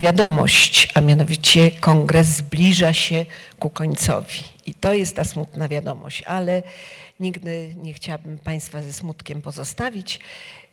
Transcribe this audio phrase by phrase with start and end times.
[0.00, 3.26] wiadomość, a mianowicie kongres zbliża się
[3.58, 4.38] ku końcowi.
[4.66, 6.62] I to jest ta smutna wiadomość, ale
[7.20, 10.20] nigdy nie chciałabym Państwa ze smutkiem pozostawić.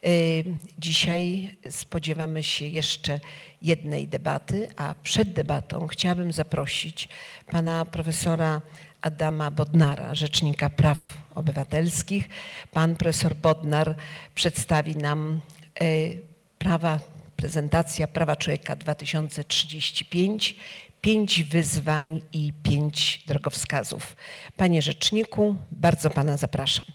[0.06, 0.44] Y,
[0.80, 3.20] Dzisiaj spodziewamy się jeszcze
[3.62, 7.10] jednej debaty, a przed debatą chciałabym zaprosić
[7.52, 8.62] pana profesora
[9.02, 10.98] Adama Bodnara, Rzecznika Praw
[11.36, 12.30] Obywatelskich.
[12.72, 13.96] Pan profesor Bodnar
[14.36, 15.42] przedstawi nam
[15.82, 16.22] y,
[16.60, 17.00] prawa,
[17.38, 20.56] prezentacja Prawa Człowieka 2035,
[21.02, 24.16] pięć wyzwań i pięć drogowskazów.
[24.58, 26.86] Panie Rzeczniku, bardzo Pana zapraszam.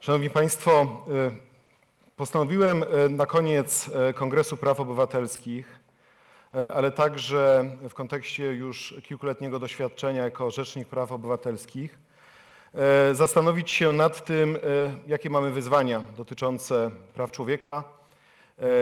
[0.00, 1.04] Szanowni Państwo,
[2.08, 5.75] y, postanowiłem y, na koniec y, Kongresu Praw Obywatelskich,
[6.68, 11.98] ale także w kontekście już kilkuletniego doświadczenia jako Rzecznik Praw Obywatelskich,
[13.10, 14.60] y, zastanowić się nad tym, y,
[15.06, 17.84] jakie mamy wyzwania dotyczące praw człowieka,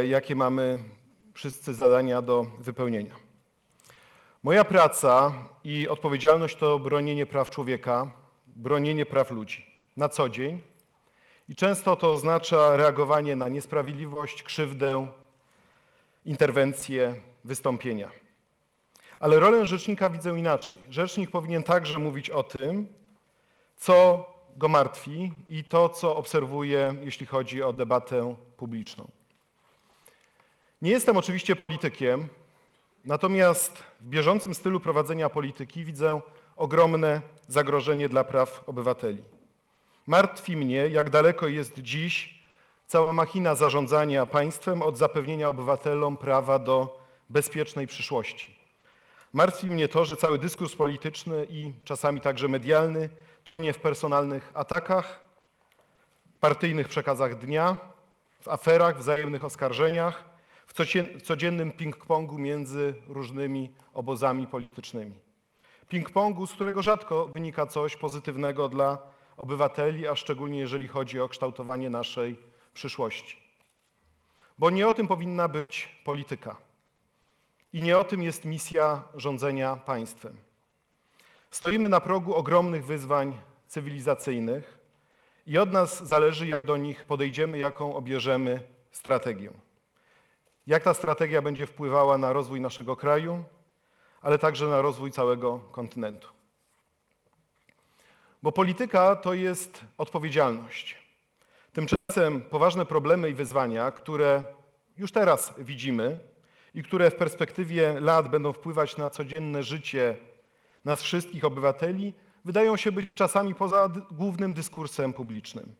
[0.02, 0.78] y, jakie mamy
[1.34, 3.14] wszyscy zadania do wypełnienia.
[4.42, 5.32] Moja praca
[5.64, 8.10] i odpowiedzialność to bronienie praw człowieka,
[8.46, 10.60] bronienie praw ludzi na co dzień.
[11.48, 15.06] I często to oznacza reagowanie na niesprawiedliwość, krzywdę,
[16.24, 17.14] interwencje,
[17.44, 18.10] wystąpienia.
[19.20, 20.82] Ale rolę rzecznika widzę inaczej.
[20.90, 22.86] Rzecznik powinien także mówić o tym,
[23.76, 29.08] co go martwi i to, co obserwuje, jeśli chodzi o debatę publiczną.
[30.82, 32.28] Nie jestem oczywiście politykiem,
[33.04, 36.20] natomiast w bieżącym stylu prowadzenia polityki widzę
[36.56, 39.22] ogromne zagrożenie dla praw obywateli.
[40.06, 42.44] Martwi mnie, jak daleko jest dziś
[42.86, 48.56] cała machina zarządzania państwem od zapewnienia obywatelom prawa do bezpiecznej przyszłości.
[49.32, 53.08] Martwi mnie to, że cały dyskurs polityczny i czasami także medialny
[53.56, 55.24] tonie w personalnych atakach,
[56.40, 57.76] partyjnych przekazach dnia,
[58.40, 60.24] w aferach, wzajemnych oskarżeniach,
[60.66, 65.14] w codziennym ping-pongu między różnymi obozami politycznymi.
[65.90, 68.98] Ping-pongu, z którego rzadko wynika coś pozytywnego dla
[69.36, 72.36] obywateli, a szczególnie jeżeli chodzi o kształtowanie naszej
[72.74, 73.36] przyszłości.
[74.58, 76.56] Bo nie o tym powinna być polityka.
[77.74, 80.36] I nie o tym jest misja rządzenia państwem.
[81.50, 84.78] Stoimy na progu ogromnych wyzwań cywilizacyjnych
[85.46, 89.50] i od nas zależy, jak do nich podejdziemy, jaką obierzemy strategię.
[90.66, 93.44] Jak ta strategia będzie wpływała na rozwój naszego kraju,
[94.22, 96.28] ale także na rozwój całego kontynentu.
[98.42, 100.96] Bo polityka to jest odpowiedzialność.
[101.72, 104.44] Tymczasem poważne problemy i wyzwania, które
[104.96, 106.33] już teraz widzimy
[106.74, 110.16] i które w perspektywie lat będą wpływać na codzienne życie
[110.84, 112.14] nas wszystkich obywateli,
[112.44, 115.74] wydają się być czasami poza głównym dyskursem publicznym.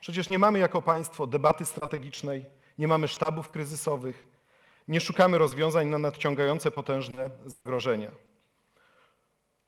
[0.00, 2.44] Przecież nie mamy jako państwo debaty strategicznej,
[2.78, 4.26] nie mamy sztabów kryzysowych,
[4.88, 8.10] nie szukamy rozwiązań na nadciągające potężne zagrożenia.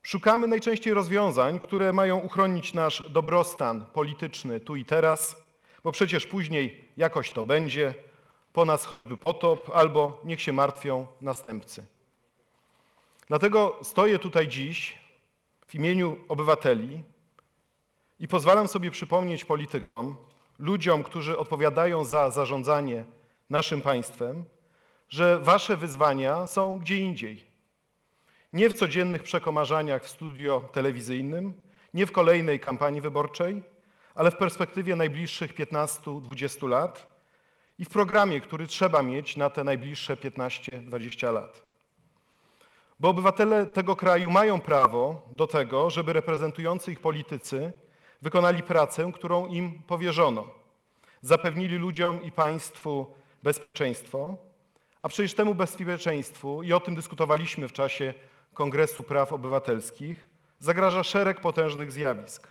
[0.01, 5.35] Szukamy najczęściej rozwiązań, które mają uchronić nasz dobrostan polityczny tu i teraz,
[5.83, 7.93] bo przecież później jakoś to będzie,
[8.53, 11.85] po nas choćby potop, albo niech się martwią następcy.
[13.27, 14.99] Dlatego stoję tutaj dziś
[15.67, 17.03] w imieniu obywateli
[18.19, 20.15] i pozwalam sobie przypomnieć politykom,
[20.59, 23.05] ludziom, którzy odpowiadają za zarządzanie
[23.49, 24.45] naszym państwem,
[25.09, 27.45] że wasze wyzwania są gdzie indziej.
[28.53, 31.53] Nie w codziennych przekomarzaniach w studio telewizyjnym,
[31.93, 33.63] nie w kolejnej kampanii wyborczej,
[34.15, 37.08] ale w perspektywie najbliższych 15-20 lat
[37.79, 41.63] i w programie, który trzeba mieć na te najbliższe 15-20 lat.
[42.99, 47.73] Bo obywatele tego kraju mają prawo do tego, żeby reprezentujący ich politycy
[48.21, 50.47] wykonali pracę, którą im powierzono.
[51.21, 53.13] Zapewnili ludziom i państwu
[53.43, 54.37] bezpieczeństwo,
[55.01, 58.13] a przecież temu bezpieczeństwu, i o tym dyskutowaliśmy w czasie
[58.53, 60.29] Kongresu Praw Obywatelskich,
[60.59, 62.47] zagraża szereg potężnych zjawisk.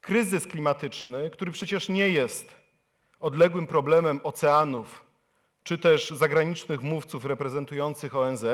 [0.00, 2.61] Kryzys klimatyczny, który przecież nie jest
[3.22, 5.04] odległym problemem oceanów
[5.64, 8.44] czy też zagranicznych mówców reprezentujących ONZ,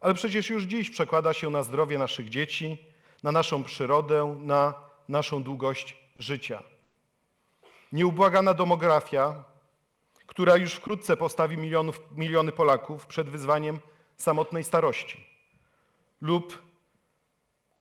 [0.00, 2.78] ale przecież już dziś przekłada się na zdrowie naszych dzieci,
[3.22, 4.74] na naszą przyrodę, na
[5.08, 6.62] naszą długość życia.
[7.92, 9.44] Nieubłagana demografia,
[10.26, 13.80] która już wkrótce postawi milionów, miliony Polaków przed wyzwaniem
[14.16, 15.26] samotnej starości,
[16.20, 16.62] lub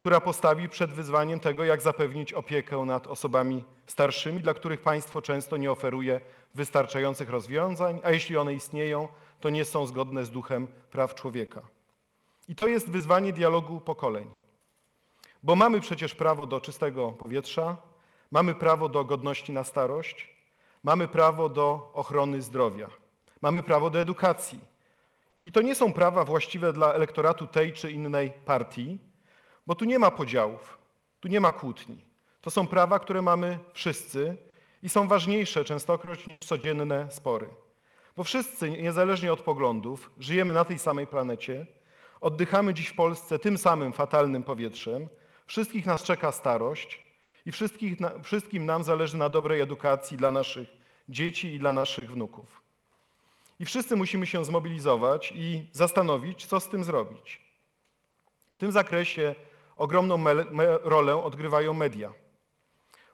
[0.02, 5.58] która postawi przed wyzwaniem tego, jak zapewnić opiekę nad osobami starszymi, dla których państwo często
[5.58, 6.22] nie oferuje
[6.56, 9.08] wystarczających rozwiązań, a jeśli one istnieją,
[9.40, 11.62] to nie są zgodne z duchem praw człowieka.
[12.48, 14.32] I to jest wyzwanie dialogu pokoleń.
[15.44, 17.78] Bo mamy przecież prawo do czystego powietrza,
[18.32, 20.36] mamy prawo do godności na starość,
[20.84, 22.88] mamy prawo do ochrony zdrowia,
[23.42, 24.60] mamy prawo do edukacji.
[25.46, 29.11] I to nie są prawa właściwe dla elektoratu tej czy innej partii,
[29.68, 30.78] bo tu nie ma podziałów,
[31.20, 32.06] tu nie ma kłótni.
[32.42, 34.38] To są prawa, które mamy wszyscy
[34.84, 37.50] i są ważniejsze częstokroć niż codzienne spory.
[38.18, 41.66] Bo wszyscy, niezależnie od poglądów, żyjemy na tej samej planecie,
[42.22, 45.10] oddychamy dziś w Polsce tym samym fatalnym powietrzem,
[45.48, 47.04] wszystkich nas czeka starość
[47.46, 47.52] i
[48.24, 50.70] wszystkim nam zależy na dobrej edukacji dla naszych
[51.10, 52.62] dzieci i dla naszych wnuków.
[53.60, 57.42] I wszyscy musimy się zmobilizować i zastanowić, co z tym zrobić.
[58.56, 59.36] W tym zakresie
[59.82, 60.24] ogromną
[60.84, 62.14] rolę odgrywają media.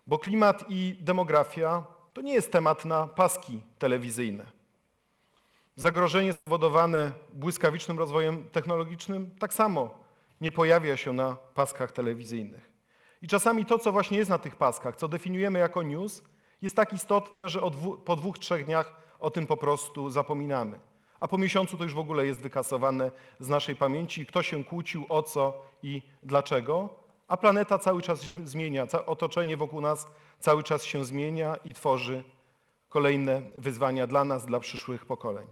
[0.08, 1.84] Bo klimat i demografia
[2.14, 4.46] to nie jest temat na paski telewizyjne.
[5.76, 10.00] Zagrożenie spowodowane błyskawicznym rozwojem technologicznym tak samo
[10.42, 12.72] nie pojawia się na paskach telewizyjnych.
[13.22, 16.24] I czasami to, co właśnie jest na tych paskach, co definiujemy jako news,
[16.62, 17.62] jest tak istotne, że
[18.06, 20.80] po dwóch, trzech dniach o tym po prostu zapominamy.
[21.20, 25.06] A po miesiącu to już w ogóle jest wykasowane z naszej pamięci, kto się kłócił,
[25.10, 26.90] o co i dlaczego.
[27.28, 30.08] A planeta cały czas się zmienia, otoczenie wokół nas
[30.40, 32.24] cały czas się zmienia i tworzy
[32.90, 35.48] kolejne wyzwania dla nas, dla przyszłych pokoleń.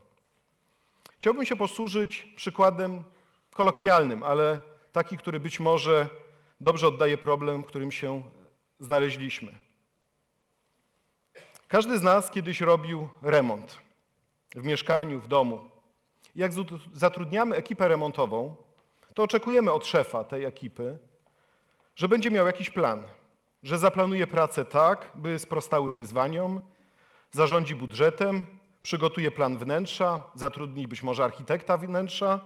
[1.20, 3.04] Chciałbym się posłużyć przykładem
[3.54, 6.10] kolokwialnym, ale taki, który być może
[6.62, 8.24] dobrze oddaje problem, w którym się
[8.80, 9.60] znaleźliśmy.
[11.68, 13.85] Każdy z nas kiedyś robił remont
[14.56, 15.70] w mieszkaniu, w domu.
[16.36, 16.52] Jak
[16.94, 18.56] zatrudniamy ekipę remontową,
[19.14, 20.98] to oczekujemy od szefa tej ekipy,
[21.96, 23.04] że będzie miał jakiś plan,
[23.64, 26.62] że zaplanuje pracę tak, by sprostały wyzwaniom,
[27.32, 28.46] zarządzi budżetem,
[28.84, 32.40] przygotuje plan wnętrza, zatrudni być może architekta wnętrza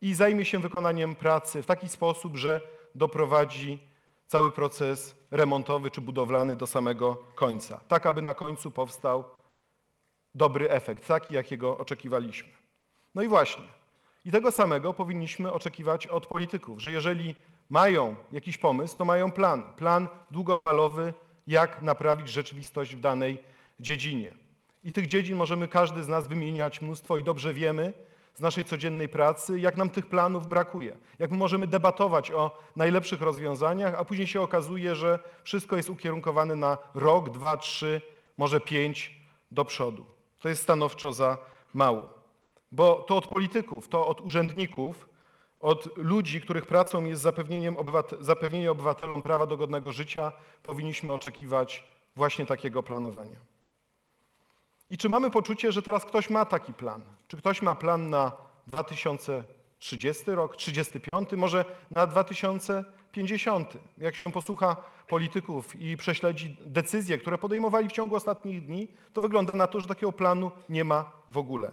[0.00, 2.60] i zajmie się wykonaniem pracy w taki sposób, że
[2.94, 3.78] doprowadzi
[4.26, 9.24] cały proces remontowy czy budowlany do samego końca, tak aby na końcu powstał
[10.36, 12.48] dobry efekt, taki jakiego oczekiwaliśmy.
[13.14, 13.64] No i właśnie.
[14.24, 17.34] I tego samego powinniśmy oczekiwać od polityków, że jeżeli
[17.70, 21.14] mają jakiś pomysł, to mają plan, plan długofalowy,
[21.46, 23.38] jak naprawić rzeczywistość w danej
[23.80, 24.34] dziedzinie.
[24.84, 27.92] I tych dziedzin możemy każdy z nas wymieniać mnóstwo i dobrze wiemy
[28.34, 30.96] z naszej codziennej pracy, jak nam tych planów brakuje.
[31.18, 36.56] Jak my możemy debatować o najlepszych rozwiązaniach, a później się okazuje, że wszystko jest ukierunkowane
[36.56, 38.00] na rok, dwa, trzy,
[38.36, 40.15] może pięć do przodu.
[40.38, 41.38] To jest stanowczo za
[41.74, 42.08] mało.
[42.72, 45.08] Bo to od polityków, to od urzędników,
[45.60, 51.84] od ludzi, których pracą jest zapewnieniem obywat- zapewnienie obywatelom prawa do godnego życia, powinniśmy oczekiwać
[52.16, 53.36] właśnie takiego planowania.
[54.90, 57.02] I czy mamy poczucie, że teraz ktoś ma taki plan?
[57.28, 58.32] Czy ktoś ma plan na
[58.66, 63.72] 2030 rok, 35, może na 2050?
[63.98, 64.76] Jak się posłucha
[65.08, 69.88] polityków i prześledzi decyzje, które podejmowali w ciągu ostatnich dni, to wygląda na to, że
[69.88, 71.70] takiego planu nie ma w ogóle.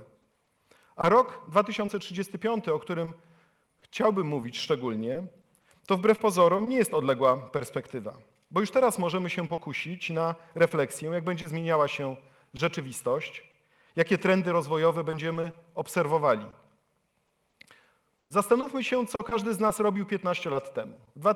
[0.95, 3.13] A rok 2035, o którym
[3.81, 5.23] chciałbym mówić szczególnie,
[5.87, 8.13] to wbrew pozorom nie jest odległa perspektywa.
[8.51, 12.15] Bo już teraz możemy się pokusić na refleksję, jak będzie zmieniała się
[12.53, 13.53] rzeczywistość,
[13.95, 16.45] jakie trendy rozwojowe będziemy obserwowali.
[18.29, 21.27] Zastanówmy się, co każdy z nas robił 15 lat temu, w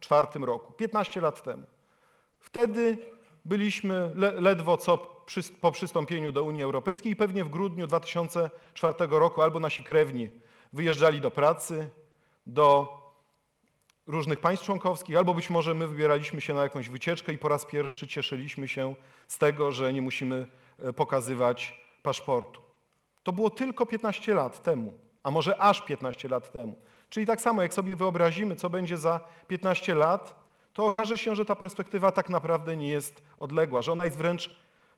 [0.00, 1.62] 2004 roku, 15 lat temu.
[2.38, 2.98] Wtedy
[3.44, 8.94] byliśmy le, ledwo co przy, po przystąpieniu do Unii Europejskiej i pewnie w grudniu 2004
[9.10, 10.30] roku albo nasi krewni
[10.72, 11.90] wyjeżdżali do pracy,
[12.46, 13.00] do
[14.06, 17.66] różnych państw członkowskich, albo być może my wybieraliśmy się na jakąś wycieczkę i po raz
[17.66, 18.94] pierwszy cieszyliśmy się
[19.28, 20.46] z tego, że nie musimy
[20.78, 22.60] e, pokazywać paszportu.
[23.22, 26.76] To było tylko 15 lat temu, a może aż 15 lat temu.
[27.10, 30.34] Czyli tak samo, jak sobie wyobrazimy, co będzie za 15 lat,
[30.72, 34.50] to okaże się, że ta perspektywa tak naprawdę nie jest odległa, że ona jest wręcz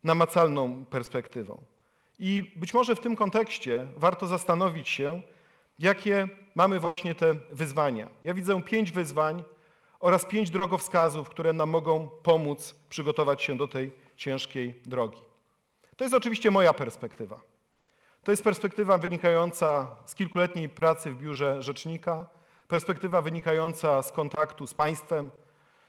[0.05, 1.63] namacalną perspektywą.
[2.19, 5.23] I być może w tym kontekście warto zastanowić się,
[5.79, 8.09] jakie mamy właśnie te wyzwania.
[8.25, 9.45] Ja widzę pięć wyzwań
[10.01, 15.19] oraz pięć drogowskazów, które nam mogą pomóc przygotować się do tej ciężkiej drogi.
[15.97, 17.52] To jest oczywiście moja perspektywa.
[18.25, 22.27] To jest perspektywa wynikająca z kilkuletniej pracy w biurze rzecznika,
[22.69, 25.31] perspektywa wynikająca z kontaktu z państwem,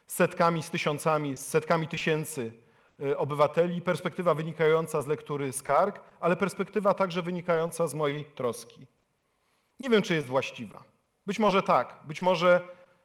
[0.08, 2.54] z setkami, z tysiącami, z setkami tysięcy
[3.00, 8.88] y, obywateli, perspektywa wynikająca z lektury skarg, ale perspektywa także wynikająca z mojej troski.
[9.80, 10.84] Nie wiem, czy jest właściwa.
[11.26, 12.62] Być może tak, być może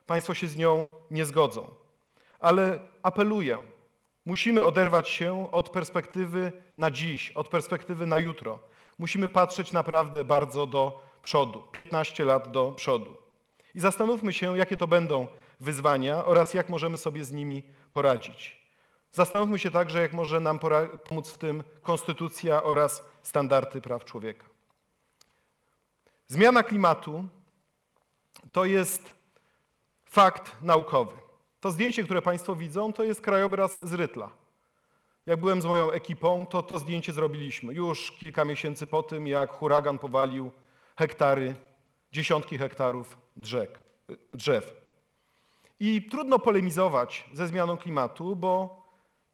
[0.06, 1.70] Państwo się z nią nie zgodzą,
[2.40, 3.58] ale apeluję.
[4.26, 8.58] Musimy oderwać się od perspektywy na dziś, od perspektywy na jutro.
[8.98, 13.16] Musimy patrzeć naprawdę bardzo do przodu, 15 lat do przodu.
[13.74, 15.26] I zastanówmy się, jakie to będą
[15.60, 17.62] wyzwania oraz jak możemy sobie z nimi
[17.92, 18.58] poradzić.
[19.12, 20.58] Zastanówmy się także, jak może nam
[21.08, 24.44] pomóc w tym konstytucja oraz standardy praw człowieka.
[26.26, 27.24] Zmiana klimatu
[28.52, 29.14] to jest
[30.04, 31.12] fakt naukowy.
[31.60, 34.30] To zdjęcie, które Państwo widzą, to jest krajobraz z Rytla.
[35.28, 39.50] Jak byłem z moją ekipą, to to zdjęcie zrobiliśmy już kilka miesięcy po tym, jak
[39.50, 40.50] huragan powalił
[40.96, 41.54] hektary,
[42.12, 43.78] dziesiątki hektarów drzew.
[44.34, 44.76] drzew.
[45.80, 48.82] I trudno polemizować ze zmianą klimatu, bo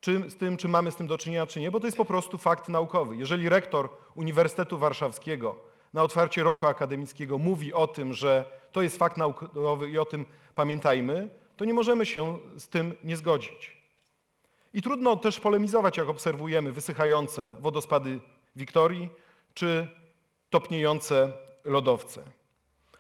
[0.00, 2.04] czy, z tym, czy mamy z tym do czynienia, czy nie, bo to jest po
[2.04, 3.16] prostu fakt naukowy.
[3.16, 5.56] Jeżeli rektor Uniwersytetu Warszawskiego
[5.92, 10.26] na otwarcie roku akademickiego mówi o tym, że to jest fakt naukowy i o tym
[10.54, 13.83] pamiętajmy, to nie możemy się z tym nie zgodzić.
[14.74, 18.20] I trudno też polemizować, jak obserwujemy wysychające wodospady
[18.56, 19.10] Wiktorii
[19.54, 19.88] czy
[20.50, 21.32] topniejące
[21.64, 22.22] lodowce.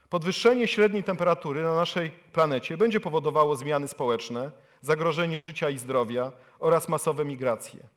[0.08, 4.50] Podwyższenie średniej temperatury na naszej planecie będzie powodowało zmiany społeczne,
[4.80, 7.88] zagrożenie życia i zdrowia oraz masowe migracje.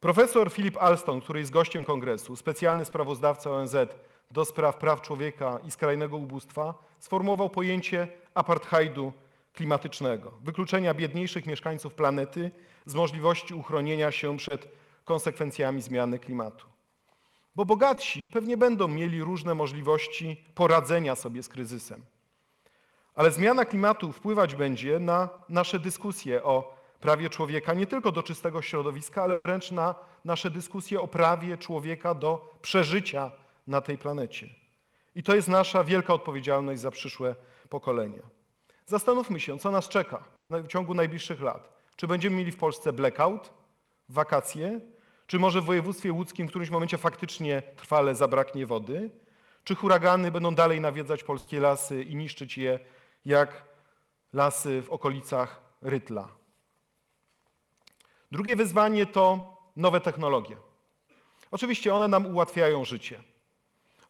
[0.00, 3.76] Profesor Philip Alston, który jest gościem kongresu, specjalny sprawozdawca ONZ
[4.30, 9.12] do spraw praw człowieka i skrajnego ubóstwa, sformułował pojęcie apartheidu
[9.54, 12.50] klimatycznego, wykluczenia biedniejszych mieszkańców planety
[12.86, 14.68] z możliwości uchronienia się przed
[15.04, 16.66] konsekwencjami zmiany klimatu.
[17.56, 22.04] Bo bogatsi pewnie będą mieli różne możliwości poradzenia sobie z kryzysem.
[23.14, 28.62] Ale zmiana klimatu wpływać będzie na nasze dyskusje o prawie człowieka nie tylko do czystego
[28.62, 29.94] środowiska, ale wręcz na
[30.24, 33.30] nasze dyskusje o prawie człowieka do przeżycia
[33.66, 34.48] na tej planecie.
[35.14, 37.34] I to jest nasza wielka odpowiedzialność za przyszłe
[37.68, 38.33] pokolenia.
[38.86, 41.74] Zastanówmy się, co nas czeka w ciągu najbliższych lat.
[41.96, 43.50] Czy będziemy mieli w Polsce blackout,
[44.08, 44.80] wakacje,
[45.26, 49.10] czy może w województwie łódzkim w którymś momencie faktycznie trwale zabraknie wody,
[49.64, 52.78] czy huragany będą dalej nawiedzać polskie lasy i niszczyć je
[53.24, 53.64] jak
[54.32, 56.28] lasy w okolicach Rytla.
[58.32, 60.56] Drugie wyzwanie to nowe technologie.
[61.50, 63.22] Oczywiście one nam ułatwiają życie.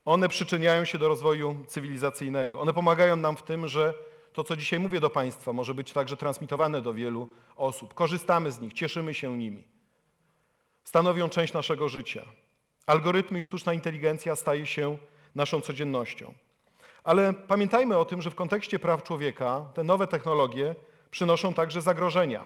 [0.04, 2.60] One przyczyniają się do rozwoju cywilizacyjnego.
[2.60, 3.94] One pomagają nam w tym, że
[4.34, 7.94] to, co dzisiaj mówię do Państwa, może być także transmitowane do wielu osób.
[7.94, 9.64] Korzystamy z nich, cieszymy się nimi.
[10.84, 12.24] Stanowią część naszego życia.
[12.86, 14.98] Algorytmy i sztuczna inteligencja staje się
[15.34, 16.34] naszą codziennością.
[17.04, 20.74] Ale pamiętajmy o tym, że w kontekście praw człowieka te nowe technologie
[21.10, 22.44] przynoszą także zagrożenia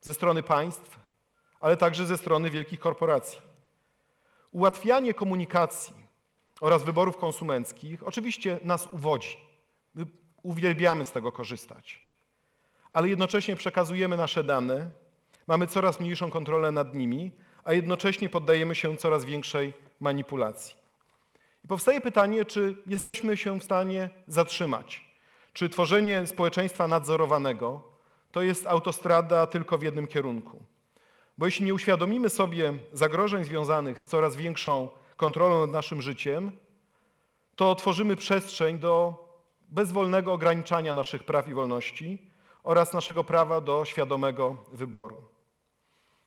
[0.00, 0.98] ze strony państw,
[1.60, 3.40] ale także ze strony wielkich korporacji.
[4.52, 5.94] Ułatwianie komunikacji
[6.60, 9.36] oraz wyborów konsumenckich oczywiście nas uwodzi.
[10.44, 12.06] My uwielbiamy z tego korzystać.
[12.92, 14.90] Ale jednocześnie przekazujemy nasze dane,
[15.46, 17.32] mamy coraz mniejszą kontrolę nad nimi,
[17.64, 20.76] a jednocześnie poddajemy się coraz większej manipulacji.
[21.64, 25.04] I powstaje pytanie, czy jesteśmy się w stanie zatrzymać?
[25.52, 27.82] Czy tworzenie społeczeństwa nadzorowanego
[28.32, 30.62] to jest autostrada tylko w jednym kierunku?
[31.38, 36.52] Bo jeśli nie uświadomimy sobie zagrożeń związanych z coraz większą kontrolą nad naszym życiem,
[37.56, 39.24] to tworzymy przestrzeń do
[39.70, 42.30] bezwolnego ograniczania naszych praw i wolności
[42.62, 45.24] oraz naszego prawa do świadomego wyboru.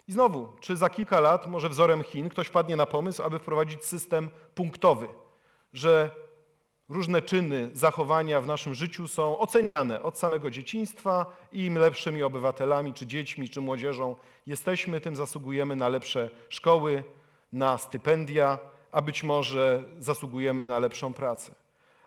[0.07, 3.85] I znowu, czy za kilka lat, może wzorem Chin, ktoś wpadnie na pomysł, aby wprowadzić
[3.85, 5.07] system punktowy,
[5.73, 6.11] że
[6.89, 12.93] różne czyny, zachowania w naszym życiu są oceniane od samego dzieciństwa i im lepszymi obywatelami,
[12.93, 14.15] czy dziećmi, czy młodzieżą
[14.47, 17.03] jesteśmy, tym zasługujemy na lepsze szkoły,
[17.53, 18.59] na stypendia,
[18.91, 21.62] a być może zasługujemy na lepszą pracę.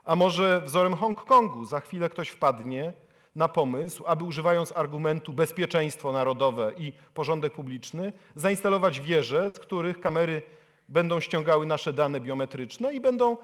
[0.06, 2.92] A może wzorem Hongkongu za chwilę ktoś wpadnie
[3.36, 10.42] na pomysł, aby używając argumentu bezpieczeństwo narodowe i porządek publiczny, zainstalować wieże, z których kamery
[10.88, 13.36] będą ściągały nasze dane biometryczne i będą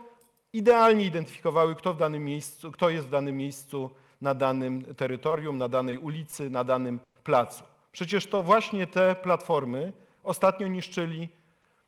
[0.52, 3.90] idealnie identyfikowały, kto, w danym miejscu, kto jest w danym miejscu
[4.20, 7.64] na danym terytorium, na danej ulicy, na danym placu.
[7.92, 9.92] Przecież to właśnie te platformy
[10.22, 11.28] ostatnio niszczyli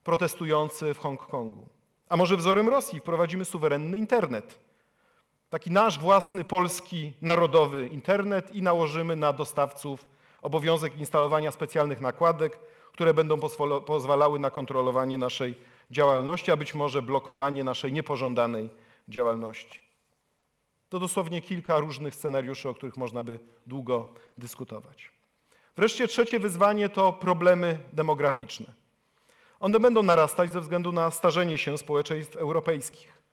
[0.04, 1.68] protestujący w Hongkongu.
[2.08, 4.63] A może wzorem Rosji wprowadzimy suwerenny internet,
[5.54, 10.06] taki nasz własny polski narodowy internet i nałożymy na dostawców
[10.42, 12.58] obowiązek instalowania specjalnych nakładek,
[12.92, 13.40] które będą
[13.86, 15.54] pozwalały na kontrolowanie naszej
[15.90, 18.70] działalności, a być może blokowanie naszej niepożądanej
[19.08, 19.80] działalności.
[20.88, 24.08] To dosłownie kilka różnych scenariuszy, o których można by długo
[24.38, 25.10] dyskutować.
[25.76, 28.66] Wreszcie trzecie wyzwanie to problemy demograficzne.
[29.60, 33.23] One będą narastać ze względu na starzenie się społeczeństw europejskich.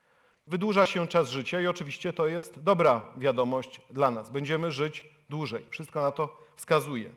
[0.52, 4.30] Wydłuża się czas życia i oczywiście to jest dobra wiadomość dla nas.
[4.30, 5.66] Będziemy żyć dłużej.
[5.70, 7.10] Wszystko na to wskazuje.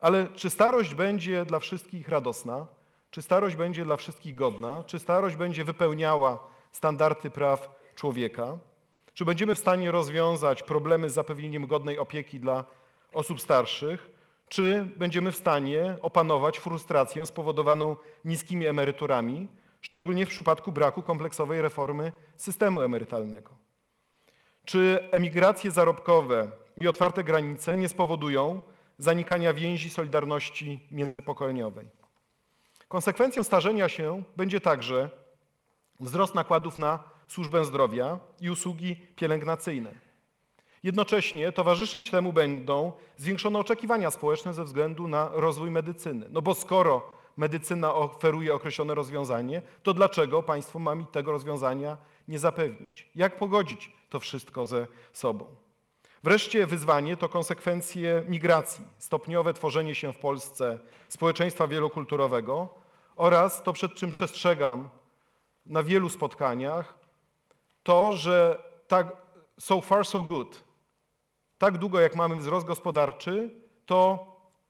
[0.00, 2.66] Ale czy starość będzie dla wszystkich radosna?
[3.10, 4.84] Czy starość będzie dla wszystkich godna?
[4.86, 6.38] Czy starość będzie wypełniała
[6.72, 8.58] standardy praw człowieka?
[9.14, 12.64] Czy będziemy w stanie rozwiązać problemy z zapewnieniem godnej opieki dla
[13.12, 14.10] osób starszych?
[14.48, 19.48] Czy będziemy w stanie opanować frustrację spowodowaną niskimi emeryturami,
[19.86, 23.50] szczególnie w przypadku braku kompleksowej reformy systemu emerytalnego?
[24.64, 26.50] Czy emigracje zarobkowe
[26.80, 28.62] i otwarte granice nie spowodują
[28.98, 31.86] zanikania więzi solidarności międzypokoleniowej?
[32.88, 35.10] Konsekwencją starzenia się będzie także
[36.00, 39.90] wzrost nakładów na służbę zdrowia i usługi pielęgnacyjne.
[40.82, 46.26] Jednocześnie towarzyszyć temu będą zwiększone oczekiwania społeczne ze względu na rozwój medycyny.
[46.30, 51.96] No bo skoro medycyna oferuje określone rozwiązanie, to dlaczego państwo ma mi tego rozwiązania
[52.28, 53.10] nie zapewnić?
[53.14, 55.46] Jak pogodzić to wszystko ze sobą?
[56.22, 60.78] Wreszcie wyzwanie to konsekwencje migracji, stopniowe tworzenie się w Polsce
[61.08, 62.68] społeczeństwa wielokulturowego
[63.16, 64.88] oraz to, przed czym przestrzegam
[65.66, 66.98] na wielu spotkaniach,
[67.82, 69.16] to, że tak
[69.60, 70.64] so far so good,
[71.58, 73.50] tak długo jak mamy wzrost gospodarczy,
[73.86, 74.26] to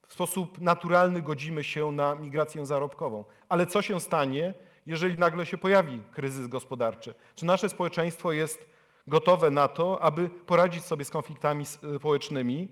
[0.08, 3.24] w sposób naturalny godzimy się na migrację zarobkową.
[3.48, 4.54] Ale co się stanie,
[4.86, 7.14] jeżeli nagle się pojawi kryzys gospodarczy?
[7.34, 8.66] Czy nasze społeczeństwo jest
[9.06, 12.68] gotowe na to, aby poradzić sobie z konfliktami społecznymi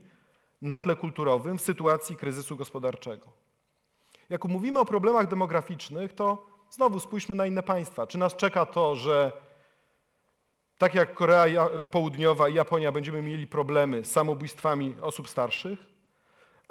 [0.62, 3.26] na tle kulturowym w sytuacji kryzysu gospodarczego?
[4.30, 8.06] Jak mówimy o problemach demograficznych, to znowu spójrzmy na inne państwa.
[8.06, 9.32] Czy nas czeka to, że
[10.78, 15.93] tak jak Korea Południowa i Japonia będziemy mieli problemy z samobójstwami osób starszych?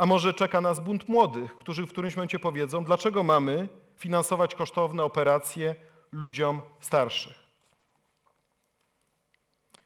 [0.04, 5.04] A może czeka nas bunt młodych, którzy w którymś momencie powiedzą, dlaczego mamy finansować kosztowne
[5.04, 5.76] operacje
[6.12, 7.34] ludziom starszych?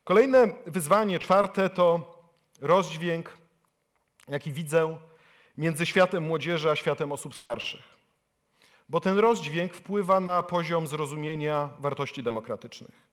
[0.04, 2.16] Kolejne wyzwanie, czwarte, to
[2.62, 3.38] rozdźwięk,
[4.28, 4.98] jaki widzę
[5.58, 7.98] między światem młodzieży a światem osób starszych.
[8.90, 13.08] Bo ten rozdźwięk wpływa na poziom zrozumienia wartości demokratycznych.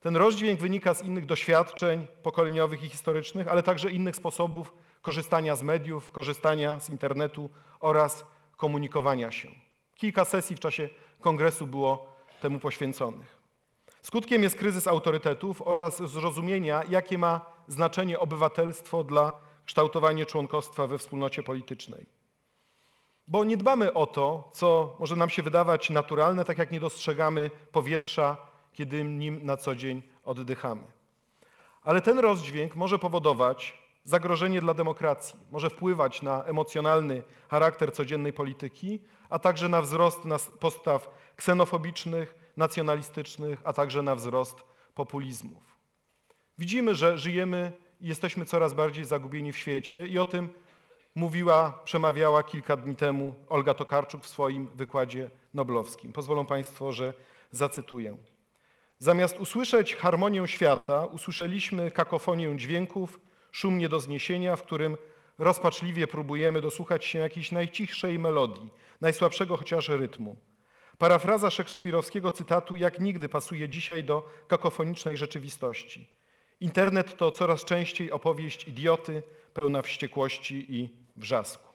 [0.00, 4.72] Ten rozdźwięk wynika z innych doświadczeń pokoleniowych i historycznych, ale także innych sposobów
[5.06, 8.24] korzystania z mediów, korzystania z internetu oraz
[8.56, 9.48] komunikowania się.
[9.94, 10.88] Kilka sesji w czasie
[11.20, 13.36] kongresu było temu poświęconych.
[14.02, 19.32] Skutkiem jest kryzys autorytetów oraz zrozumienia, jakie ma znaczenie obywatelstwo dla
[19.64, 22.06] kształtowania członkostwa we wspólnocie politycznej.
[23.28, 27.50] Bo nie dbamy o to, co może nam się wydawać naturalne, tak jak nie dostrzegamy
[27.72, 28.36] powietrza,
[28.72, 30.82] kiedy nim na co dzień oddychamy.
[31.82, 39.00] Ale ten rozdźwięk może powodować zagrożenie dla demokracji, może wpływać na emocjonalny charakter codziennej polityki,
[39.30, 40.18] a także na wzrost
[40.60, 44.56] postaw ksenofobicznych, nacjonalistycznych, a także na wzrost
[44.94, 45.76] populizmów.
[46.58, 50.48] Widzimy, że żyjemy i jesteśmy coraz bardziej zagubieni w świecie i o tym
[51.14, 56.12] mówiła, przemawiała kilka dni temu Olga Tokarczuk w swoim wykładzie noblowskim.
[56.12, 57.14] Pozwolą Państwo, że
[57.50, 58.16] zacytuję.
[58.98, 63.20] Zamiast usłyszeć harmonię świata, usłyszeliśmy kakofonię dźwięków,
[63.56, 64.96] szum nie do zniesienia, w którym
[65.38, 70.36] rozpaczliwie próbujemy dosłuchać się jakiejś najcichszej melodii, najsłabszego chociaż rytmu.
[70.98, 76.08] Parafraza szekspirowskiego cytatu jak nigdy pasuje dzisiaj do kakofonicznej rzeczywistości.
[76.60, 79.22] Internet to coraz częściej opowieść idioty,
[79.54, 81.68] pełna wściekłości i wrzasku.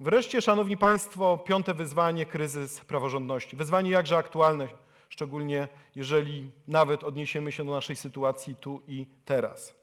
[0.00, 3.56] Wreszcie, Szanowni Państwo, piąte wyzwanie kryzys praworządności.
[3.56, 4.68] Wyzwanie jakże aktualne,
[5.08, 9.79] szczególnie jeżeli nawet odniesiemy się do naszej sytuacji tu i teraz.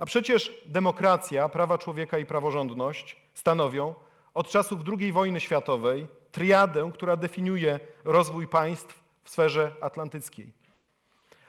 [0.00, 3.94] A przecież demokracja, prawa człowieka i praworządność stanowią
[4.34, 10.52] od czasów II wojny światowej triadę, która definiuje rozwój państw w sferze atlantyckiej.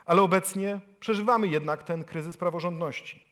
[0.05, 3.25] Ale obecnie przeżywamy jednak ten kryzys praworządności.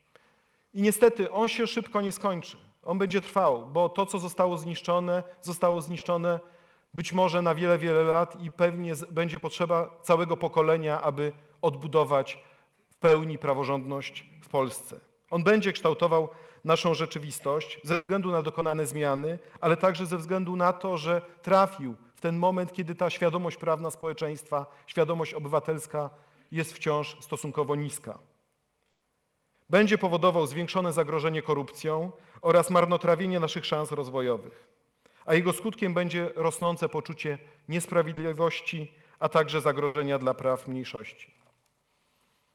[0.74, 2.58] I niestety on się szybko nie skończy.
[2.84, 6.40] On będzie trwał, bo to, co zostało zniszczone, zostało zniszczone
[6.94, 12.44] być może na wiele, wiele lat i pewnie będzie potrzeba całego pokolenia, aby odbudować
[12.90, 15.09] w pełni praworządność w Polsce.
[15.30, 16.30] On będzie kształtował
[16.64, 21.96] naszą rzeczywistość ze względu na dokonane zmiany, ale także ze względu na to, że trafił
[22.16, 26.10] w ten moment, kiedy ta świadomość prawna społeczeństwa, świadomość obywatelska
[26.52, 28.20] jest wciąż stosunkowo niska
[29.70, 32.12] będzie powodował zwiększone zagrożenie korupcją
[32.42, 34.68] oraz marnotrawienie naszych szans rozwojowych,
[35.26, 37.38] a jego skutkiem będzie rosnące poczucie
[37.70, 41.34] niesprawiedliwości, a także zagrożenia dla praw mniejszości.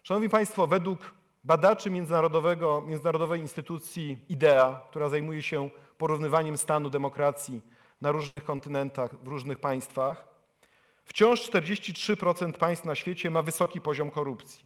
[0.02, 7.60] Szanowni Państwo, według badaczy międzynarodowego, międzynarodowej instytucji IDEA, która zajmuje się porównywaniem stanu demokracji
[8.00, 10.28] na różnych kontynentach, w różnych państwach,
[11.04, 14.64] wciąż 43% państw na świecie ma wysoki poziom korupcji.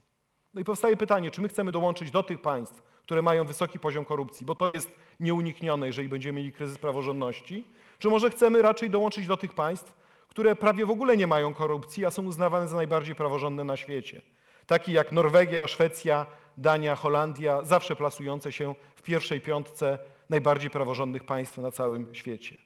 [0.54, 4.04] No i powstaje pytanie, czy my chcemy dołączyć do tych państw, które mają wysoki poziom
[4.04, 7.64] korupcji, bo to jest nieuniknione, jeżeli będziemy mieli kryzys praworządności,
[7.98, 9.94] czy może chcemy raczej dołączyć do tych państw,
[10.28, 14.22] które prawie w ogóle nie mają korupcji, a są uznawane za najbardziej praworządne na świecie.
[14.66, 16.26] takie jak Norwegia, Szwecja,
[16.58, 19.98] Dania, Holandia, zawsze plasujące się w pierwszej piątce
[20.30, 22.56] najbardziej praworządnych państw na całym świecie.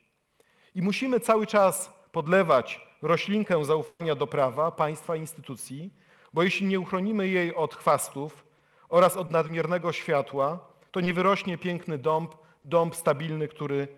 [0.75, 5.95] I musimy cały czas podlewać roślinkę zaufania do prawa, państwa, instytucji,
[6.33, 8.45] bo jeśli nie uchronimy jej od chwastów
[8.89, 10.59] oraz od nadmiernego światła,
[10.91, 13.89] to nie wyrośnie piękny dąb, dąb stabilny, który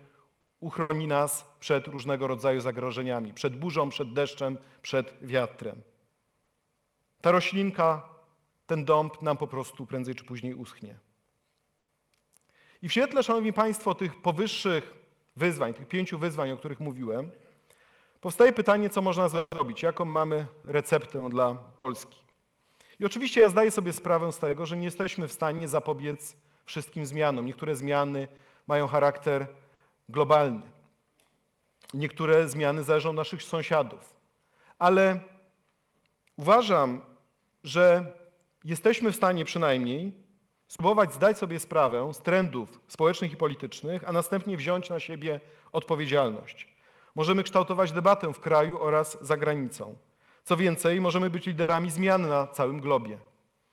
[0.59, 5.81] uchroni nas przed różnego rodzaju zagrożeniami, przed burzą, przed deszczem, przed wiatrem.
[7.21, 8.14] Ta roślinka,
[8.67, 10.99] ten dąb nam po prostu prędzej czy później uschnie.
[12.81, 14.93] I w świetle, Szanowni Państwo, tych powyższych
[15.35, 17.31] wyzwań, tych pięciu wyzwań, o których mówiłem,
[18.21, 22.25] powstaje pytanie, co można zrobić, jaką mamy receptę dla Polski.
[22.99, 27.05] I oczywiście ja zdaję sobie sprawę z tego, że nie jesteśmy w stanie zapobiec wszystkim
[27.05, 27.45] zmianom.
[27.45, 28.27] Niektóre zmiany
[28.67, 29.47] mają charakter
[30.09, 30.61] globalny.
[31.93, 34.15] Niektóre zmiany zależą od naszych sąsiadów.
[34.79, 35.19] Ale
[36.37, 37.01] uważam,
[37.63, 38.13] że
[38.65, 40.13] jesteśmy w stanie przynajmniej
[40.67, 45.39] spróbować zdać sobie sprawę z trendów społecznych i politycznych, a następnie wziąć na siebie
[45.71, 46.75] odpowiedzialność.
[47.15, 49.95] Możemy kształtować debatę w kraju oraz za granicą.
[50.43, 53.17] Co więcej, możemy być liderami zmian na całym globie.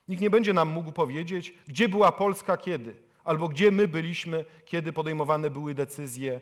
[0.07, 4.93] Nikt nie będzie nam mógł powiedzieć, gdzie była Polska kiedy, albo gdzie my byliśmy, kiedy
[4.93, 6.41] podejmowane były decyzje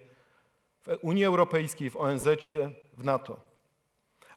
[0.82, 2.28] w Unii Europejskiej, w ONZ,
[2.98, 3.40] w NATO.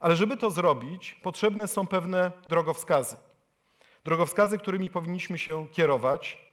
[0.00, 3.16] Ale żeby to zrobić, potrzebne są pewne drogowskazy.
[4.05, 6.45] Drogowskazy, którymi powinniśmy się kierować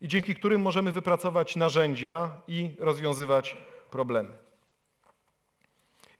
[0.00, 2.04] i dzięki którym możemy wypracować narzędzia
[2.48, 3.56] i rozwiązywać
[3.90, 4.30] problemy.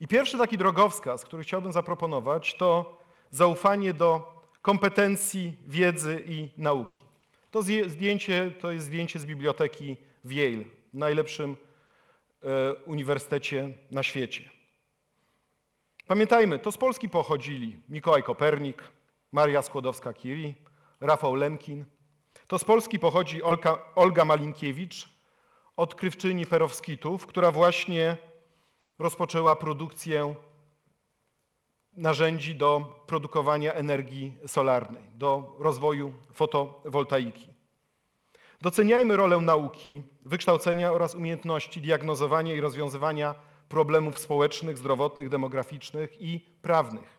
[0.00, 2.98] I pierwszy taki drogowskaz, który chciałbym zaproponować, to
[3.30, 7.04] zaufanie do kompetencji, wiedzy i nauki.
[7.50, 11.56] To zdjęcie to jest zdjęcie z biblioteki w Yale, najlepszym
[12.42, 14.50] e, uniwersytecie na świecie.
[16.06, 18.82] Pamiętajmy, to z Polski pochodzili Mikołaj Kopernik,
[19.32, 20.54] Maria Skłodowska-Curie,
[21.00, 21.84] Rafał Lemkin.
[22.46, 25.08] To z Polski pochodzi Olka, Olga Malinkiewicz,
[25.76, 28.16] odkrywczyni perowskitów, która właśnie
[28.98, 30.34] rozpoczęła produkcję
[31.92, 37.48] narzędzi do produkowania energii solarnej, do rozwoju fotowoltaiki.
[38.60, 43.34] Doceniajmy rolę nauki, wykształcenia oraz umiejętności diagnozowania i rozwiązywania
[43.68, 47.18] problemów społecznych, zdrowotnych, demograficznych i prawnych.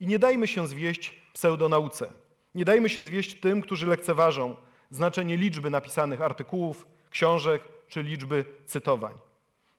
[0.00, 2.12] I nie dajmy się zwieść pseudonauce.
[2.54, 4.56] Nie dajmy się zwieść tym, którzy lekceważą
[4.90, 9.14] znaczenie liczby napisanych artykułów, książek czy liczby cytowań.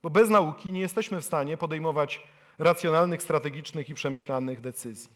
[0.04, 2.24] Bo bez nauki nie jesteśmy w stanie podejmować
[2.60, 5.10] racjonalnych, strategicznych i przemyślanych decyzji.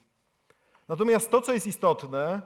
[0.88, 2.42] Natomiast to, co jest istotne,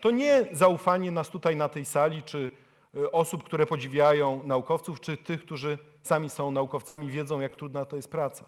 [0.00, 2.50] to nie zaufanie nas tutaj na tej sali, czy
[2.96, 7.96] y, osób, które podziwiają naukowców, czy tych, którzy sami są naukowcami, wiedzą, jak trudna to
[7.96, 8.44] jest praca.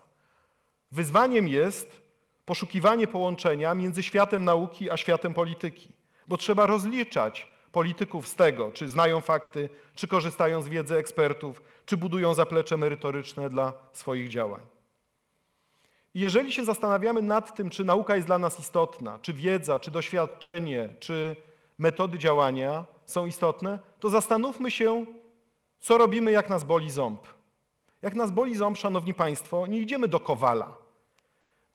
[0.92, 2.02] Wyzwaniem jest
[2.44, 5.92] poszukiwanie połączenia między światem nauki a światem polityki,
[6.28, 11.96] bo trzeba rozliczać polityków z tego, czy znają fakty, czy korzystają z wiedzy ekspertów, czy
[11.96, 14.60] budują zaplecze merytoryczne dla swoich działań.
[16.14, 20.88] Jeżeli się zastanawiamy nad tym, czy nauka jest dla nas istotna, czy wiedza, czy doświadczenie,
[21.00, 21.36] czy
[21.78, 25.06] metody działania są istotne, to zastanówmy się,
[25.80, 27.20] co robimy, jak nas boli ząb.
[28.02, 30.85] Jak nas boli ząb, szanowni państwo, nie idziemy do kowala.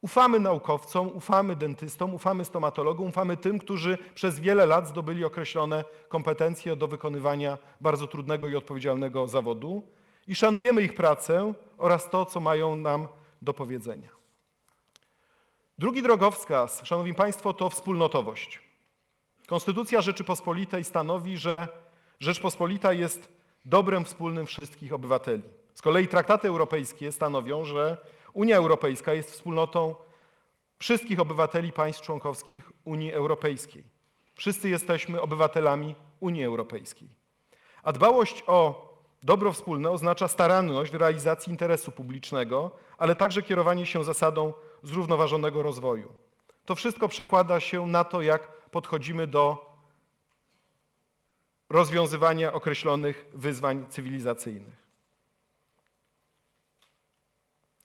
[0.02, 6.76] Ufamy naukowcom, ufamy dentystom, ufamy stomatologom, ufamy tym, którzy przez wiele lat zdobyli określone kompetencje
[6.76, 9.84] do wykonywania bardzo trudnego i odpowiedzialnego zawodu
[10.28, 13.08] i szanujemy ich pracę oraz to, co mają nam
[13.42, 14.10] do powiedzenia.
[15.78, 18.60] Drugi drogowskaz, Szanowni Państwo, to wspólnotowość.
[19.48, 21.68] Konstytucja Rzeczypospolitej stanowi, że
[22.20, 23.30] Rzeczpospolita jest
[23.66, 25.44] dobrem wspólnym wszystkich obywateli.
[25.74, 27.98] Z kolei traktaty europejskie stanowią, że
[28.34, 29.96] Unia Europejska jest wspólnotą
[30.80, 33.84] wszystkich obywateli państw członkowskich Unii Europejskiej.
[34.36, 37.10] Wszyscy jesteśmy obywatelami Unii Europejskiej.
[37.84, 38.90] A dbałość o
[39.24, 46.14] dobro wspólne oznacza staranność w realizacji interesu publicznego, ale także kierowanie się zasadą zrównoważonego rozwoju.
[46.66, 49.72] To wszystko przekłada się na to, jak podchodzimy do
[51.70, 54.81] rozwiązywania określonych wyzwań cywilizacyjnych.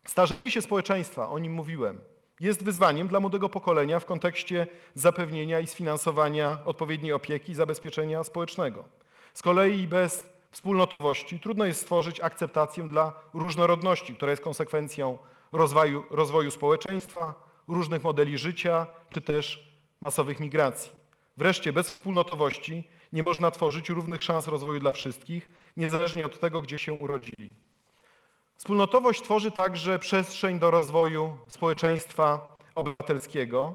[0.07, 2.01] Starzenie się społeczeństwa, o nim mówiłem,
[2.41, 8.85] jest wyzwaniem dla młodego pokolenia w kontekście zapewnienia i sfinansowania odpowiedniej opieki i zabezpieczenia społecznego.
[9.35, 15.19] Z kolei bez wspólnotowości trudno jest stworzyć akceptację dla różnorodności, która jest konsekwencją
[15.53, 17.35] rozwoju, rozwoju społeczeństwa,
[17.69, 20.93] różnych modeli życia czy też masowych migracji.
[21.37, 26.79] Wreszcie bez wspólnotowości nie można tworzyć równych szans rozwoju dla wszystkich, niezależnie od tego, gdzie
[26.79, 27.51] się urodzili.
[28.57, 33.75] Wspólnotowość tworzy także przestrzeń do rozwoju społeczeństwa obywatelskiego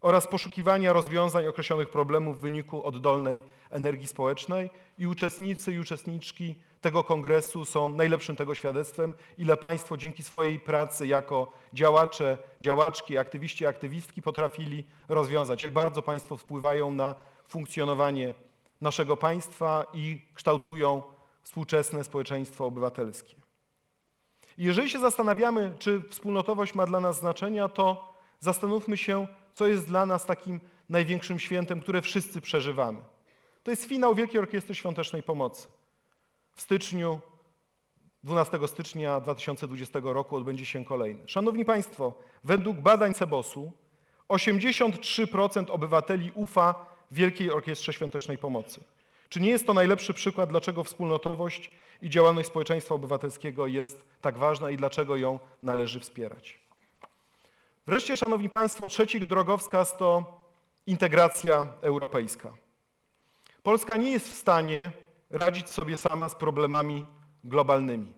[0.00, 3.36] oraz poszukiwania rozwiązań określonych problemów w wyniku oddolnej
[3.70, 10.22] energii społecznej i uczestnicy i uczestniczki tego kongresu są najlepszym tego świadectwem, ile Państwo dzięki
[10.22, 17.14] swojej pracy jako działacze, działaczki, aktywiści, aktywistki potrafili rozwiązać, jak bardzo Państwo wpływają na
[17.48, 18.34] funkcjonowanie
[18.80, 21.02] naszego państwa i kształtują
[21.42, 23.41] współczesne społeczeństwo obywatelskie.
[24.58, 30.06] Jeżeli się zastanawiamy, czy wspólnotowość ma dla nas znaczenia, to zastanówmy się, co jest dla
[30.06, 32.98] nas takim największym świętem, które wszyscy przeżywamy.
[33.62, 35.68] To jest finał Wielkiej Orkiestry Świątecznej Pomocy.
[36.54, 37.20] W styczniu,
[38.24, 41.22] 12 stycznia 2020 roku odbędzie się kolejny.
[41.26, 43.72] Szanowni Państwo, według badań Cebosu
[44.28, 48.84] 83% obywateli ufa Wielkiej Orkiestrze Świątecznej Pomocy.
[49.28, 51.70] Czy nie jest to najlepszy przykład, dlaczego wspólnotowość
[52.02, 56.60] i działalność społeczeństwa obywatelskiego jest tak ważna i dlaczego ją należy wspierać?
[57.86, 60.40] Wreszcie, Szanowni Państwo, trzeci drogowskaz to
[60.86, 62.52] integracja europejska.
[63.62, 64.80] Polska nie jest w stanie
[65.30, 67.06] radzić sobie sama z problemami
[67.44, 68.12] globalnymi.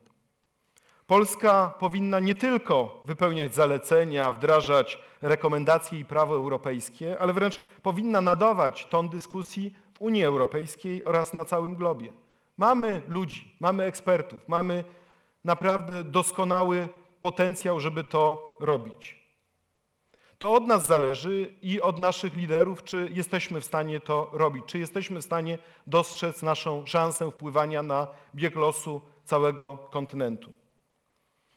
[1.07, 8.87] Polska powinna nie tylko wypełniać zalecenia, wdrażać rekomendacje i prawo europejskie, ale wręcz powinna nadawać
[8.87, 12.24] ton dyskusji Unii Europejskiej oraz na całym globie.
[12.57, 14.85] Mamy ludzi, mamy ekspertów, mamy
[15.45, 16.89] naprawdę doskonały
[17.23, 19.25] potencjał, żeby to robić.
[20.39, 24.79] To od nas zależy i od naszych liderów, czy jesteśmy w stanie to robić, czy
[24.79, 30.53] jesteśmy w stanie dostrzec naszą szansę wpływania na bieg losu całego kontynentu.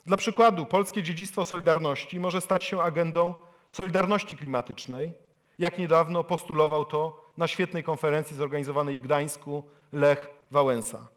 [0.05, 3.33] Dla przykładu, polskie dziedzictwo Solidarności może stać się agendą
[3.71, 5.13] Solidarności klimatycznej,
[5.59, 11.07] jak niedawno postulował to na świetnej konferencji zorganizowanej w Gdańsku Lech Wałęsa.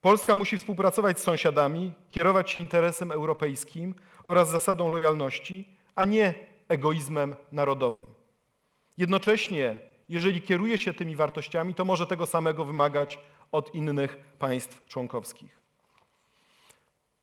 [0.00, 3.94] Polska musi współpracować z sąsiadami, kierować się interesem europejskim
[4.28, 6.34] oraz zasadą lojalności, a nie
[6.68, 8.14] egoizmem narodowym.
[8.98, 9.76] Jednocześnie,
[10.08, 13.18] jeżeli kieruje się tymi wartościami, to może tego samego wymagać
[13.52, 15.60] od innych państw członkowskich.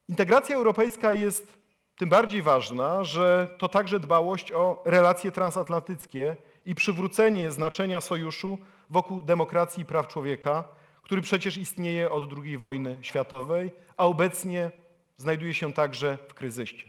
[0.10, 1.58] Integracja europejska jest
[1.98, 8.58] tym bardziej ważna, że to także dbałość o relacje transatlantyckie i przywrócenie znaczenia sojuszu
[8.90, 10.64] wokół demokracji i praw człowieka,
[11.12, 14.72] który przecież istnieje od II wojny światowej, a obecnie
[15.18, 16.88] znajduje się także w kryzysie.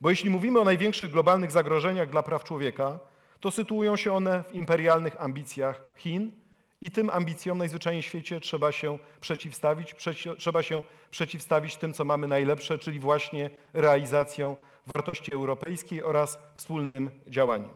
[0.00, 2.98] Bo jeśli mówimy o największych globalnych zagrożeniach dla praw człowieka,
[3.40, 6.32] to sytuują się one w imperialnych ambicjach Chin
[6.80, 12.04] i tym ambicjom najzwyczajniej w świecie trzeba się przeciwstawić, przeci- trzeba się przeciwstawić tym, co
[12.04, 17.70] mamy najlepsze, czyli właśnie realizacją wartości europejskiej oraz wspólnym działaniem.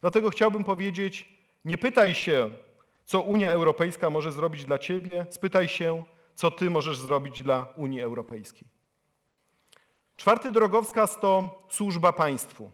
[0.00, 1.28] Dlatego chciałbym powiedzieć,
[1.64, 2.50] nie pytaj się,
[3.06, 8.00] co Unia Europejska może zrobić dla Ciebie, spytaj się, co Ty możesz zrobić dla Unii
[8.00, 8.68] Europejskiej.
[10.16, 12.70] Czwarty drogowskaz to służba państwu.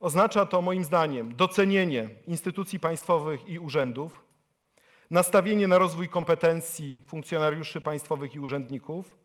[0.00, 4.24] Oznacza to moim zdaniem docenienie instytucji państwowych i urzędów,
[5.10, 9.16] nastawienie na rozwój kompetencji funkcjonariuszy państwowych i urzędników,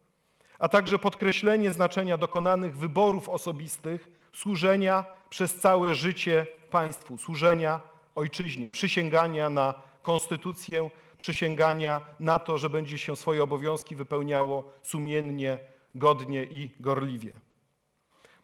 [0.60, 7.82] a także podkreślenie znaczenia dokonanych wyborów osobistych, służenia przez całe życie państwu, służenia
[8.20, 10.90] ojczyźnie, przysięgania na konstytucję,
[11.22, 15.60] przysięgania na to, że będzie się swoje obowiązki wypełniało sumiennie,
[15.96, 17.32] godnie i gorliwie.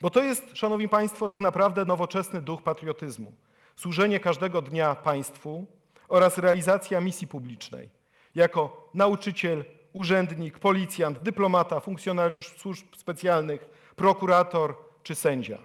[0.01, 3.33] Bo to jest, Szanowni Państwo, naprawdę nowoczesny duch patriotyzmu.
[3.75, 5.65] Służenie każdego dnia państwu
[6.07, 7.89] oraz realizacja misji publicznej.
[8.35, 15.57] Jako nauczyciel, urzędnik, policjant, dyplomata, funkcjonariusz służb specjalnych, prokurator czy sędzia.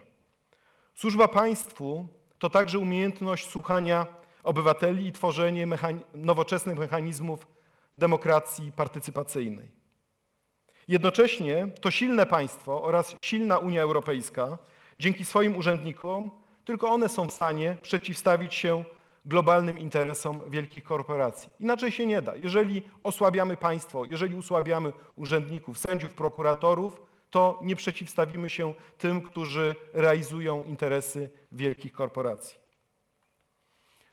[0.94, 2.08] Służba państwu
[2.40, 4.06] to także umiejętność słuchania
[4.42, 5.66] obywateli i tworzenie
[6.14, 7.46] nowoczesnych mechanizmów
[7.98, 9.68] demokracji partycypacyjnej.
[10.88, 14.58] Jednocześnie to silne państwo oraz silna Unia Europejska
[14.98, 16.30] dzięki swoim urzędnikom,
[16.64, 18.84] tylko one są w stanie przeciwstawić się
[19.24, 21.50] globalnym interesom wielkich korporacji.
[21.60, 22.36] Inaczej się nie da.
[22.36, 30.64] Jeżeli osłabiamy państwo, jeżeli osłabiamy urzędników, sędziów, prokuratorów, to nie przeciwstawimy się tym, którzy realizują
[30.64, 32.58] interesy wielkich korporacji.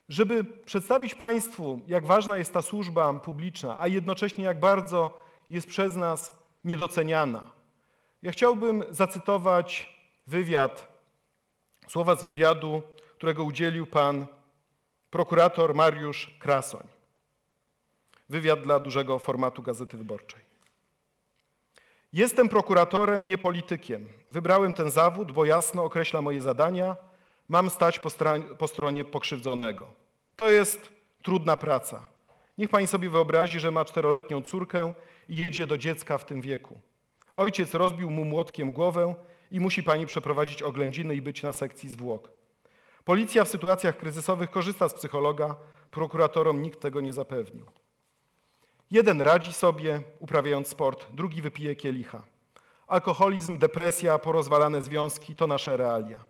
[0.09, 5.95] Żeby przedstawić Państwu, jak ważna jest ta służba publiczna, a jednocześnie jak bardzo jest przez
[5.95, 7.43] nas niedoceniana,
[8.23, 10.87] ja chciałbym zacytować wywiad,
[11.87, 12.81] słowa z wywiadu,
[13.15, 14.27] którego udzielił pan
[15.09, 16.87] prokurator Mariusz Krasoń.
[18.29, 20.46] Wywiad dla dużego formatu Gazety Wyborczej.
[22.13, 24.07] Jestem prokuratorem, nie politykiem.
[24.31, 26.95] Wybrałem ten zawód, bo jasno określa moje zadania.
[27.49, 28.09] Mam stać po,
[28.57, 29.87] po stronie pokrzywdzonego.
[30.35, 30.89] To jest
[31.23, 32.05] trudna praca.
[32.57, 34.93] Niech pani sobie wyobrazi, że ma czteroletnią córkę
[35.29, 36.81] i jedzie do dziecka w tym wieku.
[37.37, 39.15] Ojciec rozbił mu młotkiem głowę
[39.51, 42.31] i musi pani przeprowadzić oględziny i być na sekcji zwłok.
[43.03, 45.55] Policja w sytuacjach kryzysowych korzysta z psychologa,
[45.91, 47.65] prokuratorom nikt tego nie zapewnił.
[48.91, 52.23] Jeden radzi sobie, uprawiając sport, drugi wypije kielicha.
[52.87, 56.23] Alkoholizm, depresja, porozwalane związki to nasze realia.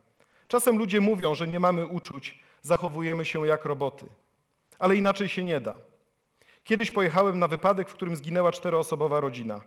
[0.48, 4.06] Czasem ludzie mówią, że nie mamy uczuć, zachowujemy się jak roboty.
[4.80, 5.76] Ale inaczej się nie da.
[6.64, 9.62] Kiedyś pojechałem na wypadek, w którym zginęła czteroosobowa rodzina.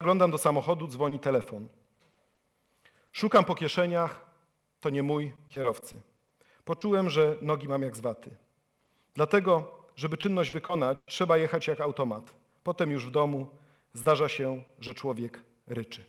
[0.00, 1.68] Zaglądam do samochodu, dzwoni telefon.
[3.12, 4.26] Szukam po kieszeniach,
[4.80, 5.94] to nie mój kierowcy.
[6.64, 8.36] Poczułem, że nogi mam jak z waty.
[9.14, 12.34] Dlatego, żeby czynność wykonać, trzeba jechać jak automat.
[12.64, 13.46] Potem już w domu
[13.94, 16.04] zdarza się, że człowiek ryczy.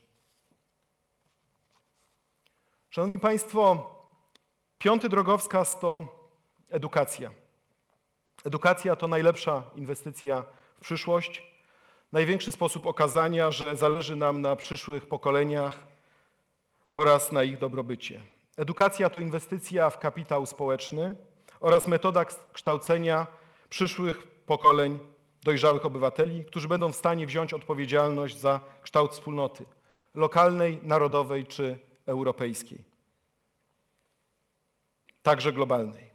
[2.90, 3.90] Szanowni Państwo,
[4.78, 5.98] piąty drogowskaz to
[6.70, 7.32] edukacja.
[8.46, 10.44] Edukacja to najlepsza inwestycja
[10.78, 11.44] w przyszłość,
[12.12, 15.80] największy sposób okazania, że zależy nam na przyszłych pokoleniach
[16.98, 18.22] oraz na ich dobrobycie.
[18.58, 21.16] Edukacja to inwestycja w kapitał społeczny
[21.60, 23.43] oraz metoda kształcenia
[23.74, 25.00] przyszłych pokoleń
[25.44, 29.66] dojrzałych obywateli, którzy będą w stanie wziąć odpowiedzialność za kształt wspólnoty
[30.14, 32.84] lokalnej, narodowej czy europejskiej,
[35.24, 36.12] także globalnej.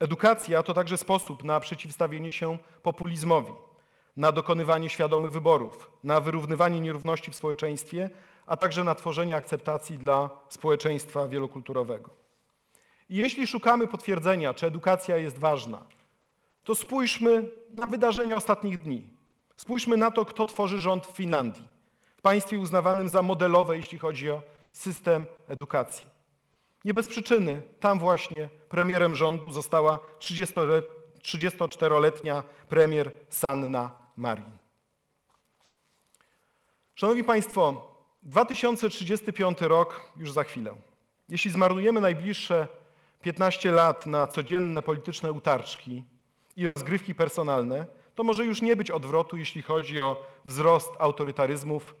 [0.00, 3.52] Edukacja to także sposób na przeciwstawienie się populizmowi,
[4.16, 8.10] na dokonywanie świadomych wyborów, na wyrównywanie nierówności w społeczeństwie,
[8.46, 12.10] a także na tworzenie akceptacji dla społeczeństwa wielokulturowego.
[13.08, 15.99] I jeśli szukamy potwierdzenia, czy edukacja jest ważna,
[16.64, 19.08] to spójrzmy na wydarzenia ostatnich dni.
[19.56, 21.68] Spójrzmy na to, kto tworzy rząd w Finlandii,
[22.16, 24.42] w państwie uznawanym za modelowe, jeśli chodzi o
[24.72, 26.06] system edukacji.
[26.84, 34.50] Nie bez przyczyny tam właśnie premierem rządu została 34-letnia premier Sanna Marin.
[36.94, 37.90] Szanowni Państwo,
[38.22, 40.74] 2035 rok już za chwilę.
[41.28, 42.68] Jeśli zmarnujemy najbliższe
[43.22, 46.04] 15 lat na codzienne polityczne utarczki
[46.60, 51.94] i rozgrywki personalne, to może już nie być odwrotu, jeśli chodzi o wzrost autorytaryzmów,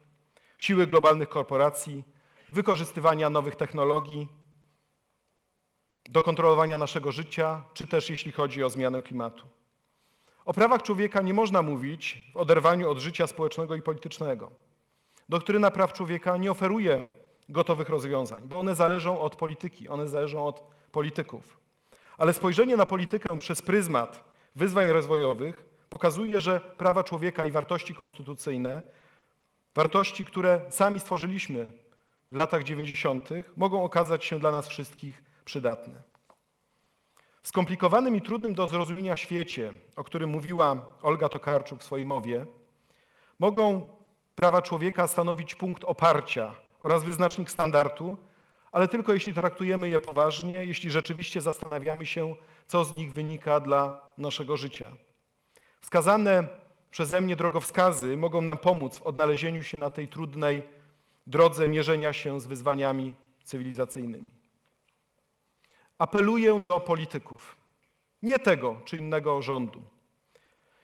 [0.58, 2.04] siły globalnych korporacji,
[2.52, 4.28] wykorzystywania nowych technologii
[6.08, 9.46] do kontrolowania naszego życia, czy też jeśli chodzi o zmianę klimatu.
[10.44, 14.50] O prawach człowieka nie można mówić w oderwaniu od życia społecznego i politycznego.
[15.28, 17.08] Doktryna praw człowieka nie oferuje
[17.48, 21.60] gotowych rozwiązań, bo one zależą od polityki, one zależą od polityków.
[22.18, 28.82] Ale spojrzenie na politykę przez pryzmat wyzwań rozwojowych pokazuje, że prawa człowieka i wartości konstytucyjne,
[29.74, 31.66] wartości, które sami stworzyliśmy
[32.32, 36.02] w latach 90., mogą okazać się dla nas wszystkich przydatne.
[37.42, 42.46] W skomplikowanym i trudnym do zrozumienia świecie, o którym mówiła Olga Tokarczuk w swojej mowie,
[43.38, 43.88] mogą
[44.34, 48.16] prawa człowieka stanowić punkt oparcia oraz wyznacznik standardu,
[48.72, 52.34] ale tylko jeśli traktujemy je poważnie, jeśli rzeczywiście zastanawiamy się,
[52.66, 54.92] co z nich wynika dla naszego życia.
[55.80, 56.48] Wskazane
[56.90, 60.62] przeze mnie drogowskazy mogą nam pomóc w odnalezieniu się na tej trudnej
[61.26, 64.24] drodze mierzenia się z wyzwaniami cywilizacyjnymi.
[65.98, 67.56] Apeluję do polityków,
[68.22, 69.82] nie tego czy innego rządu.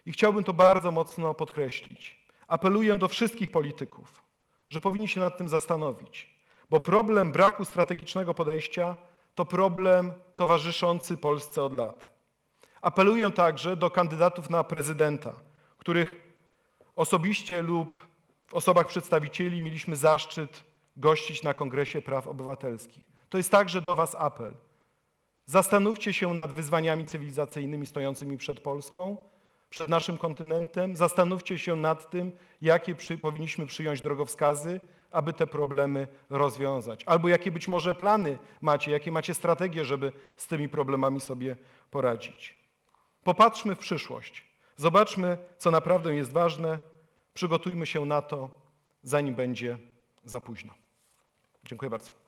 [0.07, 2.27] I chciałbym to bardzo mocno podkreślić.
[2.49, 4.22] Apeluję do wszystkich polityków,
[4.70, 6.36] że powinni się nad tym zastanowić,
[6.70, 8.96] bo problem braku strategicznego podejścia
[9.35, 12.11] to problem towarzyszący Polsce od lat.
[12.83, 15.33] Apeluję także do kandydatów na prezydenta,
[15.79, 16.14] których
[16.96, 18.07] osobiście lub
[18.46, 20.64] w osobach przedstawicieli mieliśmy zaszczyt
[20.96, 23.05] gościć na Kongresie Praw Obywatelskich.
[23.29, 24.55] To jest także do Was apel.
[25.46, 29.16] Zastanówcie się nad wyzwaniami cywilizacyjnymi stojącymi przed Polską,
[29.70, 30.96] przed naszym kontynentem.
[30.96, 34.81] Zastanówcie się nad tym, jakie przy, powinniśmy przyjąć drogowskazy,
[35.16, 37.05] aby te problemy rozwiązać.
[37.05, 41.57] Albo jakie być może plany macie, jakie macie strategie, żeby z tymi problemami sobie
[41.90, 42.57] poradzić.
[43.24, 44.44] Popatrzmy w przyszłość.
[44.76, 46.79] Zobaczmy, co naprawdę jest ważne.
[47.35, 48.50] Przygotujmy się na to,
[49.02, 49.79] zanim będzie
[50.24, 50.74] za późno.
[51.64, 52.26] Dziękuję bardzo.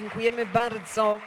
[0.00, 1.18] Dziękujemy bardzo.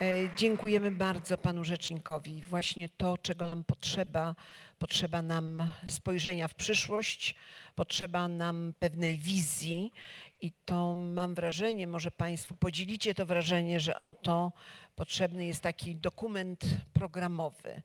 [0.00, 0.04] E,
[0.36, 2.42] Dziękujemy bardzo panu rzecznikowi.
[2.42, 4.34] Właśnie to, czego nam potrzeba,
[4.78, 7.34] potrzeba nam spojrzenia w przyszłość,
[7.74, 9.92] potrzeba nam pewnej wizji
[10.40, 14.52] i to mam wrażenie, może państwo podzielicie to wrażenie, że to
[14.96, 17.82] potrzebny jest taki dokument programowy.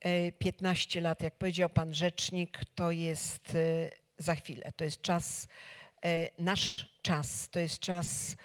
[0.00, 5.48] E, 15 lat, jak powiedział pan rzecznik, to jest e, za chwilę, to jest czas,
[5.48, 5.81] e,
[6.38, 8.36] nasz czas, to jest czas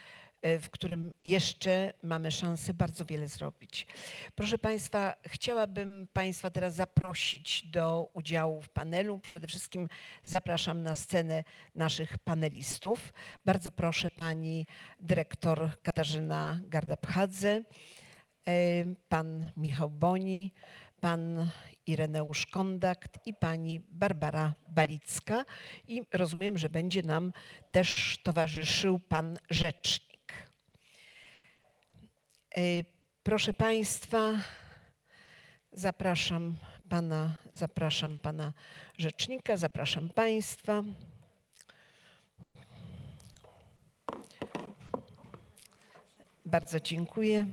[0.42, 3.88] e, w którym jeszcze mamy szansę bardzo wiele zrobić.
[4.36, 9.20] Proszę Państwa, chciałabym Państwa teraz zaprosić do udziału w panelu.
[9.20, 9.90] Przede wszystkim
[10.24, 11.44] zapraszam na scenę
[11.76, 13.14] naszych panelistów.
[13.46, 14.66] Bardzo proszę Pani
[15.00, 17.64] Dyrektor Katarzyna Gardabchadze,
[18.48, 20.54] e, Pan Michał Boni,
[21.02, 21.50] Pan
[21.88, 25.46] Ireneusz Kondakt i Pani Barbara Balicka.
[25.88, 27.34] I rozumiem, że będzie nam
[27.72, 30.34] też towarzyszył Pan Rzecznik.
[32.58, 32.62] E,
[33.28, 34.34] Proszę Państwa,
[35.72, 36.58] zapraszam
[36.90, 38.54] Pana, zapraszam Pana
[38.98, 40.84] Rzecznika, zapraszam Państwa.
[46.46, 47.48] Bardzo dziękuję.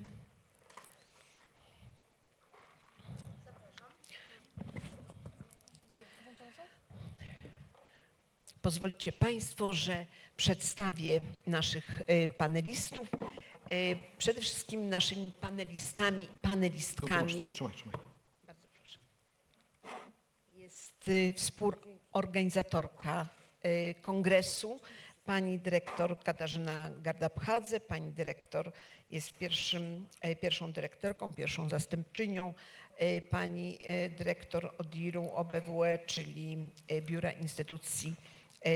[8.64, 10.06] Pozwolicie Państwo, że
[10.36, 13.08] przedstawię naszych y, panelistów.
[13.72, 17.94] Y, Przede wszystkim naszymi panelistami, panelistkami Trzymaj, trzymaj.
[20.54, 23.28] jest y, współorganizatorka
[24.02, 24.80] kongresu,
[25.24, 27.80] pani dyrektor Katarzyna Gardabchadze.
[27.80, 28.72] Pani dyrektor
[29.10, 30.06] jest pierwszym,
[30.40, 32.54] pierwszą dyrektorką, pierwszą zastępczynią
[33.30, 33.78] pani
[34.18, 36.66] dyrektor ODIR-u OBWE, czyli
[37.02, 38.14] Biura Instytucji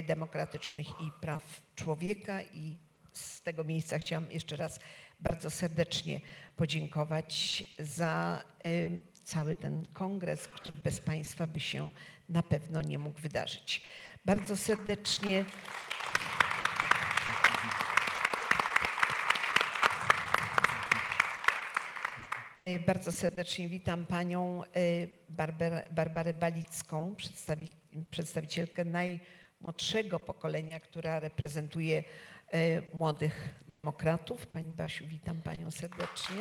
[0.06, 2.76] Demokratycznych i Praw Człowieka i
[3.12, 4.80] z tego miejsca chciałam jeszcze raz
[5.20, 6.20] bardzo serdecznie
[6.56, 11.90] podziękować za y, cały ten kongres, który bez Państwa by się
[12.28, 13.82] na pewno nie mógł wydarzyć.
[14.24, 15.44] Bardzo serdecznie
[22.68, 24.62] y, Bardzo serdecznie witam panią
[25.90, 27.68] Barbarę, Balicką, przedstawi,
[28.10, 28.84] przedstawicielkę
[29.60, 32.04] najmłodszego pokolenia, która reprezentuje
[32.54, 33.48] y, młodych
[33.82, 34.46] demokratów.
[34.46, 36.36] Pani Basiu, witam panią serdecznie.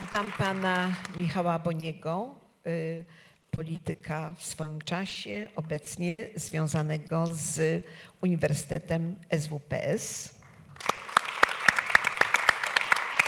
[0.00, 2.34] Witam pana Michała Boniego,
[2.66, 3.04] y,
[3.50, 7.84] polityka w swoim czasie, obecnie związanego z
[8.22, 10.34] Uniwersytetem SWPS.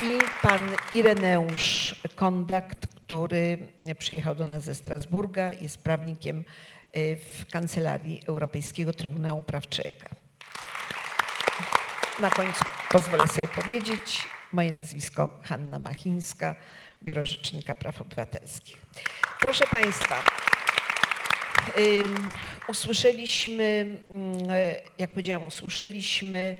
[0.03, 0.61] I pan
[0.95, 3.59] Ireneusz Kondakt, który
[3.99, 6.45] przyjechał do nas ze Strasburga, jest prawnikiem
[6.95, 10.09] w Kancelarii Europejskiego Trybunału Praw Człowieka.
[12.21, 16.57] Na końcu pozwolę sobie powiedzieć, moje nazwisko Hanna Machińska,
[17.03, 18.77] Biuro Rzecznika Praw Obywatelskich.
[19.41, 20.23] Proszę Państwa,
[22.69, 24.49] usłyszeliśmy, mm,
[24.99, 26.57] jak powiedziałam, usłyszeliśmy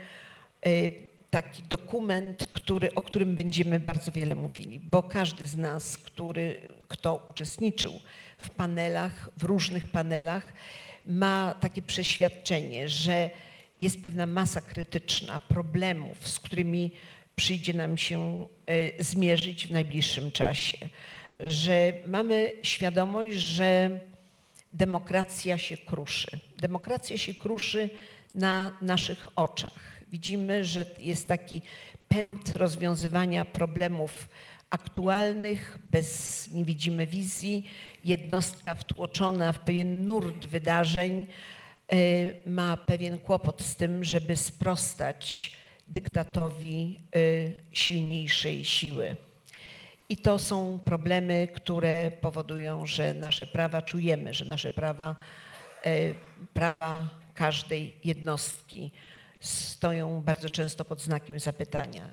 [0.67, 0.93] y,
[1.31, 7.27] taki dokument, który, o którym będziemy bardzo wiele mówili, bo każdy z nas, który, kto
[7.31, 8.01] uczestniczył
[8.39, 10.53] w panelach, w różnych panelach,
[11.07, 13.31] ma takie przeświadczenie, że
[13.83, 16.91] jest pewna masa krytyczna problemów, z którymi
[17.37, 20.79] przyjdzie nam się e, zmierzyć w najbliższym czasie.
[21.41, 24.01] Że mamy świadomość, że
[24.73, 26.39] demokracja się kruszy.
[26.59, 27.91] Demokracja się kruszy
[28.35, 30.03] na naszych oczach.
[30.13, 31.63] Widzimy, że jest taki
[32.09, 34.29] pęd rozwiązywania problemów
[34.71, 37.71] aktualnych, bez, nie widzimy wizji.
[38.05, 41.27] Jednostka wtłoczona w pewien nurt wydarzeń
[41.93, 45.53] y, ma pewien kłopot z tym, żeby sprostać
[45.89, 49.17] dyktatowi y, silniejszej siły.
[50.09, 55.17] I to są problemy, które powodują, że nasze prawa czujemy, że nasze prawa,
[55.85, 56.15] e,
[56.55, 58.91] prawa każdej jednostki
[59.41, 62.09] stoją bardzo często pod znakiem zapytania.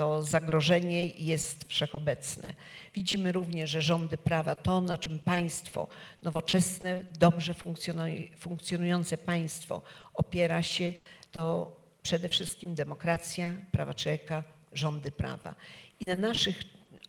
[0.00, 2.54] To zagrożenie jest wszechobecne.
[2.94, 5.88] Widzimy również, że rządy prawa, to na czym państwo,
[6.22, 9.82] nowoczesne, dobrze funkcjonuj- funkcjonujące państwo
[10.14, 10.92] opiera się,
[11.32, 14.42] to przede wszystkim demokracja, prawa człowieka,
[14.72, 15.54] rządy prawa.
[16.00, 16.62] I na naszych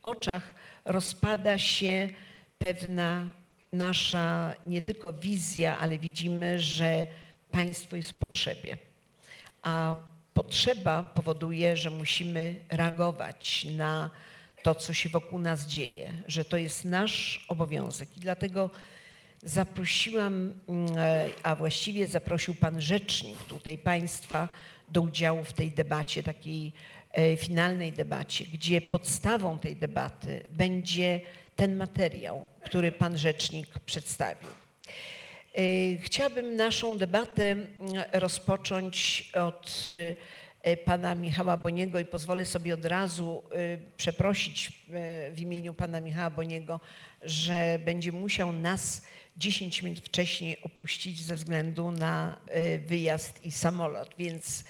[0.04, 0.54] oczach
[0.86, 2.10] rozpada się
[2.58, 3.30] pewna
[3.74, 7.08] nasza nie tylko wizja, ale widzimy, że
[7.52, 8.78] państwo jest w potrzebie.
[9.62, 9.96] A
[10.34, 14.10] potrzeba powoduje, że musimy reagować na
[14.64, 18.18] to, co się wokół nas dzieje, że to jest nasz obowiązek.
[18.18, 18.70] I dlatego
[19.44, 24.50] zaprosiłam, mm, e, a właściwie zaprosił pan rzecznik tutaj państwa
[24.90, 26.74] do udziału w tej debacie, takiej
[27.12, 31.22] e, finalnej debacie, gdzie podstawą tej debaty będzie
[31.56, 34.50] ten materiał, który pan rzecznik przedstawił.
[35.56, 37.68] E, Chciałabym naszą debatę mm,
[38.14, 39.96] rozpocząć od
[40.62, 43.44] e, pana Michała Boniego i pozwolę sobie od razu
[43.98, 44.72] przeprosić
[45.32, 46.80] w imieniu pana Michała Boniego,
[47.22, 49.02] że będzie musiał nas
[49.38, 52.38] 10 minut wcześniej opuścić ze względu na
[52.88, 54.64] wyjazd i samolot, więc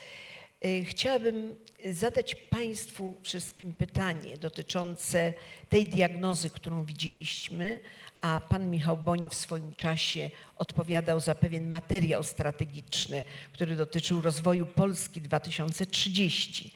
[0.66, 1.56] Y, Chciałabym
[1.92, 5.34] zadać Państwu wszystkim pytanie dotyczące
[5.70, 7.80] tej diagnozy, którą widzieliśmy,
[8.22, 14.66] a Pan Michał Boń w swoim czasie odpowiadał za pewien materiał strategiczny, który dotyczył rozwoju
[14.66, 16.72] Polski 2030.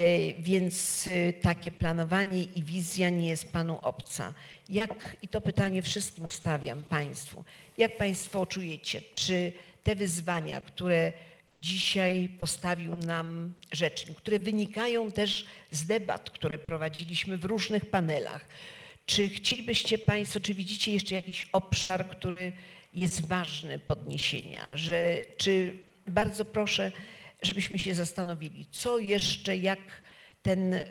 [0.00, 4.34] Y, Więc y, takie planowanie i wizja nie jest Panu obca.
[4.68, 7.44] Jak, i to pytanie wszystkim stawiam Państwu,
[7.78, 9.52] jak Państwo czujecie, czy
[9.84, 11.12] te wyzwania, które
[11.62, 18.44] dzisiaj postawił nam rzecznik, które wynikają też z debat, które prowadziliśmy w różnych panelach.
[19.10, 22.52] Czy chcielibyście Państwo, czy widzicie jeszcze jakiś obszar, który
[22.94, 24.66] jest ważny podniesienia?
[24.72, 26.92] Że, czy bardzo proszę,
[27.42, 29.78] żebyśmy się zastanowili, co jeszcze, jak
[30.42, 30.84] ten y,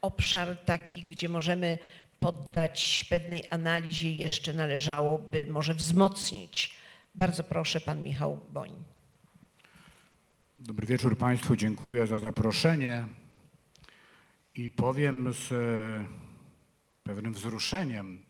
[0.00, 1.78] obszar taki, gdzie możemy
[2.20, 6.74] poddać pewnej analizie jeszcze należałoby może wzmocnić.
[7.14, 8.70] Bardzo proszę, Pan Michał Boń.
[10.58, 13.04] Dobry wieczór Państwu, dziękuję za zaproszenie.
[14.54, 15.52] I powiem z
[17.08, 18.22] pewnym wzruszeniem,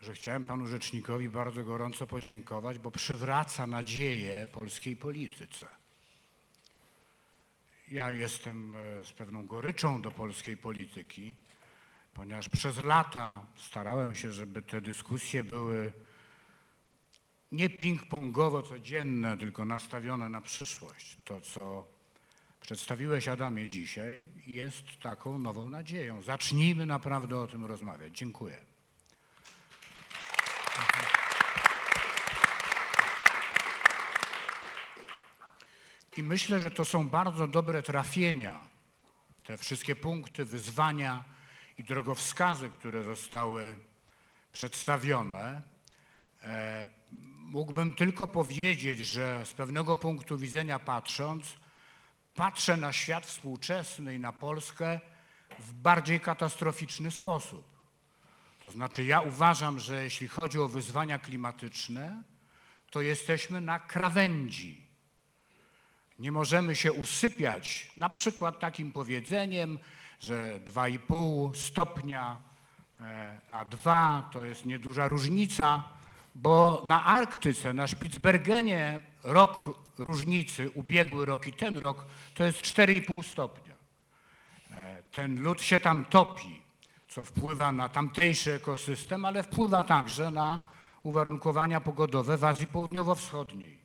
[0.00, 5.66] że chciałem Panu Rzecznikowi bardzo gorąco podziękować, bo przywraca nadzieję polskiej polityce.
[7.88, 11.32] Ja jestem e, z pewną goryczą do polskiej polityki,
[12.14, 15.92] ponieważ przez lata starałem się, żeby te dyskusje były
[17.52, 21.16] nie ping-pongowo codzienne, tylko nastawione na przyszłość.
[21.24, 21.95] To, co
[22.66, 26.22] przedstawiłeś Adamie dzisiaj, jest taką nową nadzieją.
[26.22, 28.18] Zacznijmy naprawdę o tym rozmawiać.
[28.18, 28.56] Dziękuję.
[36.16, 38.60] I myślę, że to są bardzo dobre trafienia.
[39.44, 41.24] Te wszystkie punkty, wyzwania
[41.78, 43.66] i drogowskazy, które zostały
[44.52, 45.62] przedstawione.
[46.42, 46.90] E,
[47.38, 51.65] Mógłbym tylko powiedzieć, że z pewnego punktu widzenia patrząc,
[52.36, 55.00] patrzę na świat współczesny i na Polskę
[55.58, 57.76] w bardziej katastroficzny sposób.
[58.66, 62.22] To znaczy, ja uważam, że jeśli chodzi o wyzwania klimatyczne,
[62.90, 64.86] to jesteśmy na krawędzi.
[66.18, 69.78] Nie możemy się usypiać na przykład takim powiedzeniem,
[70.20, 72.36] że 2,5 stopnia,
[73.00, 75.84] e, a 2 to jest nieduża różnica,
[76.34, 79.62] bo na Arktyce, na Spitsbergenie rok
[79.98, 82.04] różnicy, ubiegły rok i ten rok,
[82.34, 83.74] to jest 4,5 stopnia.
[84.70, 86.62] E, Ten lód się tam topi,
[87.08, 90.60] co wpływa na tamtejszy ekosystem, ale wpływa także na
[91.02, 93.78] uwarunkowania pogodowe w Azji Południowo-Wschodniej.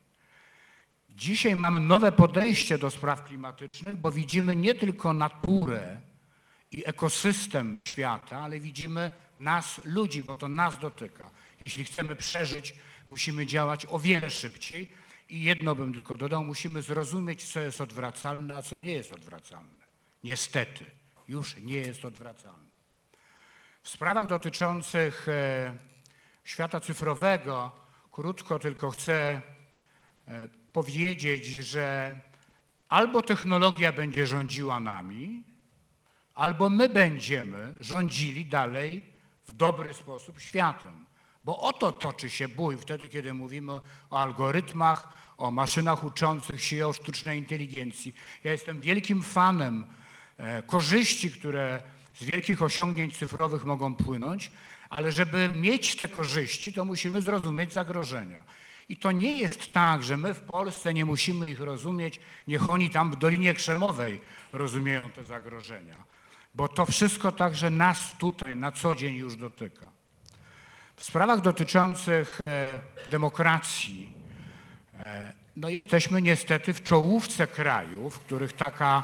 [1.10, 6.00] Dzisiaj mamy nowe podejście do spraw klimatycznych, bo widzimy nie tylko naturę
[6.70, 11.30] i ekosystem świata, ale widzimy nas, ludzi, bo to nas dotyka.
[11.64, 12.74] Jeśli chcemy przeżyć,
[13.10, 15.01] musimy działać o wiele szybciej.
[15.32, 19.84] I jedno bym tylko dodał, musimy zrozumieć, co jest odwracalne, a co nie jest odwracalne.
[20.24, 20.84] Niestety,
[21.28, 22.70] już nie jest odwracalne.
[23.82, 25.74] W sprawach dotyczących e,
[26.44, 27.72] świata cyfrowego,
[28.10, 29.42] krótko tylko chcę
[30.28, 32.16] e, powiedzieć, że
[32.88, 35.44] albo technologia będzie rządziła nami,
[36.34, 39.02] albo my będziemy rządzili dalej
[39.44, 41.06] w dobry sposób światem.
[41.44, 43.72] Bo oto toczy się bój wtedy, kiedy mówimy
[44.10, 48.14] o algorytmach, o maszynach uczących się, o sztucznej inteligencji.
[48.44, 49.86] Ja jestem wielkim fanem
[50.36, 51.82] e, korzyści, które
[52.14, 54.50] z wielkich osiągnięć cyfrowych mogą płynąć,
[54.90, 58.38] ale żeby mieć te korzyści, to musimy zrozumieć zagrożenia.
[58.88, 62.90] I to nie jest tak, że my w Polsce nie musimy ich rozumieć, niech oni
[62.90, 64.20] tam w Dolinie Krzemowej
[64.52, 65.96] rozumieją te zagrożenia,
[66.54, 69.91] bo to wszystko także nas tutaj na co dzień już dotyka.
[71.02, 72.68] W sprawach dotyczących e,
[73.10, 74.12] demokracji,
[74.98, 79.02] e, no jesteśmy niestety w czołówce krajów, w których taka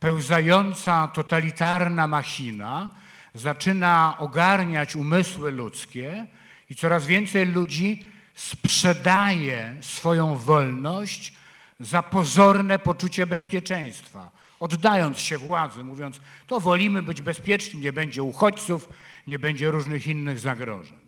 [0.00, 2.88] pełzająca, totalitarna machina
[3.34, 6.26] zaczyna ogarniać umysły ludzkie
[6.70, 8.04] i coraz więcej ludzi
[8.34, 11.34] sprzedaje swoją wolność
[11.80, 18.88] za pozorne poczucie bezpieczeństwa, oddając się władzy, mówiąc, to wolimy być bezpieczni, nie będzie uchodźców,
[19.26, 21.01] nie będzie różnych innych zagrożeń.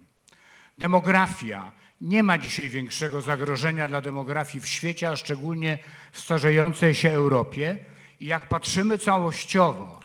[0.79, 1.73] Demografia.
[2.01, 5.79] Nie ma dzisiaj większego zagrożenia dla demografii w świecie, a szczególnie
[6.13, 7.77] w starzejącej się Europie.
[8.21, 10.01] I jak patrzymy całościowo,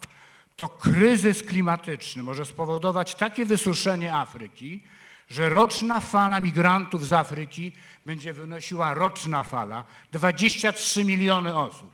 [0.55, 4.83] to kryzys klimatyczny może spowodować takie wysuszenie Afryki,
[5.29, 7.71] że roczna fala migrantów z Afryki
[8.05, 11.91] będzie wynosiła roczna fala 23 miliony osób.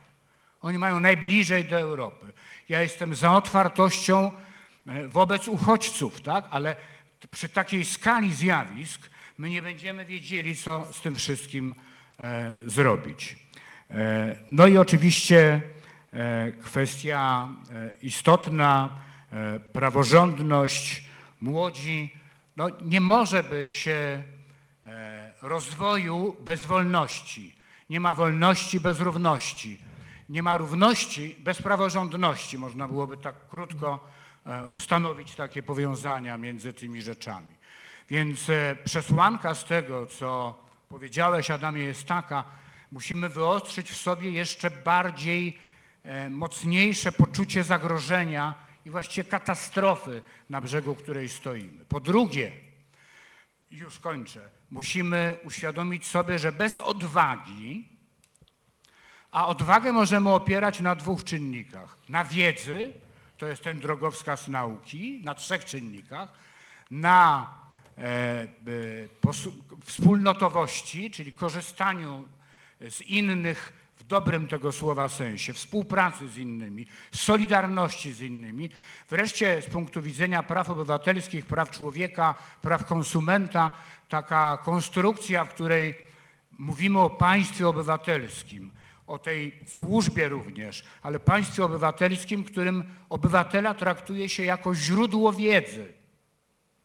[0.62, 2.32] Oni mają najbliżej do Europy.
[2.68, 4.32] Ja jestem za otwartością
[4.86, 6.44] e, wobec uchodźców, tak?
[6.50, 6.76] ale
[7.30, 11.74] przy takiej skali zjawisk my nie będziemy wiedzieli, co z tym wszystkim
[12.22, 13.36] e, zrobić.
[13.90, 15.62] E, No i oczywiście
[16.12, 17.48] e, kwestia
[18.02, 18.88] istotna,
[19.72, 21.04] praworządność,
[21.40, 22.14] młodzi.
[22.56, 23.88] No nie może być
[25.42, 27.54] rozwoju bez wolności.
[27.90, 29.78] Nie ma wolności bez równości.
[30.28, 32.58] Nie ma równości bez praworządności.
[32.58, 34.08] Można byłoby tak krótko
[34.78, 37.56] ustanowić takie powiązania między tymi rzeczami.
[38.10, 42.44] Więc e, przesłanka z tego, co powiedziałeś, Adamie, jest taka,
[42.92, 45.58] musimy wyostrzyć w sobie jeszcze bardziej
[46.02, 51.84] e, mocniejsze poczucie zagrożenia i właściwie katastrofy na brzegu której stoimy.
[51.84, 52.52] Po drugie,
[53.70, 57.88] już kończę, musimy uświadomić sobie, że bez odwagi,
[59.30, 61.98] a odwagę możemy opierać na dwóch czynnikach.
[62.08, 62.92] Na wiedzy,
[63.38, 66.28] to jest ten drogowskaz nauki, na trzech czynnikach.
[66.90, 67.50] Na
[67.98, 68.46] e,
[69.84, 72.28] wspólnotowości, czyli korzystaniu
[72.90, 78.70] z innych w dobrym tego słowa sensie, współpracy z innymi, solidarności z innymi.
[79.10, 83.70] Wreszcie z punktu widzenia praw obywatelskich, praw człowieka, praw konsumenta,
[84.08, 85.94] taka konstrukcja, w której
[86.58, 88.70] mówimy o państwie obywatelskim,
[89.06, 95.92] o tej służbie również, ale państwie obywatelskim, którym obywatela traktuje się jako źródło wiedzy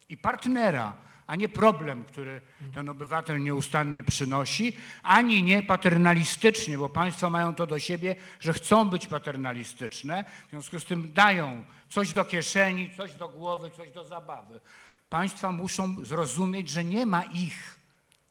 [0.08, 0.96] i partnera,
[1.26, 2.40] a nie problem, który
[2.74, 8.90] ten obywatel nieustannie przynosi, ani nie paternalistycznie, bo państwa mają to do siebie, że chcą
[8.90, 14.04] być paternalistyczne, w związku z tym dają coś do kieszeni, coś do głowy, coś do
[14.04, 14.60] zabawy.
[15.08, 17.81] Państwa muszą zrozumieć, że nie ma ich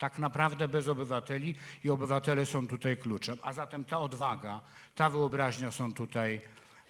[0.01, 3.37] tak naprawdę bez obywateli i obywatele są tutaj kluczem.
[3.41, 4.61] A zatem ta odwaga,
[4.95, 6.41] ta wyobraźnia są tutaj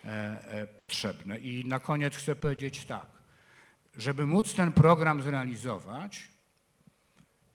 [0.05, 1.39] e, e, potrzebne.
[1.39, 3.05] I na koniec chcę powiedzieć tak.
[3.97, 6.27] Żeby móc ten program zrealizować,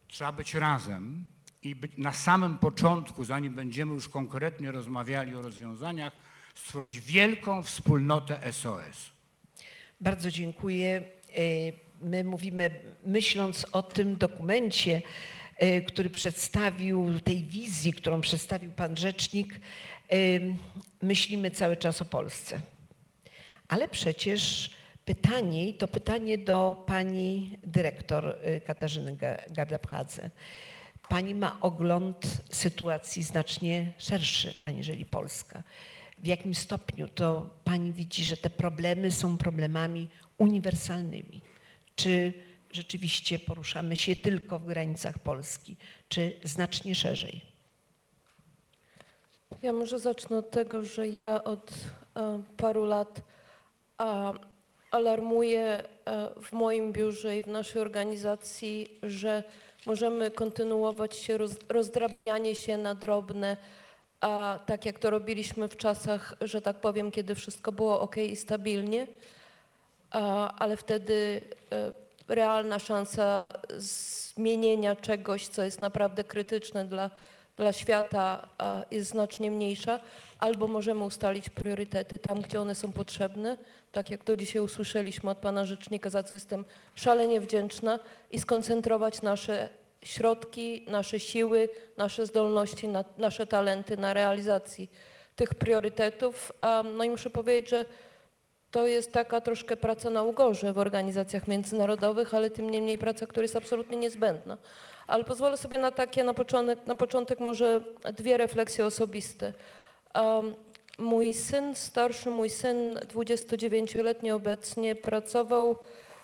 [0.08, 1.24] trzeba być razem
[1.62, 6.12] i być na samym początku, zanim będziemy już konkretnie rozmawiali o rozwiązaniach,
[6.54, 9.10] stworzyć wielką wspólnotę SOS.
[10.00, 11.02] Bardzo dziękuję.
[11.36, 12.70] E, My mówimy,
[13.06, 15.02] myśląc o tym dokumencie,
[15.88, 19.60] który przedstawił, tej wizji, którą przedstawił pan rzecznik,
[20.10, 20.16] e,
[21.02, 22.60] myślimy cały czas o Polsce.
[23.68, 24.70] Ale przecież
[25.04, 30.30] pytanie, to pytanie do pani dyrektor y, Katarzyny Ga- Gardabchadze.
[31.08, 35.62] Pani ma ogląd sytuacji znacznie szerszy aniżeli Polska.
[36.18, 41.40] W jakim stopniu to pani widzi, że te problemy są problemami uniwersalnymi?
[41.96, 42.32] Czy
[42.76, 45.76] rzeczywiście poruszamy się tylko w granicach Polski,
[46.08, 47.40] czy znacznie szerzej?
[49.62, 51.70] Ja może zacznę od tego, że ja od
[52.16, 53.20] e, paru lat
[54.90, 55.82] alarmuję e,
[56.42, 59.44] w moim biurze i w naszej organizacji, że
[59.86, 63.56] możemy kontynuować się roz, rozdrabnianie się na drobne,
[64.20, 68.36] a tak jak to robiliśmy w czasach, że tak powiem, kiedy wszystko było ok i
[68.36, 69.06] stabilnie,
[70.58, 71.40] ale wtedy
[71.72, 73.44] e, realna szansa
[73.76, 77.10] zmienienia czegoś, co jest naprawdę krytyczne dla,
[77.56, 78.48] dla świata,
[78.90, 80.00] jest znacznie mniejsza,
[80.38, 83.56] albo możemy ustalić priorytety tam, gdzie one są potrzebne,
[83.92, 86.64] tak jak to dzisiaj usłyszeliśmy od pana rzecznika, za co jestem
[86.94, 87.98] szalenie wdzięczna,
[88.30, 89.68] i skoncentrować nasze
[90.02, 94.90] środki, nasze siły, nasze zdolności, na, nasze talenty na realizacji
[95.36, 96.52] tych priorytetów.
[96.96, 97.84] No i muszę powiedzieć, że
[98.76, 103.42] to jest taka troszkę praca na ugorze w organizacjach międzynarodowych, ale tym niemniej praca, która
[103.42, 104.58] jest absolutnie niezbędna.
[105.06, 107.80] Ale pozwolę sobie na takie na początek, na początek może
[108.12, 109.52] dwie refleksje osobiste.
[110.14, 110.54] Um,
[110.98, 115.76] mój syn, starszy mój syn, 29-letni obecnie, pracował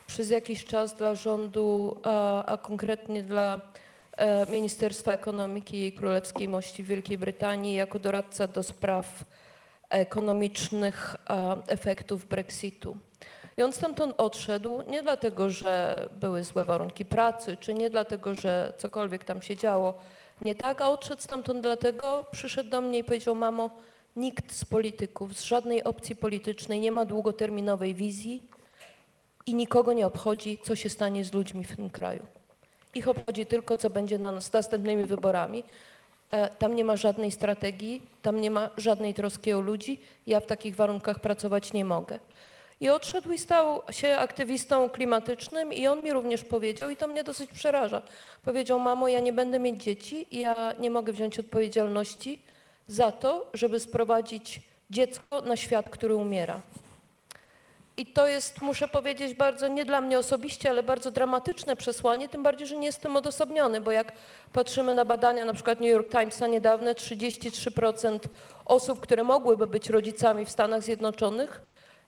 [0.07, 3.61] przez jakiś czas dla rządu, a, a konkretnie dla
[4.16, 9.24] e, Ministerstwa Ekonomiki i Królewskiej Mości Wielkiej Brytanii jako doradca do spraw
[9.93, 12.97] ekonomicznych e, efektów Brexitu.
[13.57, 18.72] I on stamtąd odszedł nie dlatego, że były złe warunki pracy, czy nie dlatego, że
[18.78, 19.95] cokolwiek tam się działo
[20.45, 23.70] nie tak, a odszedł stamtąd dlatego, przyszedł do mnie i powiedział, mamo,
[24.16, 28.43] nikt z polityków, z żadnej opcji politycznej nie ma długoterminowej wizji
[29.47, 32.26] i nikogo nie obchodzi, co się stanie z ludźmi w tym kraju.
[32.95, 35.64] Ich obchodzi tylko, co będzie na nas następnymi wyborami.
[36.33, 40.01] E, Tam nie ma żadnej strategii, tam nie ma żadnej troski o ludzi.
[40.26, 42.18] Ja w takich warunkach pracować nie mogę.
[42.80, 47.24] I odszedł i stał się aktywistą klimatycznym i on mi również powiedział, i to mnie
[47.24, 48.03] dosyć przeraża,
[48.45, 52.43] powiedział, mamo, ja nie będę mieć dzieci i ja nie mogę wziąć odpowiedzialności
[52.87, 54.61] za to, żeby sprowadzić
[54.91, 56.61] dziecko na świat, który umiera.
[58.03, 62.42] I to jest, muszę powiedzieć, bardzo nie dla mnie osobiście, ale bardzo dramatyczne przesłanie, tym
[62.42, 64.12] bardziej, że nie jestem odosobniony, bo jak
[64.53, 68.18] patrzymy na badania na przykład New York Timesa niedawne, 33%
[68.64, 71.61] osób, które mogłyby być rodzicami w Stanach Zjednoczonych,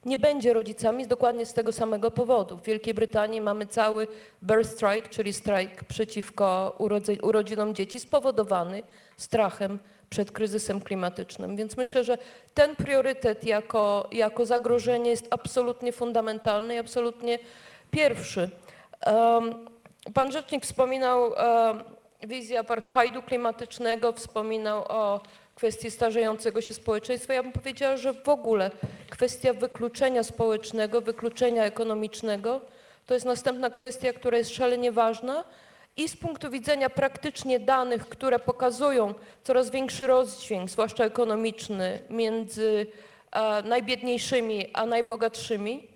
[0.05, 2.57] nie będzie rodzicami dokładnie z tego samego powodu.
[2.57, 4.07] W Wielkiej Brytanii mamy cały
[4.43, 6.77] birth strike, czyli strajk przeciwko
[7.23, 8.83] urodzinom dzieci spowodowany
[9.17, 9.79] strachem
[10.11, 11.57] przed kryzysem klimatycznym.
[11.57, 12.19] Więc myślę, że
[12.55, 17.39] ten priorytet jako, jako zagrożenie jest absolutnie fundamentalny i absolutnie
[17.91, 18.51] pierwszy.
[20.15, 21.33] Pan rzecznik wspominał
[22.23, 25.21] wizję apartheidu klimatycznego, wspominał o
[25.55, 27.35] kwestii starzejącego się społeczeństwa.
[27.35, 28.71] Ja bym powiedziała, że w ogóle
[29.11, 32.61] kwestia wykluczenia społecznego, wykluczenia ekonomicznego
[33.07, 35.45] to jest następna kwestia, która jest szalenie ważna
[35.97, 42.87] i z punktu widzenia praktycznie danych, które pokazują coraz większy rozdźwięk, zwłaszcza ekonomiczny, między
[43.33, 45.89] e, najbiedniejszymi a najbogatszymi,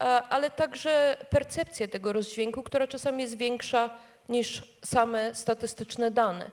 [0.00, 3.90] e, ale także percepcję tego rozdźwięku, która czasami jest większa
[4.28, 6.50] niż same statystyczne dane.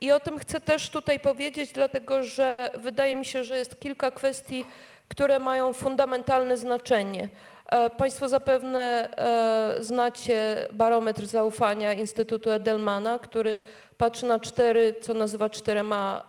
[0.00, 4.10] I o tym chcę też tutaj powiedzieć, dlatego że wydaje mi się, że jest kilka
[4.10, 4.64] kwestii,
[5.08, 7.28] które mają fundamentalne znaczenie.
[7.72, 13.58] E, Państwo zapewne e, znacie barometr zaufania Instytutu Edelmana, który
[13.98, 16.22] patrzy na cztery, co nazywa czterema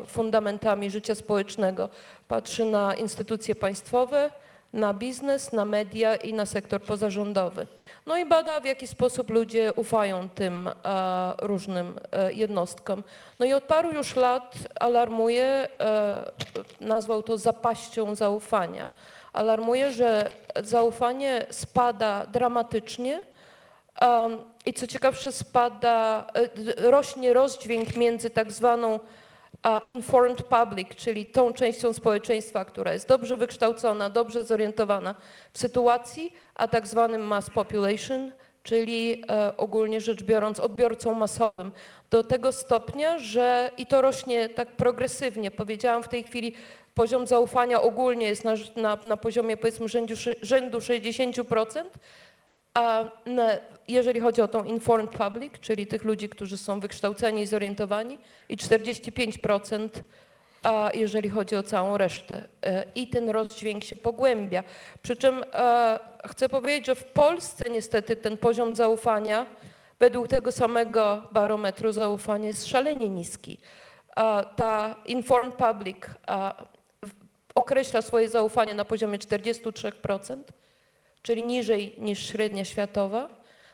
[0.00, 1.88] e, fundamentami życia społecznego.
[2.28, 4.30] Patrzy na instytucje państwowe,
[4.72, 7.66] na biznes, na media i na sektor pozarządowy.
[8.06, 10.70] No i bada, w jaki sposób ludzie ufają tym
[11.42, 13.02] różnym jednostkom.
[13.38, 15.68] No i od paru już lat alarmuje,
[16.80, 18.90] nazwał to zapaścią zaufania.
[19.32, 20.30] Alarmuje, że
[20.62, 23.20] zaufanie spada dramatycznie
[24.66, 29.00] i co ciekawsze spada, e, rośnie rozdźwięk między tak zwaną
[29.94, 35.14] informed public, czyli tą częścią społeczeństwa, która jest dobrze wykształcona, dobrze zorientowana
[35.52, 41.72] w sytuacji, a tak zwanym mass population, czyli e, ogólnie rzecz biorąc odbiorcą masowym.
[42.10, 45.50] Do tego stopnia, że i to rośnie tak progresywnie.
[45.50, 46.54] Powiedziałam w tej chwili,
[46.94, 51.84] poziom zaufania ogólnie jest na, na, na poziomie powiedzmy rzędu, rzędu 60%,
[52.74, 53.48] a na,
[53.88, 58.18] jeżeli chodzi o tą informed public, czyli tych ludzi, którzy są wykształceni i zorientowani,
[58.48, 59.88] i 45%,
[60.62, 62.48] a jeżeli chodzi o całą resztę.
[62.62, 64.64] E, I ten rozdźwięk się pogłębia.
[65.02, 69.46] Przy czym e, chcę powiedzieć, że w Polsce niestety ten poziom zaufania
[70.00, 73.58] według tego samego barometru zaufania jest szalenie niski.
[74.56, 75.96] Ta informed public
[77.54, 80.36] określa swoje zaufanie na poziomie 43%,
[81.22, 83.28] czyli niżej niż średnia światowa.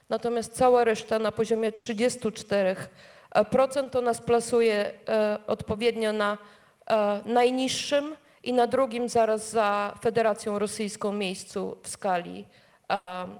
[0.08, 6.38] Natomiast cała reszta na poziomie 34% to nas plasuje e, odpowiednio na
[6.86, 12.44] e, najniższym i na drugim zaraz za Federacją Rosyjską miejscu w skali
[12.90, 12.98] e,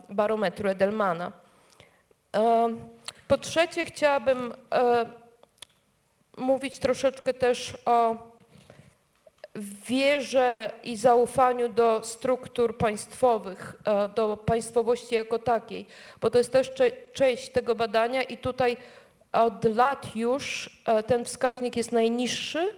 [0.08, 1.32] barometru Edelmana.
[3.28, 4.54] Po trzecie chciałabym
[6.36, 8.16] mówić troszeczkę też o
[9.58, 10.54] wierze
[10.84, 15.86] i zaufaniu do struktur państwowych, e, do państwowości jako takiej,
[16.20, 16.72] bo to jest też
[17.12, 18.76] część tego badania i tutaj
[19.32, 22.74] od lat już e, ten wskaźnik jest najniższy,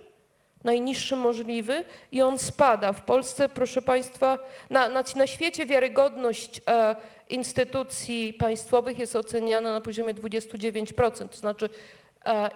[0.65, 2.93] najniższy możliwy i on spada.
[2.93, 4.39] W Polsce, proszę Państwa,
[4.71, 6.97] na, na, na świecie wiarygodność e,
[7.29, 11.69] instytucji państwowych jest oceniana na poziomie 29%, to znaczy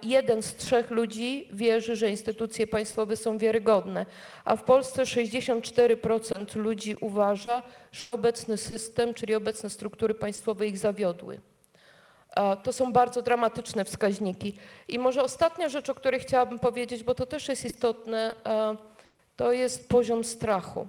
[0.03, 4.05] jeden z trzech ludzi wierzy, że instytucje państwowe są wiarygodne,
[4.45, 11.39] a w Polsce 64% ludzi uważa, że obecny system, czyli obecne struktury państwowe ich zawiodły.
[12.63, 14.57] To są bardzo dramatyczne wskaźniki.
[14.87, 18.35] I może ostatnia rzecz, o której chciałabym powiedzieć, bo to też jest istotne,
[19.35, 20.87] to jest poziom strachu.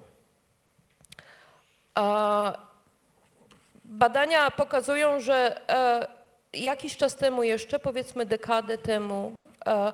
[3.84, 6.06] Badania pokazują, że e,
[6.54, 9.32] jakiś czas temu jeszcze, powiedzmy dekadę temu,
[9.66, 9.92] e,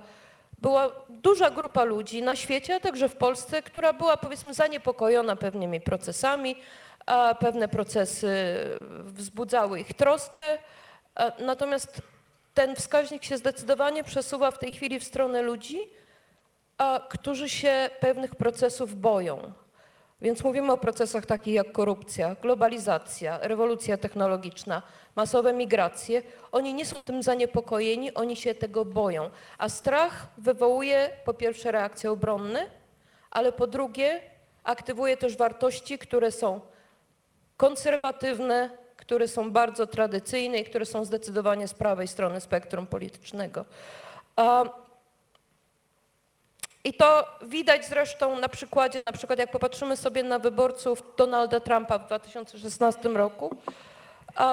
[0.58, 5.80] była duża grupa ludzi na świecie, a także w Polsce, która była powiedzmy zaniepokojona pewnymi
[5.80, 6.56] procesami,
[7.40, 8.30] pewne procesy
[9.04, 10.58] wzbudzały ich troskę.
[11.16, 12.02] E, Natomiast
[12.54, 15.78] ten wskaźnik się zdecydowanie przesuwa w tej chwili w stronę ludzi,
[17.08, 19.52] którzy się pewnych procesów boją.
[20.20, 24.82] Więc mówimy o procesach takich jak korupcja, globalizacja, rewolucja technologiczna,
[25.16, 26.22] masowe migracje.
[26.52, 29.30] Oni nie są tym zaniepokojeni, oni się tego boją.
[29.58, 32.66] A strach wywołuje po pierwsze reakcje obronne,
[33.30, 34.20] ale po drugie
[34.64, 36.60] aktywuje też wartości, które są
[37.56, 43.64] konserwatywne, które są bardzo tradycyjne i które są zdecydowanie z prawej strony spektrum politycznego.
[46.84, 51.98] I to widać zresztą na przykładzie, na przykład jak popatrzymy sobie na wyborców Donalda Trumpa
[51.98, 53.56] w 2016 roku,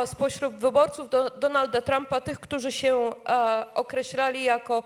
[0.05, 4.84] spośród wyborców do, Donalda Trumpa, tych, którzy się a, określali jako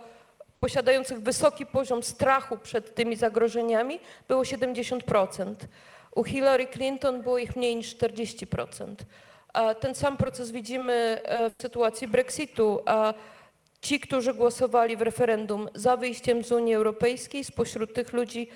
[0.60, 5.56] posiadających wysoki poziom strachu przed tymi zagrożeniami, było 70%.
[6.16, 8.96] U Hillary Clinton było ich mniej niż 40%.
[9.54, 12.80] A ten sam proces widzimy e, w sytuacji Brexitu.
[13.82, 18.50] Ci, którzy głosowali w referendum za wyjściem z Unii Europejskiej, spośród tych ludzi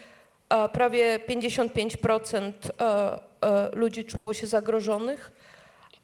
[0.74, 5.32] prawie 55% e, e, ludzi czuło się zagrożonych,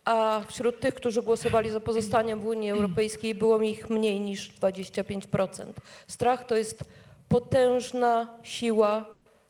[0.06, 5.74] a wśród tych, którzy głosowali za pozostaniem w Unii Europejskiej, było ich mniej niż 25%.
[6.08, 6.84] Strach to jest
[7.30, 9.06] potężna siła,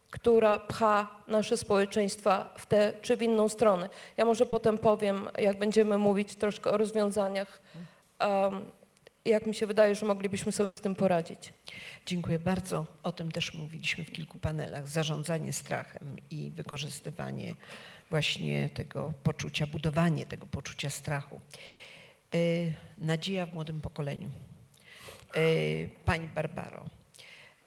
[0.10, 3.90] która pcha nasze społeczeństwa w tę czy w inną stronę.
[4.18, 7.62] Ja może potem powiem, jak będziemy mówić troszkę o rozwiązaniach,
[8.20, 8.66] um,
[9.26, 11.54] jak mi się wydaje, że moglibyśmy sobie z tym poradzić.
[12.06, 12.86] Dziękuję bardzo.
[13.04, 14.88] O tym też mówiliśmy w kilku panelach.
[14.88, 17.56] Zarządzanie strachem i wykorzystywanie
[18.12, 21.42] właśnie tego poczucia, budowanie tego poczucia strachu.
[22.36, 24.30] Y, Nadzieja w młodym pokoleniu.
[25.38, 26.86] Y, Pani Barbaro,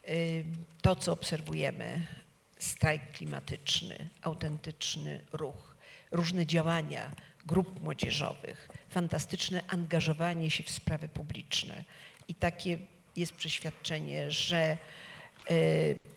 [0.08, 0.44] y,
[0.82, 2.06] to co obserwujemy,
[2.58, 5.76] strajk klimatyczny, autentyczny ruch,
[6.10, 7.10] różne działania
[7.46, 11.84] grup młodzieżowych, fantastyczne angażowanie się w sprawy publiczne
[12.28, 12.78] i takie
[13.16, 14.78] jest przeświadczenie, że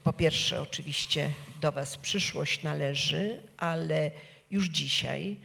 [0.04, 1.30] po pierwsze oczywiście
[1.62, 4.12] do Was przyszłość należy, ale
[4.52, 5.38] już dzisiaj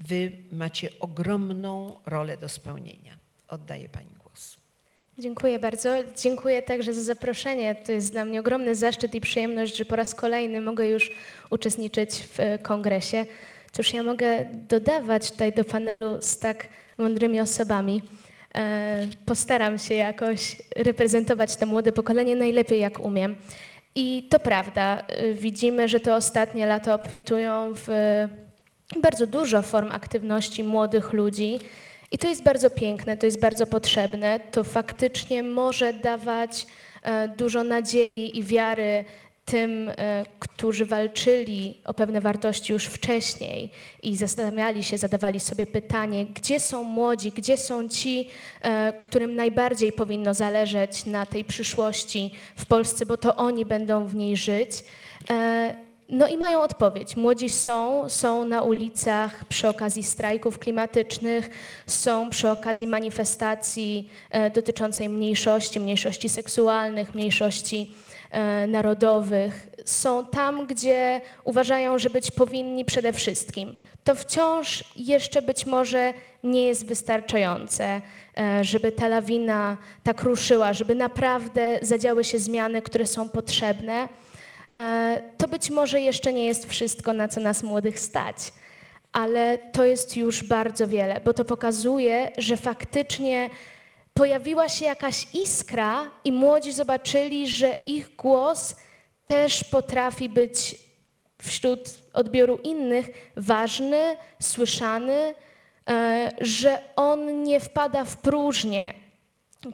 [0.00, 3.18] Wy macie ogromną rolę do spełnienia.
[3.48, 4.56] Oddaję Pani głos.
[5.18, 5.90] Dziękuję bardzo.
[6.16, 7.74] Dziękuję także za zaproszenie.
[7.74, 11.10] To jest dla mnie ogromny zaszczyt i przyjemność, że po raz kolejny mogę już
[11.50, 13.26] uczestniczyć w e, kongresie.
[13.72, 16.68] Cóż ja mogę dodawać tutaj do panelu z tak
[16.98, 18.02] mądrymi osobami?
[18.54, 23.36] E, Postaram się jakoś reprezentować to młode pokolenie najlepiej jak umiem.
[23.94, 27.88] I to prawda, e, widzimy, że te ostatnie lata obfitują w
[29.02, 31.58] bardzo dużo form aktywności młodych ludzi.
[32.12, 34.40] I to jest bardzo piękne, to jest bardzo potrzebne.
[34.40, 36.66] To faktycznie może dawać
[37.02, 39.04] e, dużo nadziei i wiary
[39.50, 43.70] tym, e, którzy walczyli o pewne wartości już wcześniej
[44.02, 48.28] i zastanawiali się, zadawali sobie pytanie, gdzie są młodzi, gdzie są ci,
[48.62, 54.14] e, którym najbardziej powinno zależeć na tej przyszłości w Polsce, bo to oni będą w
[54.14, 54.70] niej żyć.
[55.30, 55.74] E,
[56.08, 57.16] no i mają odpowiedź.
[57.16, 61.50] Młodzi są, są na ulicach przy okazji strajków klimatycznych,
[61.86, 64.10] są przy okazji manifestacji
[64.54, 67.94] dotyczącej mniejszości, mniejszości seksualnych, mniejszości
[68.68, 69.66] narodowych.
[69.84, 73.76] Są tam, gdzie uważają, że być powinni przede wszystkim.
[74.04, 76.14] To wciąż jeszcze być może
[76.44, 78.00] nie jest wystarczające,
[78.38, 84.08] e, żeby ta lawina tak ruszyła, żeby naprawdę zadziały się zmiany, które są potrzebne.
[84.82, 88.36] E, To być może jeszcze nie jest wszystko, na co nas młodych stać,
[89.12, 93.50] ale to jest już bardzo wiele, bo to pokazuje, że faktycznie
[94.20, 98.76] pojawiła się jakaś iskra i młodzi zobaczyli, że ich głos
[99.26, 100.76] też potrafi być
[101.42, 101.80] wśród
[102.12, 103.06] odbioru innych
[103.36, 105.34] ważny, słyszany,
[105.90, 108.84] e, że on nie wpada w próżnię,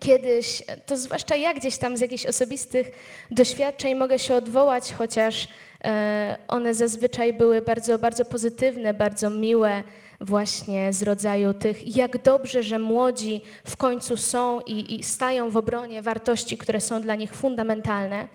[0.01, 2.91] kiedyś, to zwłaszcza ja gdzieś tam z jakichś osobistych
[3.31, 5.49] doświadczeń mogę się odwołać, chociaż
[5.85, 9.83] e, one zazwyczaj były bardzo, bardzo pozytywne, bardzo miłe,
[10.21, 15.57] właśnie z rodzaju tych, jak dobrze, że młodzi w końcu są i, i stają w
[15.57, 18.29] obronie wartości, które są dla nich fundamentalne.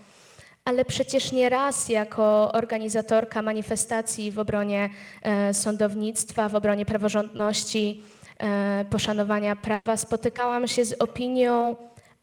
[0.65, 4.89] Ale przecież nie raz jako organizatorka manifestacji w obronie
[5.21, 8.03] e, sądownictwa, w obronie praworządności,
[8.37, 11.75] e, poszanowania prawa spotykałam się z opinią,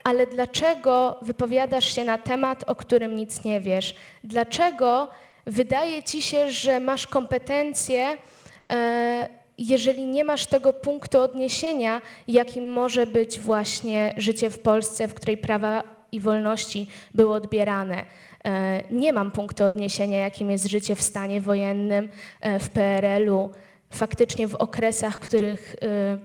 [0.04, 3.94] ale dlaczego wypowiadasz się na temat, o którym nic nie wiesz?
[4.24, 5.09] Dlaczego
[5.46, 8.16] wydaje ci się, że masz kompetencje,
[8.72, 9.28] e,
[9.59, 15.36] jeżeli nie masz tego punktu odniesienia, jakim może być właśnie życie w Polsce, w której
[15.36, 15.82] prawa
[16.12, 18.04] i wolności były odbierane?
[18.44, 22.09] E, Nie mam punktu odniesienia, jakim jest życie w stanie wojennym,
[22.40, 23.50] e, w PRL-u,
[23.90, 26.18] faktycznie w okresach, w których e,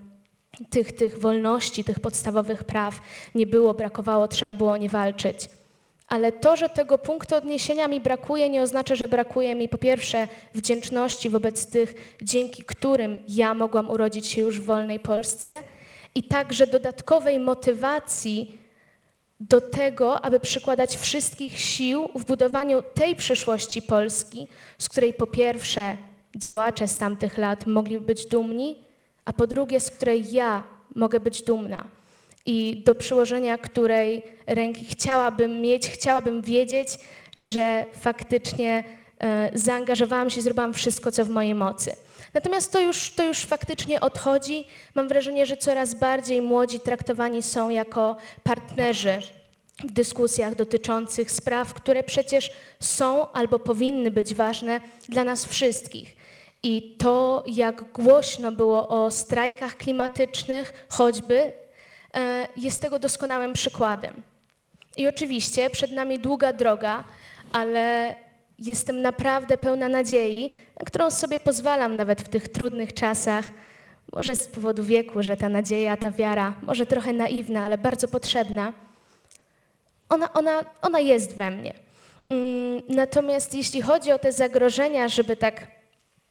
[0.69, 2.99] tych, tych wolności, tych podstawowych praw
[3.35, 5.49] nie było, brakowało, trzeba było nie walczyć.
[6.13, 10.27] Ale to, że tego punktu odniesienia mi brakuje, nie oznacza, że brakuje mi po pierwsze
[10.53, 15.59] wdzięczności wobec tych, dzięki którym ja mogłam urodzić się już w wolnej Polsce,
[16.15, 18.57] i także dodatkowej motywacji
[19.39, 24.47] do tego, aby przykładać wszystkich sił w budowaniu tej przyszłości Polski,
[24.77, 25.97] z której po pierwsze
[26.35, 28.83] działacze z tamtych lat mogli być dumni,
[29.25, 30.63] a po drugie, z której ja
[30.95, 32.02] mogę być dumna.
[32.45, 36.87] I do przyłożenia której ręki chciałabym mieć, chciałabym wiedzieć,
[37.53, 38.83] że faktycznie
[39.19, 41.95] e, zaangażowałam się, zrobiłam wszystko, co w mojej mocy.
[42.33, 44.67] Natomiast to już, to już faktycznie odchodzi.
[44.95, 49.19] Mam wrażenie, że coraz bardziej młodzi traktowani są jako partnerzy
[49.83, 56.15] w dyskusjach dotyczących spraw, które przecież są albo powinny być ważne dla nas wszystkich.
[56.63, 61.53] I to, jak głośno było o strajkach klimatycznych, choćby,
[62.57, 64.21] jest tego doskonałym przykładem.
[64.97, 67.03] I oczywiście przed nami długa droga,
[67.51, 68.15] ale
[68.59, 73.45] jestem naprawdę pełna nadziei, na którą sobie pozwalam nawet w tych trudnych czasach.
[74.13, 78.73] Może z powodu wieku, że ta nadzieja, ta wiara, może trochę naiwna, ale bardzo potrzebna.
[80.09, 81.73] Ona, ona, ona jest we mnie.
[82.29, 85.67] Mm, Natomiast jeśli chodzi o te zagrożenia, żeby tak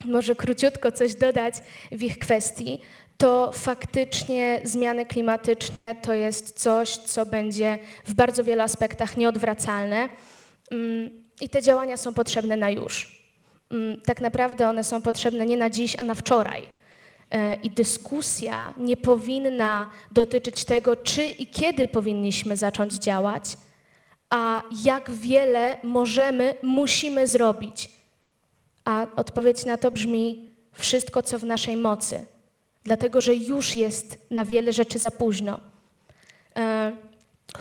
[0.05, 1.55] może króciutko coś dodać
[1.93, 2.81] w ich kwestii,
[3.23, 10.09] to faktycznie zmiany klimatyczne to jest coś, co będzie w bardzo wielu aspektach nieodwracalne
[10.71, 11.11] Mm,
[11.41, 13.23] i te działania są potrzebne na już.
[13.71, 16.69] Mm, Tak naprawdę one są potrzebne nie na dziś, a na wczoraj.
[17.31, 23.45] E, I dyskusja nie powinna dotyczyć tego, czy i kiedy powinniśmy zacząć działać,
[24.31, 27.91] a jak wiele możemy, musimy zrobić.
[28.85, 32.27] A odpowiedź na to brzmi wszystko, co w naszej mocy,
[32.85, 35.61] dlatego że już jest na wiele rzeczy za późno.
[36.57, 36.93] E,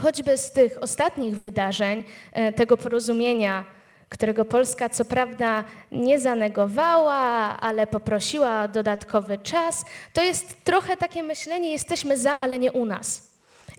[0.01, 2.03] Choćby z tych ostatnich wydarzeń,
[2.33, 3.65] e, tego porozumienia,
[4.09, 7.17] którego Polska co prawda nie zanegowała,
[7.59, 12.85] ale poprosiła o dodatkowy czas, to jest trochę takie myślenie: jesteśmy za, ale nie u
[12.85, 13.30] nas.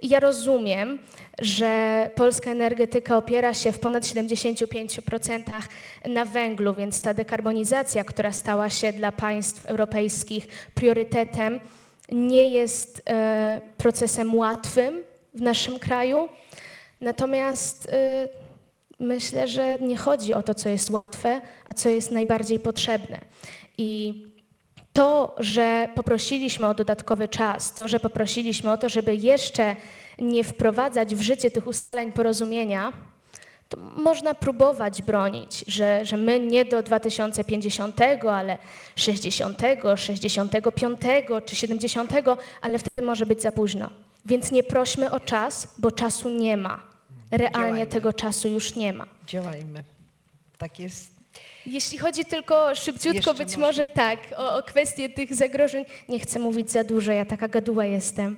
[0.03, 0.99] I ja rozumiem,
[1.39, 5.43] że polska energetyka opiera się w ponad 75%
[6.07, 11.61] na węglu, więc ta dekarbonizacja, która stała się dla państw europejskich priorytetem,
[12.13, 15.03] nie jest e, procesem łatwym
[15.35, 16.29] w naszym kraju.
[17.01, 18.29] Natomiast e,
[18.99, 21.41] myślę, że nie chodzi o to, co jest łatwe,
[21.71, 23.21] a co jest najbardziej potrzebne.
[23.79, 24.32] I
[24.93, 29.77] to, że poprosiliśmy o dodatkowy czas, to, że poprosiliśmy o to, żeby jeszcze
[30.19, 32.93] nie wprowadzać w życie tych ustaleń porozumienia,
[33.69, 38.59] to można próbować bronić, że, że my nie do 2050, ale
[38.97, 39.59] 60,
[39.97, 41.01] 65
[41.45, 42.13] czy 70,
[42.63, 43.91] ale wtedy może być za późno.
[44.27, 46.83] Więc nie prośmy o czas, bo czasu nie ma.
[47.31, 47.87] Realnie Działajmy.
[47.87, 49.07] tego czasu już nie ma.
[49.27, 49.85] Działajmy.
[50.59, 51.12] Tak jest.
[51.67, 53.87] Jeśli chodzi tylko szybciutko, Jeszcze być może.
[53.87, 58.37] tak, o, o kwestię tych zagrożeń, nie chcę mówić za dużo, ja taka gaduła jestem,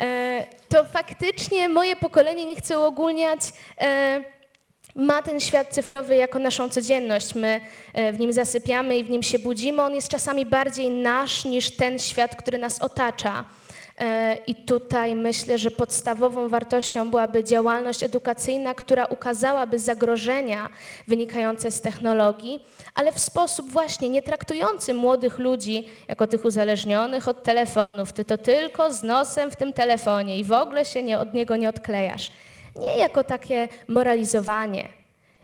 [0.00, 3.40] e, to faktycznie moje pokolenie, nie chcę uogólniać,
[3.80, 4.24] e,
[4.94, 7.34] ma ten świat cyfrowy jako naszą codzienność.
[7.34, 7.60] My
[7.92, 9.82] e, w nim zasypiamy i w nim się budzimy.
[9.82, 13.44] On jest czasami bardziej nasz niż ten świat, który nas otacza.
[14.46, 20.68] I tutaj myślę, że podstawową wartością byłaby działalność edukacyjna, która ukazałaby zagrożenia
[21.08, 27.42] wynikające z technologii, ale w sposób właśnie nie traktujący młodych ludzi jako tych uzależnionych od
[27.42, 28.12] telefonów.
[28.12, 31.56] Ty to tylko z nosem w tym telefonie i w ogóle się nie, od niego
[31.56, 32.32] nie odklejasz.
[32.76, 34.88] Nie jako takie moralizowanie,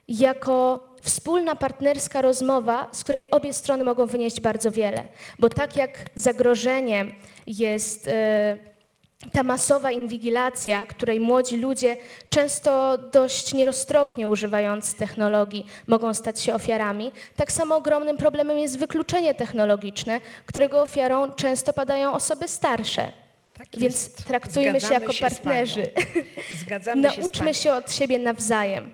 [0.09, 5.05] jako wspólna partnerska rozmowa, z której obie strony mogą wynieść bardzo wiele.
[5.39, 7.13] Bo tak jak zagrożeniem
[7.47, 8.57] jest e,
[9.33, 11.97] ta masowa inwigilacja, której młodzi ludzie
[12.31, 19.35] często dość nieroztropnie używając technologii mogą stać się ofiarami, tak samo ogromnym problemem jest wykluczenie
[19.35, 23.13] technologiczne, którego ofiarą często padają osoby starsze.
[23.55, 25.31] Tak Więc traktujmy się Zgadzamy jako z panią.
[25.31, 25.91] partnerzy.
[26.65, 27.21] Zgadzamy się.
[27.21, 28.93] Nauczmy się od siebie nawzajem.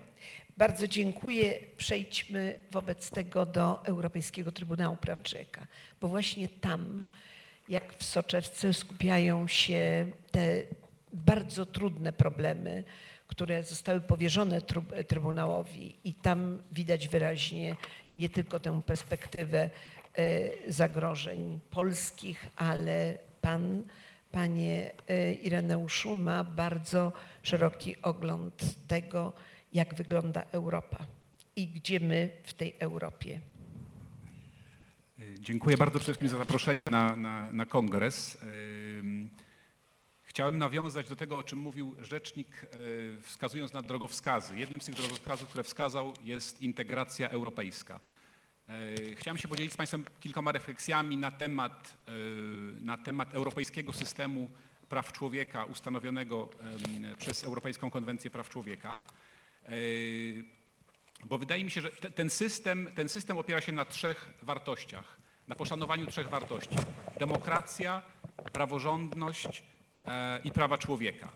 [0.56, 1.54] Bardzo dziękuję.
[1.76, 5.66] Przejdźmy wobec tego do Europejskiego Trybunału Praw Człowieka,
[6.00, 7.06] bo właśnie tam,
[7.70, 10.62] jak w soczewce, skupiają się te
[11.12, 12.84] bardzo trudne problemy,
[13.26, 14.60] które zostały powierzone
[15.08, 17.76] Trybunałowi i tam widać wyraźnie
[18.18, 19.70] nie tylko tę perspektywę
[20.14, 23.82] e, zagrożeń polskich, ale pan,
[24.32, 27.12] panie e, Ireneuszu, ma bardzo
[27.42, 29.32] szeroki ogląd tego,
[29.72, 31.06] jak wygląda Europa
[31.56, 33.40] i gdzie my w tej Europie.
[35.42, 38.38] Dziękuję bardzo wszystkim za zaproszenie na, na, na kongres.
[40.22, 44.58] Chciałem nawiązać do tego, o czym mówił rzecznik, y, wskazując na drogowskazy.
[44.58, 48.00] Jednym z tych drogowskazów, które wskazał, jest integracja europejska.
[48.68, 54.50] Y, Chciałem się podzielić z Państwem kilkoma refleksjami na temat, y, na temat europejskiego systemu
[54.88, 56.48] praw człowieka ustanowionego
[57.18, 59.00] przez Europejską Konwencję Praw Człowieka.
[61.24, 65.19] Bo wydaje mi się, że te- ten system, ten system opiera się na trzech wartościach,
[65.50, 66.76] na poszanowaniu trzech wartości.
[67.18, 68.02] Demokracja,
[68.52, 69.62] praworządność
[70.06, 71.32] e, i prawa człowieka.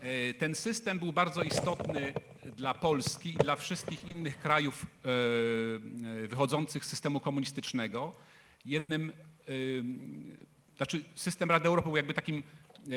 [0.00, 2.14] E, Ten system był bardzo istotny
[2.56, 8.14] dla Polski i dla wszystkich innych krajów e, wychodzących z systemu komunistycznego.
[8.64, 9.12] Jednym,
[10.76, 12.42] znaczy system Rady Europy był jakby takim
[12.86, 12.94] e,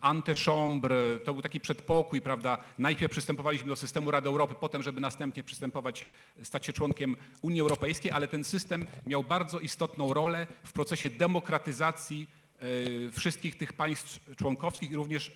[0.00, 2.58] antechambre, to był taki przedpokój, prawda?
[2.78, 6.06] Najpierw przystępowaliśmy do systemu Rady Europy, potem, żeby następnie przystępować,
[6.42, 12.30] stać się członkiem Unii Europejskiej, ale ten system miał bardzo istotną rolę w procesie demokratyzacji
[12.58, 15.32] e, wszystkich tych państw członkowskich i również e,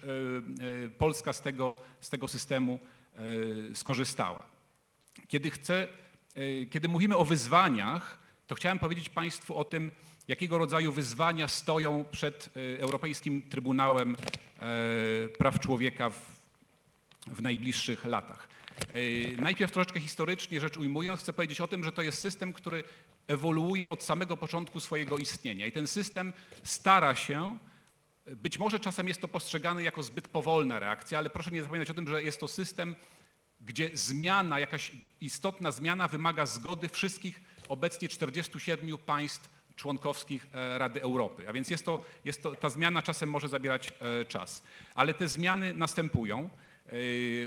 [0.88, 2.78] Polska z tego, z tego systemu
[3.74, 4.46] skorzystała.
[5.28, 5.88] Kiedy, chcę,
[6.70, 9.90] kiedy mówimy o wyzwaniach, to chciałem powiedzieć Państwu o tym,
[10.28, 16.20] jakiego rodzaju wyzwania stoją przed e, Europejskim Trybunałem e, Praw Człowieka w,
[17.26, 18.48] w najbliższych latach.
[18.92, 22.84] E, Najpierw troszeczkę historycznie rzecz ujmując, chcę powiedzieć o tym, że to jest system, który
[23.28, 25.66] ewoluuje od samego początku swojego istnienia.
[25.66, 27.58] I ten system stara się,
[28.26, 31.94] być może czasem jest to postrzegane jako zbyt powolna reakcja, ale proszę nie zapominać o
[31.94, 32.96] tym, że jest to system,
[33.60, 41.48] gdzie zmiana, jakaś istotna zmiana wymaga zgody wszystkich obecnie 47 państw członkowskich e, Rady Europy.
[41.48, 44.62] A więc jest to, jest to, ta zmiana czasem może zabierać e, czas.
[44.94, 46.50] Ale te zmiany następują.
[46.86, 46.92] E,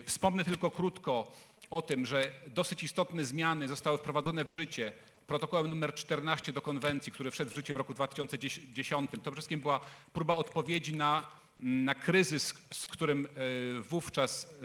[0.06, 1.32] Wspomnę tylko krótko
[1.70, 4.92] o tym, że dosyć istotne zmiany zostały wprowadzone w życie
[5.28, 9.12] protokołem numer 14 do konwencji, który wszedł w życie w roku 2010.
[9.12, 9.80] To przede wszystkim była
[10.14, 11.28] próba odpowiedzi na,
[11.60, 13.28] na kryzys, z którym
[13.90, 14.56] wówczas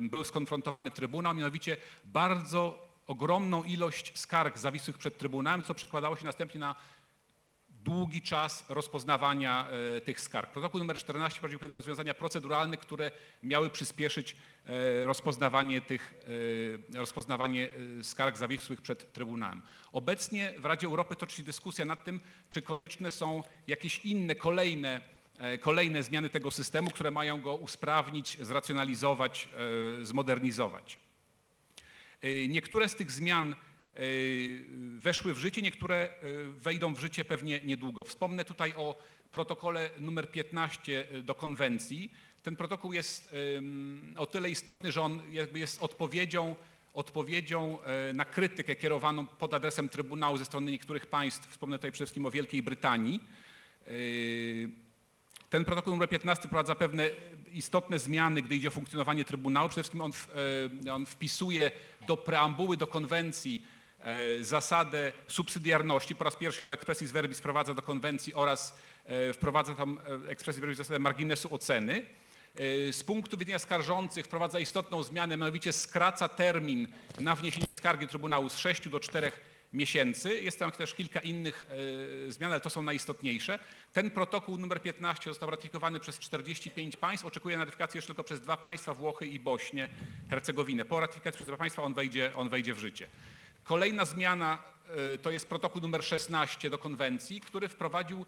[0.00, 6.60] był skonfrontowany Trybunał, mianowicie bardzo ogromną ilość skarg zawisłych przed Trybunałem, co przekładało się następnie
[6.60, 6.74] na
[7.88, 10.50] długi czas rozpoznawania e, tych skarg.
[10.50, 13.10] Protokół nr 14 wprowadził rozwiązania proceduralne, które
[13.42, 14.36] miały przyspieszyć
[14.66, 16.14] e, rozpoznawanie tych
[16.92, 17.68] e, rozpoznawanie
[18.02, 19.62] skarg zawisłych przed Trybunałem.
[19.92, 22.20] Obecnie w Radzie Europy toczy się dyskusja nad tym,
[22.52, 25.00] czy konieczne są jakieś inne, kolejne
[25.60, 29.48] kolejne zmiany tego systemu, które mają go usprawnić, zracjonalizować,
[30.02, 30.98] zmodernizować.
[32.48, 33.54] Niektóre z tych zmian
[34.98, 36.10] weszły w życie, niektóre e,
[36.44, 37.98] wejdą w życie pewnie niedługo.
[38.06, 38.98] Wspomnę tutaj o
[39.32, 42.12] protokole numer 15 do konwencji.
[42.42, 43.34] Ten protokół jest
[44.16, 46.56] o tyle istotny, że on jakby jest odpowiedzią,
[46.94, 51.50] odpowiedzią e, na krytykę kierowaną pod adresem Trybunału ze strony niektórych państw.
[51.50, 53.20] Wspomnę tutaj przede wszystkim o Wielkiej Brytanii.
[53.86, 53.90] E,
[55.50, 57.10] ten protokół nr 15 wprowadza pewne
[57.52, 59.68] istotne zmiany, gdy idzie o funkcjonowanie Trybunału.
[59.68, 60.12] Przede wszystkim on,
[60.86, 61.70] e, on wpisuje
[62.06, 63.77] do preambuły, do konwencji e,
[64.40, 66.14] zasadę subsydiarności.
[66.14, 70.78] Po raz pierwszy expressis verbis wprowadza do konwencji oraz e, wprowadza tam e, expressis verbis
[70.78, 72.06] zasadę marginesu oceny.
[72.88, 76.88] E, Z punktu widzenia skarżących wprowadza istotną zmianę, mianowicie skraca termin
[77.20, 79.32] na wniesienie skargi Trybunału z 6 do 4
[79.72, 80.40] miesięcy.
[80.40, 81.66] Jest tam też kilka innych
[82.28, 83.58] e, zmian, ale to są najistotniejsze.
[83.92, 87.26] Ten protokół numer 15 został ratyfikowany przez 45 państw.
[87.26, 89.88] Oczekuje na ratyfikację jeszcze tylko przez dwa państwa, Włochy i Bośnię,
[90.30, 90.84] Hercegowinę.
[90.84, 93.06] Po ratyfikacji przez dwa państwa on wejdzie, on wejdzie w życie.
[93.68, 94.58] Kolejna zmiana
[95.14, 98.26] e, to jest protokół numer 16 do konwencji, który wprowadził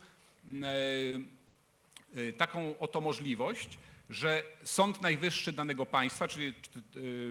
[0.62, 3.78] e, y, taką oto możliwość,
[4.10, 6.54] że Sąd Najwyższy danego państwa, czyli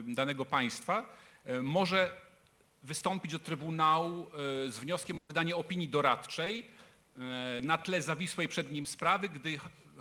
[0.03, 1.05] danego państwa,
[1.61, 2.21] może
[2.83, 4.27] wystąpić do Trybunału
[4.67, 6.67] z wnioskiem o wydanie opinii doradczej
[7.61, 9.59] na tle zawisłej przed nim sprawy, gdy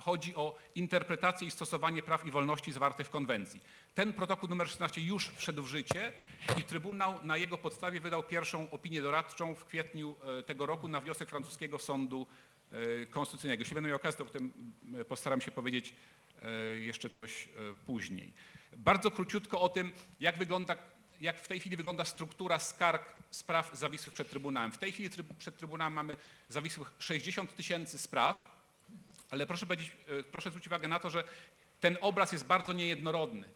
[0.08, 3.60] chodzi o interpretację i stosowanie praw i wolności zawartych w konwencji.
[3.94, 6.12] Ten protokół numer 16 już wszedł w życie
[6.58, 11.00] i Trybunał na jego podstawie wydał pierwszą opinię doradczą w kwietniu e, tego roku na
[11.00, 12.26] wniosek francuskiego sądu
[12.72, 13.60] e, konstytucyjnego.
[13.60, 14.52] Jeśli będę miał okazję, to o tym
[15.00, 15.94] e, postaram się powiedzieć
[16.80, 17.48] jeszcze coś
[17.86, 18.32] później.
[18.76, 20.76] Bardzo króciutko o tym, jak wygląda,
[21.20, 24.72] jak w tej chwili wygląda struktura skarg spraw zawisłych przed Trybunałem.
[24.72, 26.16] W tej chwili tryb, przed Trybunałem mamy
[26.48, 28.36] zawisłych 60 tysięcy spraw,
[29.30, 29.66] ale proszę,
[30.08, 31.24] e, proszę zwrócić uwagę na to, że
[31.80, 33.48] ten obraz jest bardzo niejednorodny.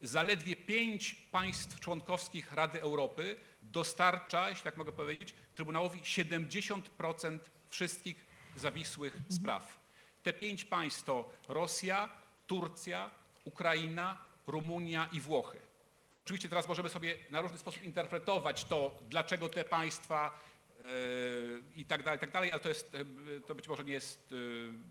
[0.00, 7.38] Zaledwie pięć państw członkowskich Rady Europy dostarcza, jeśli tak mogę powiedzieć, Trybunałowi 70%
[7.68, 8.26] wszystkich
[8.56, 9.80] zawisłych spraw.
[10.22, 12.08] Te pięć państw to Rosja,
[12.46, 13.10] Turcja,
[13.44, 15.58] Ukraina, Rumunia i Włochy.
[16.24, 20.40] Oczywiście teraz możemy sobie na różny sposób interpretować to, dlaczego te państwa
[21.76, 23.04] i tak dalej, tak dalej, ale to, jest, e,
[23.40, 24.36] to być może nie jest, e,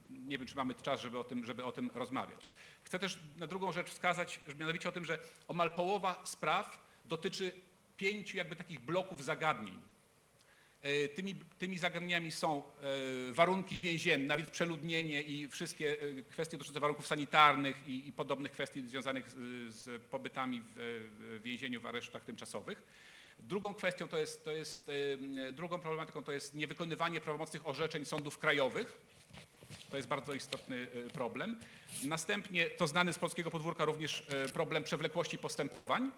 [0.09, 2.49] nie wiem, czy mamy czas, żeby o tym, żeby o tym rozmawiać.
[2.83, 7.51] Chcę też na drugą rzecz wskazać, że mianowicie o tym, że omal połowa spraw dotyczy
[7.97, 9.81] pięciu jakby takich bloków zagadnień.
[10.81, 12.63] E, Tymi, tymi zagadnieniami są
[13.29, 18.51] e, warunki więzienne, nawet przeludnienie i wszystkie e, kwestie dotyczące warunków sanitarnych i, i podobnych
[18.51, 19.35] kwestii związanych z,
[19.75, 22.83] z pobytami w więzieniu, w aresztach tymczasowych.
[23.43, 24.89] Drugą kwestią to jest, to jest,
[25.47, 28.97] e, drugą problematyką to jest niewykonywanie prawomocnych orzeczeń sądów krajowych.
[29.89, 31.59] To jest bardzo istotny y, problem.
[32.03, 36.11] Następnie to znany z polskiego podwórka również y, problem przewlekłości postępowań.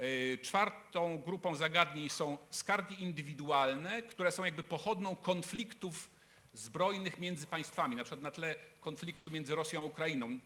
[0.00, 6.10] Y, Czwartą grupą zagadnień są skargi indywidualne, które są jakby pochodną konfliktów
[6.52, 10.38] zbrojnych między państwami, na przykład na tle konfliktu między Rosją a Ukrainą.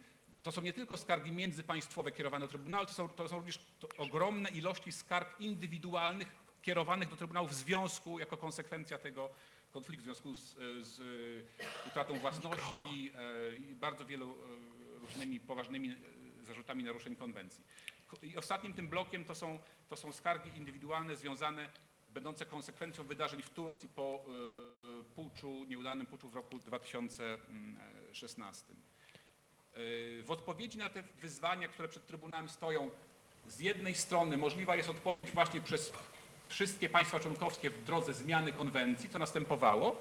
[0.43, 3.89] To są nie tylko skargi międzypaństwowe kierowane do Trybunału, to są, to są również to
[3.99, 6.29] ogromne ilości skarg indywidualnych
[6.63, 9.31] kierowanych do Trybunału w związku, jako konsekwencja tego
[9.71, 10.55] konfliktu, w związku z,
[10.87, 11.01] z
[11.87, 14.35] utratą własności e, i bardzo wielu e,
[14.99, 15.95] różnymi poważnymi e,
[16.45, 17.65] zarzutami naruszeń konwencji.
[18.09, 19.59] Ko- I ostatnim tym blokiem to są,
[19.89, 21.71] to są skargi indywidualne związane,
[22.11, 24.19] będące konsekwencją wydarzeń w Turcji po e,
[25.01, 28.75] e, puczu, nieudanym puczu w roku 2016.
[29.75, 32.91] W odpowiedzi na te wyzwania, które przed Trybunałem stoją,
[33.49, 35.93] z jednej strony możliwa jest odpowiedź właśnie przez
[36.49, 39.97] wszystkie państwa członkowskie w drodze zmiany konwencji, co następowało,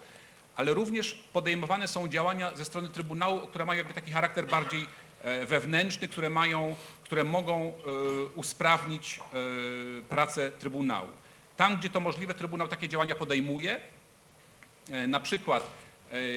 [0.55, 4.85] ale również podejmowane są działania ze strony Trybunału, które mają jakby taki charakter bardziej
[5.21, 7.71] e, wewnętrzny, które mają, które mogą e,
[8.35, 11.09] usprawnić e, pracę Trybunału.
[11.57, 13.81] Tam, gdzie to możliwe, Trybunał takie działania podejmuje.
[15.07, 15.67] Na przykład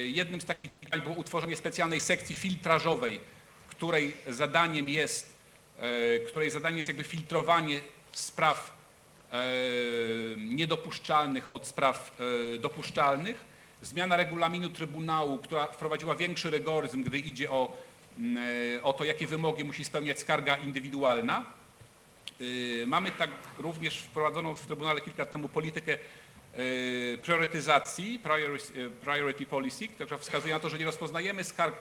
[0.05, 3.19] jednym z takich działań było utworzenie specjalnej sekcji filtrażowej,
[3.67, 5.35] której zadaniem jest,
[5.79, 7.81] e, której zadaniem jest jakby filtrowanie
[8.11, 8.77] spraw
[9.31, 9.43] e,
[10.37, 12.17] niedopuszczalnych od spraw
[12.55, 13.45] e, dopuszczalnych.
[13.81, 17.77] Zmiana regulaminu Trybunału, która wprowadziła większy rygoryzm, gdy idzie o,
[18.77, 21.45] e, o to, jakie wymogi musi spełniać skarga indywidualna.
[22.87, 25.97] Mamy tak również wprowadzoną w Trybunale kilka lat temu politykę
[27.23, 31.75] priorytetyzacji, priority, y, priority policy, która wskazuje na to, że nie rozpoznajemy skarg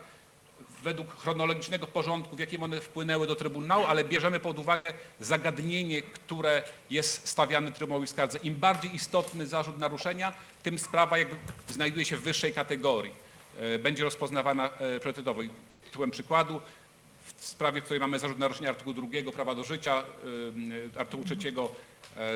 [0.82, 6.62] według chronologicznego porządku, w jakim one wpłynęły do Trybunału, ale bierzemy pod uwagę zagadnienie, które
[6.90, 8.38] jest stawiane Trybunałowi skardze.
[8.38, 10.32] Im bardziej istotny zarzut naruszenia,
[10.62, 11.36] tym sprawa jakby
[11.68, 13.12] znajduje się w wyższej kategorii.
[13.58, 14.68] E, Będzie rozpoznawana
[15.00, 15.42] priorytetowo.
[15.42, 15.50] I
[15.84, 16.60] Tytułem przykładu,
[17.36, 20.02] w sprawie, w której mamy zarzut naruszenia artykułu 2 prawa do życia,
[20.94, 21.52] y, artykułu 3 e,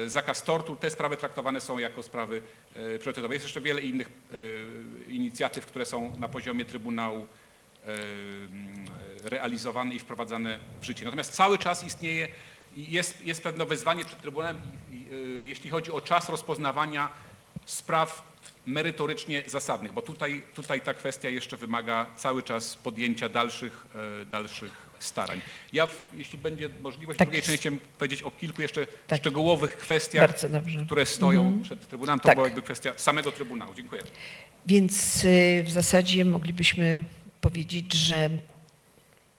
[0.07, 2.43] zakaz tortur, te sprawy traktowane są jako sprawy
[2.75, 3.35] e, priorytetowe.
[3.35, 7.27] Jest jeszcze wiele innych e, inicjatyw, które są na poziomie Trybunału
[7.87, 7.97] e,
[9.23, 11.05] realizowane i wprowadzane w życie.
[11.05, 12.29] Natomiast cały czas istnieje,
[12.77, 14.61] jest, jest pewne wyzwanie przed Trybunałem,
[15.47, 17.09] jeśli chodzi o czas rozpoznawania
[17.67, 18.29] spraw
[18.67, 23.87] merytorycznie zasadnych, bo tutaj, tutaj ta kwestia jeszcze wymaga cały czas podjęcia dalszych,
[24.23, 25.41] e, dalszych starań.
[25.73, 27.29] Ja, jeśli będzie możliwość, Tak.
[27.29, 29.21] w drugiej części chciałem powiedzieć o kilku jeszcze Tak.
[29.21, 30.35] szczegółowych kwestiach,
[30.87, 32.21] które stoją przed Trybunałem.
[32.21, 32.37] To Tak.
[32.37, 33.75] była jakby kwestia samego Trybunału.
[33.75, 34.03] Dziękuję.
[34.67, 36.99] Więc y, w zasadzie moglibyśmy
[37.41, 38.31] powiedzieć, że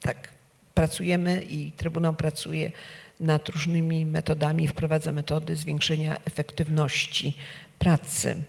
[0.02, 0.30] tak,
[0.73, 2.72] pracujemy i Trybunał pracuje
[3.19, 7.38] nad różnymi metodami, wprowadza metody zwiększenia efektywności
[7.80, 8.44] pracy.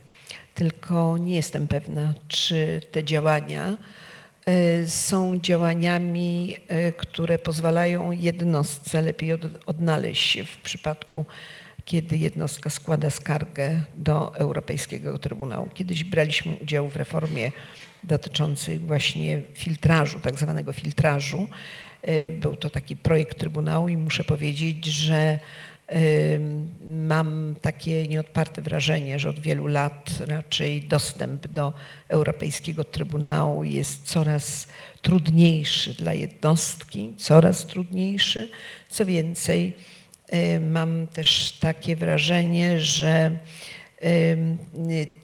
[0.54, 3.76] Tylko nie jestem pewna, czy te działania
[4.86, 6.56] są działaniami,
[6.88, 11.24] y, które pozwalają jednostce lepiej od, odnaleźć się w przypadku,
[11.84, 15.68] kiedy jednostka składa skargę do Europejskiego Trybunału.
[15.74, 17.52] Kiedyś braliśmy udział w reformie
[18.04, 21.48] dotyczącej właśnie filtrażu, tak zwanego filtrażu.
[22.08, 25.38] Y, Był to taki projekt Trybunału i muszę powiedzieć, że
[26.90, 31.72] Mam takie nieodparte wrażenie, że od wielu lat raczej dostęp do
[32.08, 34.68] Europejskiego Trybunału jest coraz
[35.02, 38.50] trudniejszy dla jednostki, coraz trudniejszy.
[38.88, 39.76] Co więcej,
[40.34, 43.38] y, mam też takie wrażenie, że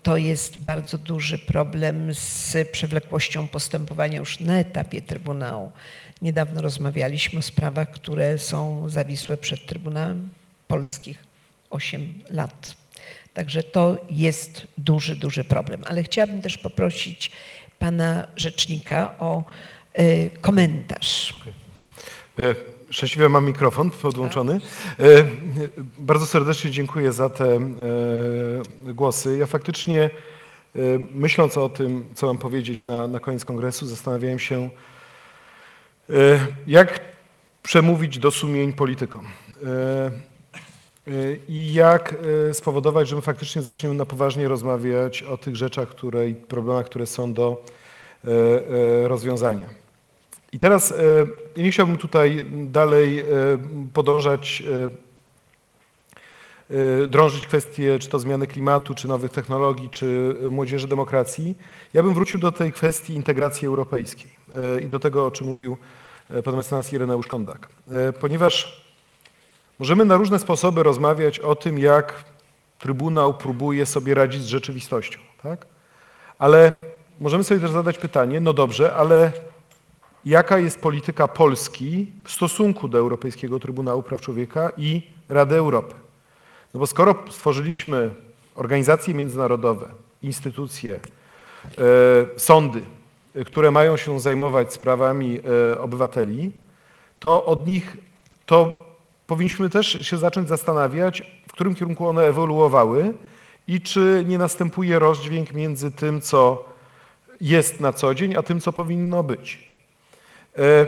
[0.03, 5.73] to jest bardzo duży problem z przewlekłością postępowania już na etapie Trybunału.
[6.23, 10.29] Niedawno rozmawialiśmy o sprawach, które są zawisłe przed Trybunałem
[10.69, 11.25] Polskich
[11.71, 12.77] 8 lat.
[13.35, 15.83] Także to jest duży, duży problem.
[15.87, 17.33] Ale chciałabym też poprosić
[17.79, 19.45] pana rzecznika o
[19.99, 21.35] y, komentarz.
[22.43, 22.55] E,
[22.91, 24.61] Szczęśliwie mam mikrofon podłączony.
[25.01, 25.25] E,
[25.99, 27.61] Bardzo serdecznie dziękuję za te e,
[28.95, 29.37] głosy.
[29.37, 30.11] Ja faktycznie
[31.11, 34.71] myśląc o tym, co mam powiedzieć na, na koniec kongresu, zastanawiałem się,
[36.67, 37.01] jak
[37.63, 39.27] przemówić do sumień politykom.
[41.07, 42.15] E, I jak
[42.51, 46.87] e, spowodować, że my faktycznie zaczniemy na poważnie rozmawiać o tych rzeczach które, i problemach,
[46.87, 47.65] które są do
[48.25, 49.69] e, rozwiązania.
[50.53, 50.95] I teraz
[51.57, 53.25] nie chciałbym tutaj dalej
[53.93, 54.63] podążać,
[57.09, 61.59] drążyć kwestie czy to zmiany klimatu, czy nowych technologii, czy młodzieży demokracji.
[61.95, 64.31] Ja bym wrócił do tej kwestii integracji europejskiej
[64.83, 65.77] i do tego, o czym mówił
[66.45, 67.69] pan mecenas Ireneusz Kondak.
[68.21, 68.86] Ponieważ
[69.79, 72.25] możemy na różne sposoby rozmawiać o tym, jak
[72.79, 75.67] Trybunał próbuje sobie radzić z rzeczywistością, tak?
[76.39, 76.73] Ale
[77.21, 79.33] możemy sobie też zadać pytanie, no dobrze, ale
[80.25, 85.95] jaka jest polityka Polski w stosunku do Europejskiego Trybunału Praw Człowieka i Rady Europy?
[86.75, 88.11] No bo skoro stworzyliśmy
[88.55, 89.89] organizacje międzynarodowe,
[90.23, 91.01] instytucje, e,
[92.37, 92.83] sądy,
[93.35, 95.41] e, które mają się zajmować sprawami
[95.73, 96.53] e, obywateli,
[97.21, 97.97] to od nich
[98.47, 98.73] to
[99.27, 103.15] powinniśmy też się zacząć zastanawiać, w którym kierunku one ewoluowały
[103.69, 106.65] i czy nie następuje rozdźwięk między tym, co
[107.41, 109.71] jest na co dzień, a tym, co powinno być.
[110.59, 110.87] E,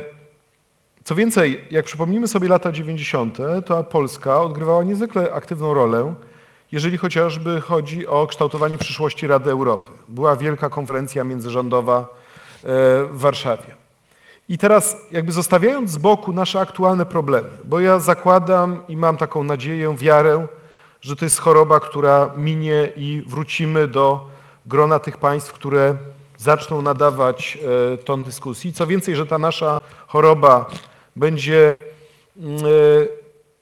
[1.04, 6.14] Co więcej, jak przypomnimy sobie lata 90., to Polska odgrywała niezwykle aktywną rolę,
[6.72, 9.90] jeżeli chociażby chodzi o kształtowanie przyszłości Rady Europy.
[10.08, 12.06] Była wielka konferencja międzyrządowa e,
[13.04, 13.77] w Warszawie.
[14.48, 19.44] I teraz jakby zostawiając z boku nasze aktualne problemy, bo ja zakładam i mam taką
[19.44, 20.46] nadzieję, wiarę,
[21.00, 24.28] że to jest choroba, która minie i wrócimy do
[24.66, 25.96] grona tych państw, które
[26.36, 27.58] zaczną nadawać
[27.92, 28.72] e, ton dyskusji.
[28.72, 30.70] Co więcej, że ta nasza choroba
[31.16, 31.76] będzie,
[32.36, 32.66] mm, e,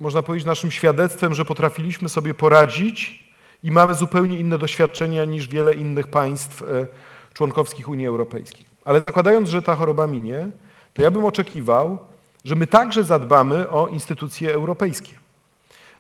[0.01, 3.25] można powiedzieć, naszym świadectwem, że potrafiliśmy sobie poradzić
[3.63, 6.87] i mamy zupełnie inne doświadczenia niż wiele innych państw e,
[7.35, 8.67] członkowskich Unii Europejskiej.
[8.85, 10.51] Ale zakładając, że ta choroba minie,
[10.97, 11.99] to ja bym oczekiwał,
[12.45, 15.13] że my także zadbamy o instytucje europejskie.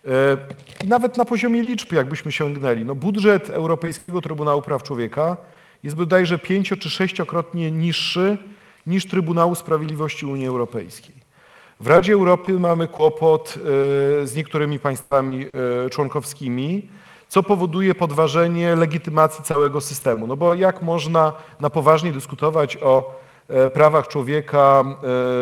[0.06, 0.36] E,
[0.85, 5.36] I nawet na poziomie liczb, jakbyśmy sięgnęli, no budżet Europejskiego Trybunału Praw Człowieka
[5.82, 8.39] jest bodajże pięcio czy sześciokrotnie niższy
[8.86, 11.14] niż Trybunału Sprawiedliwości Unii Europejskiej.
[11.81, 13.55] W Radzie Europy mamy kłopot
[14.23, 15.47] e, z niektórymi państwami
[15.86, 16.89] e, członkowskimi,
[17.28, 20.27] co powoduje podważenie legitymacji całego systemu.
[20.27, 23.26] No bo jak można na poważnie dyskutować o
[23.74, 24.85] prawach człowieka,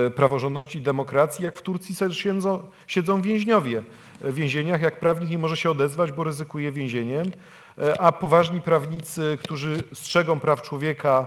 [0.06, 3.82] e, praworządności i demokracji, jak w Turcji siedzą, siedzą więźniowie
[4.20, 7.30] w więzieniach, jak prawnik nie może się odezwać, bo ryzykuje więzieniem,
[7.78, 11.26] e, a poważni prawnicy, którzy strzegą praw człowieka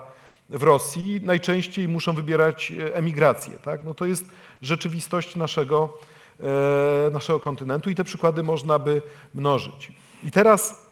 [0.50, 3.54] w Rosji, najczęściej muszą wybierać e, emigrację.
[3.64, 3.84] Tak?
[3.84, 4.26] No to jest
[4.62, 5.98] rzeczywistość naszego,
[6.40, 9.02] e, naszego kontynentu i te przykłady można by
[9.34, 9.92] mnożyć.
[10.24, 10.87] I teraz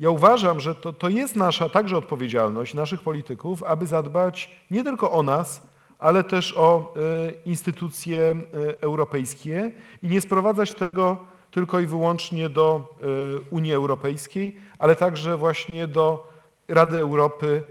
[0.00, 5.12] ja uważam, że to, to jest nasza także odpowiedzialność naszych polityków, aby zadbać nie tylko
[5.12, 5.62] o nas,
[5.98, 8.36] ale też o e, instytucje e,
[8.80, 9.72] europejskie
[10.02, 11.16] i nie sprowadzać tego
[11.50, 13.04] tylko i wyłącznie do e,
[13.50, 16.30] Unii Europejskiej, ale także właśnie do
[16.68, 17.62] Rady Europy,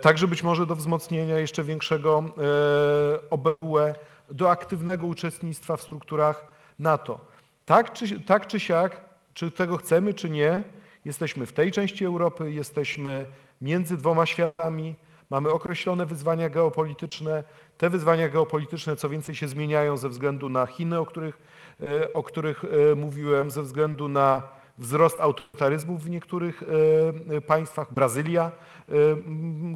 [0.00, 2.24] także być może do wzmocnienia jeszcze większego
[3.30, 3.94] OBWE,
[4.30, 6.46] do aktywnego uczestnictwa w strukturach
[6.78, 7.20] NATO.
[7.64, 9.00] Tak czy, tak czy siak,
[9.34, 10.62] czy tego chcemy, czy nie,
[11.04, 13.26] jesteśmy w tej części Europy, jesteśmy
[13.60, 14.94] między dwoma światami,
[15.30, 17.44] mamy określone wyzwania geopolityczne.
[17.78, 21.38] Te wyzwania geopolityczne, co więcej, się zmieniają ze względu na Chiny, o których,
[21.80, 24.42] e, o których e, mówiłem, ze względu na
[24.78, 26.62] wzrost autorytaryzmu w niektórych
[27.28, 28.52] e, państwach, Brazylia,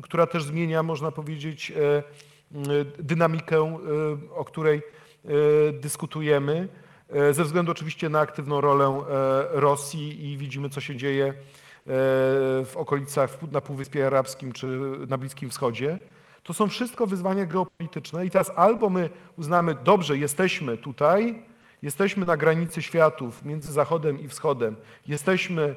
[0.03, 1.73] która też zmienia, można powiedzieć,
[2.98, 3.78] dynamikę,
[4.35, 4.82] o której
[5.73, 6.69] dyskutujemy,
[7.33, 11.35] ze względu oczywiście na aktywną rolę e, Rosji i widzimy, co się dzieje e,
[12.65, 14.66] w okolicach na Półwyspie Arabskim czy
[15.09, 15.99] na Bliskim Wschodzie.
[16.43, 21.43] To są wszystko wyzwania geopolityczne i teraz albo my uznamy, dobrze, jesteśmy tutaj,
[21.87, 24.77] jesteśmy na granicy światów między Zachodem i Wschodem,
[25.07, 25.75] jesteśmy e,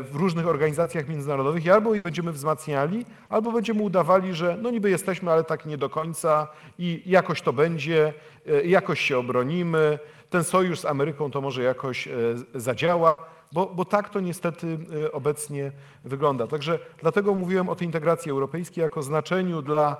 [0.00, 5.30] w różnych organizacjach międzynarodowych i albo będziemy wzmacniali, albo będziemy udawali, że no niby jesteśmy,
[5.32, 6.48] ale tak nie do końca
[6.78, 8.12] i jakoś to będzie,
[8.46, 9.98] e, jakoś się obronimy,
[10.30, 12.12] ten sojusz z Ameryką to może jakoś e,
[12.54, 13.16] zadziała,
[13.52, 14.78] bo, bo tak to niestety
[15.12, 15.72] obecnie
[16.04, 16.46] wygląda.
[16.46, 19.96] Także dlatego mówiłem o tej integracji europejskiej jako znaczeniu dla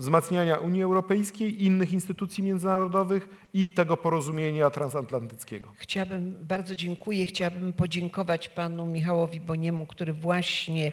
[0.00, 5.72] wzmacniania Unii Europejskiej, innych instytucji międzynarodowych i tego porozumienia transatlantyckiego.
[5.76, 7.26] Chciałabym, bardzo dziękuję.
[7.26, 10.92] Chciałabym podziękować panu Michałowi Boniemu, który właśnie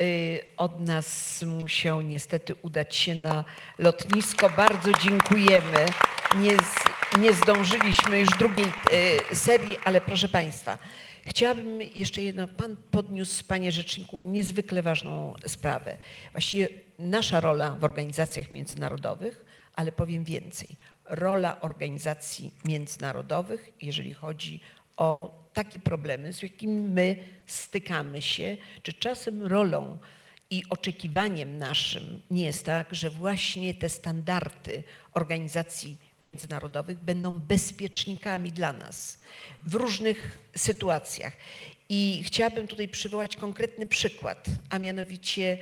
[0.00, 3.44] y, od nas musiał niestety udać się na
[3.78, 4.50] lotnisko.
[4.50, 5.86] Bardzo dziękujemy.
[6.40, 6.56] Nie,
[7.20, 8.66] nie zdążyliśmy już drugiej
[9.32, 10.78] y, serii, ale proszę państwa,
[11.26, 12.48] chciałabym jeszcze jedno.
[12.48, 15.96] Pan podniósł, panie rzeczniku, niezwykle ważną sprawę.
[16.32, 19.44] Właściwie nasza rola w organizacjach międzynarodowych,
[19.74, 20.76] ale powiem więcej.
[21.04, 24.60] Rola organizacji międzynarodowych, jeżeli chodzi
[24.96, 27.16] o takie problemy, z jakimi my
[27.46, 29.98] stykamy się, czy czasem rolą
[30.50, 34.82] i oczekiwaniem naszym nie jest tak, że właśnie te standardy
[35.12, 35.96] organizacji
[36.32, 39.18] międzynarodowych będą bezpiecznikami dla nas
[39.62, 41.32] w różnych sytuacjach.
[41.88, 45.58] I chciałabym tutaj przywołać konkretny przykład, a mianowicie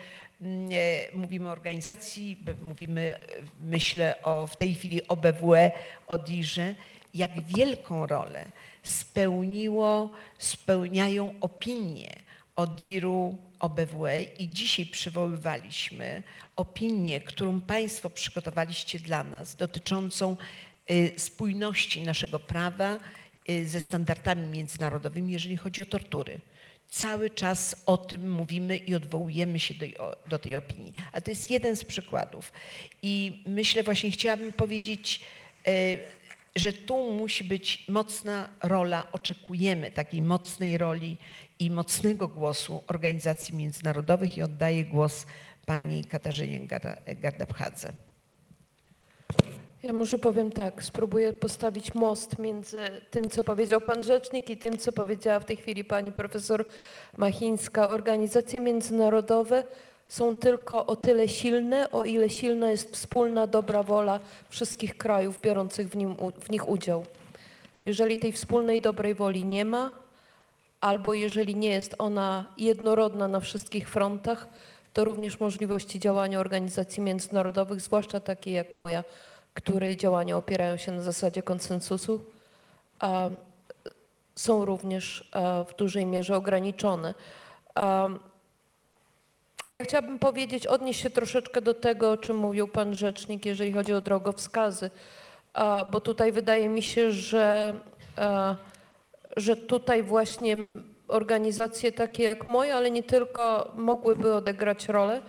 [1.15, 3.19] mówimy o organizacji, mówimy, e,
[3.61, 5.73] myślę o w tej chwili OBWE,
[6.07, 6.75] o DIRze,
[7.15, 8.45] jak wielką rolę
[8.83, 12.25] spełniło, spełniają opinie
[12.57, 16.23] ODIR-u, OBWE i dzisiaj przywoływaliśmy
[16.57, 20.37] opinię, którą Państwo przygotowaliście dla nas dotyczącą
[20.91, 22.99] y, spójności naszego prawa
[23.51, 26.41] y, ze standardami międzynarodowymi, jeżeli chodzi o tortury.
[26.95, 30.95] Cały czas o tym mówimy i odwołujemy się do, do tej opinii.
[31.13, 32.53] A to jest jeden z przykładów.
[33.03, 35.21] I myślę właśnie, chciałabym powiedzieć,
[35.69, 35.99] y,
[36.57, 41.17] że tu musi być mocna rola, oczekujemy takiej mocnej roli
[41.59, 45.27] i mocnego głosu organizacji międzynarodowych i oddaję głos
[45.67, 47.93] pani Katarzynie Garda- Gardabchadze.
[49.85, 52.79] Ja może powiem tak, spróbuję postawić most między
[53.11, 56.65] tym, co powiedział pan rzecznik i tym, co powiedziała w tej chwili pani profesor
[57.17, 57.89] Machińska.
[57.89, 59.65] Organizacje międzynarodowe
[60.09, 65.89] są tylko o tyle silne, o ile silna jest wspólna dobra wola wszystkich krajów biorących
[65.89, 67.05] w, nim, w nich udział.
[67.87, 69.91] Jeżeli tej wspólnej dobrej woli nie ma,
[70.81, 74.49] albo jeżeli nie jest ona jednorodna na wszystkich frontach,
[74.93, 79.05] to również możliwości działania organizacji międzynarodowych, zwłaszcza takiej jak moja,
[79.55, 82.25] której działania opierają się na zasadzie konsensusu,
[84.35, 85.31] są również
[85.69, 87.15] w dużej mierze ograniczone.
[89.83, 94.01] Chciałabym powiedzieć, odnieść się troszeczkę do tego, o czym mówił pan rzecznik, jeżeli chodzi o
[94.01, 94.91] drogowskazy,
[95.91, 97.75] bo tutaj wydaje mi się, że,
[99.37, 100.57] że tutaj właśnie
[101.09, 105.23] organizacje takie jak moja, ale nie tylko, mogłyby odegrać rolę.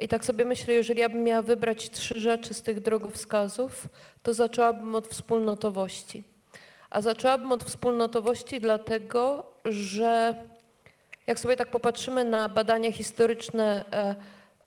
[0.00, 3.88] I tak sobie myślę, jeżeli ja bym miała wybrać trzy rzeczy z tych drogowskazów,
[4.22, 6.24] to zaczęłabym od wspólnotowości.
[6.90, 10.34] A zaczęłabym od wspólnotowości dlatego, że
[11.26, 14.14] jak sobie tak popatrzymy na badania historyczne e,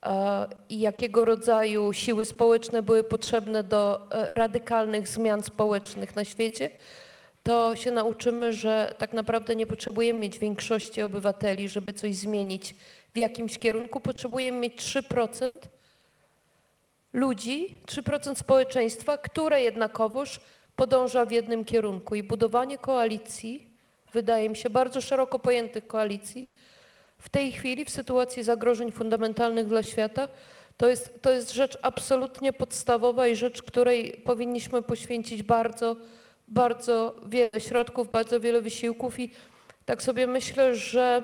[0.03, 6.69] e, i jakiego rodzaju siły społeczne były potrzebne do e, radykalnych zmian społecznych na świecie,
[7.43, 12.75] to się nauczymy, że tak naprawdę nie potrzebujemy mieć większości obywateli, żeby coś zmienić
[13.13, 13.99] w jakimś kierunku.
[13.99, 15.51] Potrzebujemy mieć 3%
[17.13, 20.39] ludzi, 3% społeczeństwa, które jednakowoż
[20.75, 22.15] podąża w jednym kierunku.
[22.15, 23.67] I budowanie koalicji,
[24.13, 26.49] wydaje mi się, bardzo szeroko pojętych koalicji,
[27.17, 30.27] w tej chwili, w sytuacji zagrożeń fundamentalnych dla świata,
[30.77, 35.95] to jest, to jest rzecz absolutnie podstawowa i rzecz, której powinniśmy poświęcić bardzo,
[36.47, 39.31] bardzo wiele środków, bardzo wiele wysiłków i
[39.85, 41.23] tak sobie myślę, że,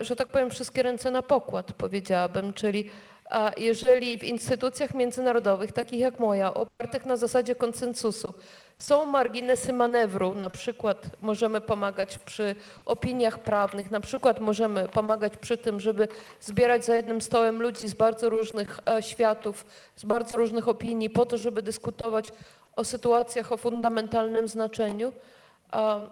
[0.00, 2.90] że tak powiem, wszystkie ręce na pokład, powiedziałabym, czyli
[3.30, 8.34] a jeżeli w instytucjach międzynarodowych, takich jak moja, opartych na zasadzie konsensusu,
[8.78, 12.54] są marginesy manewru, na przykład możemy pomagać przy
[12.86, 16.08] opiniach prawnych, na przykład możemy pomagać przy tym, żeby
[16.40, 19.66] zbierać za jednym stołem ludzi z bardzo różnych e, światów,
[19.96, 22.28] z bardzo różnych opinii, po to, żeby dyskutować
[22.76, 25.12] o sytuacjach o fundamentalnym znaczeniu,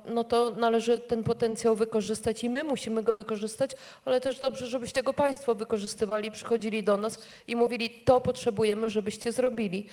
[0.05, 3.71] no to należy ten potencjał wykorzystać i my musimy go wykorzystać,
[4.05, 9.33] ale też dobrze, żebyście go Państwo wykorzystywali, przychodzili do nas i mówili, to potrzebujemy, żebyście
[9.33, 9.87] zrobili.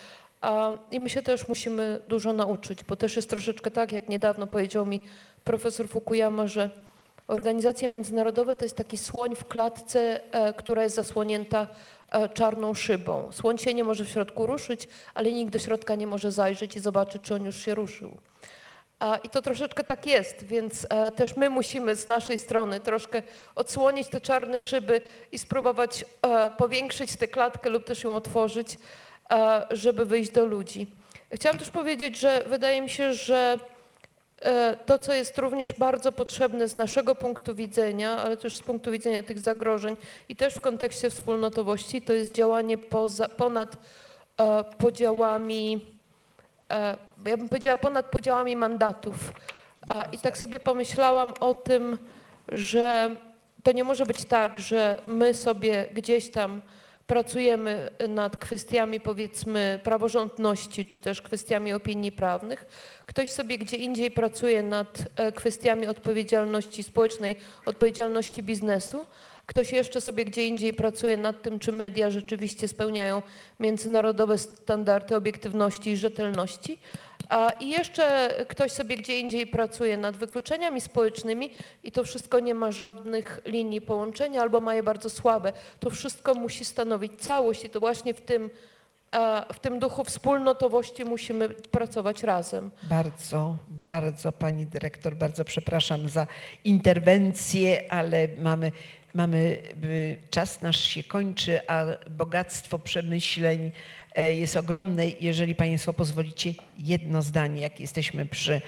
[0.92, 4.86] I my się też musimy dużo nauczyć, bo też jest troszeczkę tak, jak niedawno powiedział
[4.86, 5.02] mi
[5.44, 6.70] profesor Fukuyama, że
[7.28, 11.68] organizacje międzynarodowe to jest taki słoń w klatce, e, która jest zasłonięta
[12.10, 13.32] e, czarną szybą.
[13.32, 16.80] Słoń się nie może w środku ruszyć, ale nikt do środka nie może zajrzeć i
[16.80, 18.18] zobaczyć, czy on już się ruszył.
[19.24, 23.22] I to troszeczkę tak jest, więc e, też my musimy z naszej strony troszkę
[23.56, 25.02] odsłonić te czarne szyby
[25.32, 28.78] i spróbować e, powiększyć tę klatkę lub też ją otworzyć,
[29.32, 30.88] e, żeby wyjść do ludzi.
[31.34, 33.60] Chciałam też powiedzieć, że wydaje mi się, że
[34.86, 39.24] to, co jest również bardzo potrzebne z naszego punktu widzenia, ale też z punktu widzenia
[39.24, 39.98] tych zagrożeń
[40.30, 43.78] i też w kontekście wspólnotowości, to jest działanie poza, ponad
[44.78, 45.86] podziałami
[47.26, 49.34] ja bym powiedziała ponad podziałami mandatów.
[50.12, 51.98] I tak sobie pomyślałam o tym,
[52.48, 53.16] że
[53.64, 56.62] to nie może być tak, że my sobie gdzieś tam
[57.10, 62.66] pracujemy nad kwestiami powiedzmy praworządności, czy też kwestiami opinii prawnych.
[63.06, 67.36] Ktoś sobie gdzie indziej pracuje nad e, kwestiami odpowiedzialności społecznej,
[67.66, 69.06] odpowiedzialności biznesu,
[69.50, 73.22] Ktoś jeszcze sobie gdzie indziej pracuje nad tym, czy media rzeczywiście spełniają
[73.60, 76.80] międzynarodowe standardy obiektywności i rzetelności.
[77.30, 81.50] A i jeszcze ktoś sobie gdzie indziej pracuje nad wykluczeniami społecznymi
[81.84, 85.54] i to wszystko nie ma żadnych linii połączenia albo ma je bardzo słabe.
[85.80, 88.50] To wszystko musi stanowić całość i to właśnie w tym,
[89.54, 92.72] w tym duchu wspólnotowości musimy pracować razem.
[92.84, 93.58] Bardzo,
[93.94, 96.28] bardzo pani dyrektor, bardzo przepraszam za
[96.64, 98.72] interwencję, ale mamy,
[99.14, 103.72] mamy y, czas nasz się kończy, a bogactwo przemyśleń
[104.16, 105.08] e, jest ogromne.
[105.22, 108.62] Jeżeli Państwo pozwolicie, jedno zdanie, jak jesteśmy przy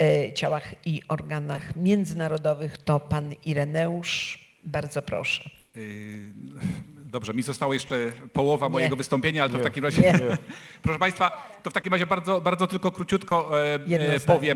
[0.00, 5.50] e, ciałach i organach międzynarodowych, to pan Ireneusz, bardzo proszę.
[5.76, 5.82] Yy,
[7.06, 8.72] Dobrze, mi została jeszcze połowa Nie.
[8.72, 10.18] mojego wystąpienia, ale to w takim razie, Nie.
[10.82, 14.54] proszę Państwa, to w takim razie bardzo, bardzo tylko króciutko e, Jedno e, zdanie.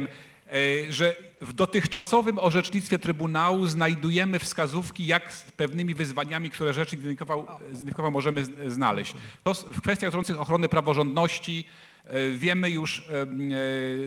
[0.51, 7.47] E, że w dotychczasowym orzecznictwie Trybunału znajdujemy wskazówki, jak z pewnymi wyzwaniami, które rzecznik identyfikował,
[7.69, 9.15] zidentyfikował możemy znaleźć.
[9.45, 11.65] To w kwestiach dotyczących ochrony praworządności
[12.05, 13.27] e, wiemy już, e,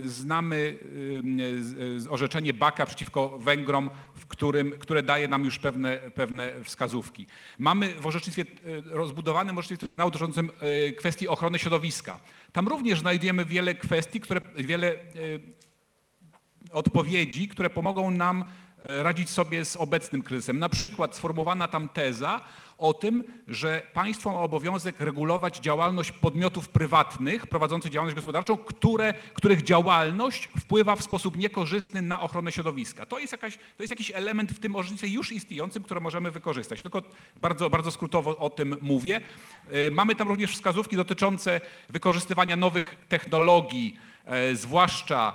[0.10, 0.78] znamy
[2.10, 7.28] orzeczenie Baka przeciwko Węgrom, w którym, które daje nam już pewne, pewne wskazówki.
[7.60, 8.45] Mamy w orzecznictwie,
[8.86, 10.49] rozbudowanym orzecznictwie Trybunału dotyczącym
[10.98, 12.20] kwestii ochrony środowiska.
[12.52, 14.95] Tam również znajdujemy wiele kwestii, które, wiele
[16.72, 18.45] odpowiedzi, które pomogą nam
[18.85, 20.60] e, radzić sobie z obecnym kryzysem.
[20.60, 22.41] Na przykład sformułowana tam teza
[22.77, 29.64] o tym, że państwo ma obowiązek regulować działalność podmiotów prywatnych prowadzących działalność gospodarczą, które, których
[29.64, 33.06] działalność wpływa w sposób niekorzystny na ochronę środowiska.
[33.06, 36.81] To jest, jakaś, to jest jakiś element w tym orzecznictwie już istniejącym, które możemy wykorzystać.
[36.81, 37.02] Tylko
[37.41, 39.22] bardzo, bardzo skrótowo o tym mówię.
[39.72, 45.34] E, Mamy tam również wskazówki dotyczące wykorzystywania nowych technologii, e, zwłaszcza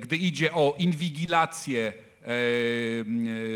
[0.00, 1.92] gdy idzie o inwigilację
[2.22, 2.34] e, e,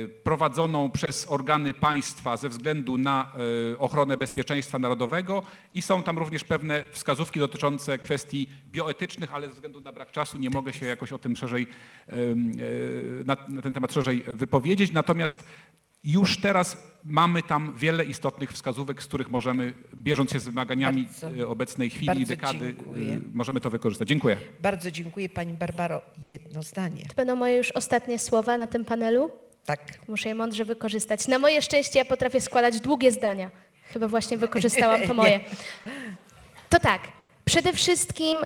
[0.09, 3.33] prowadzoną przez organy państwa ze względu na
[3.73, 5.43] e, ochronę bezpieczeństwa narodowego
[5.75, 10.39] i są tam również pewne wskazówki dotyczące kwestii bioetycznych, ale ze względu na brak czasu
[10.39, 11.67] nie mogę się jakoś o tym szerzej,
[12.09, 12.15] e,
[13.25, 14.93] na ten temat szerzej wypowiedzieć.
[14.93, 15.45] Natomiast
[16.05, 21.43] już teraz mamy tam wiele istotnych wskazówek, z których możemy, bierząc się z wymaganiami Bardzo-
[21.43, 23.13] e, obecnej chwili, bardzo dekady, dziękuję.
[23.15, 24.09] e, możemy to wykorzystać.
[24.09, 24.37] Dziękuję.
[24.61, 26.03] Bardzo dziękuję Pani Barbaro.
[26.35, 27.03] Jedno zdanie.
[27.09, 29.31] To będą moje już ostatnie słowa na tym panelu.
[29.65, 29.81] Tak.
[30.09, 31.29] Muszę je mądrze wykorzystać.
[31.29, 33.51] Na moje szczęście ja potrafię składać długie zdania.
[33.93, 35.41] Chyba właśnie wykorzystałam to moje.
[36.69, 37.01] To tak,
[37.45, 38.37] przede wszystkim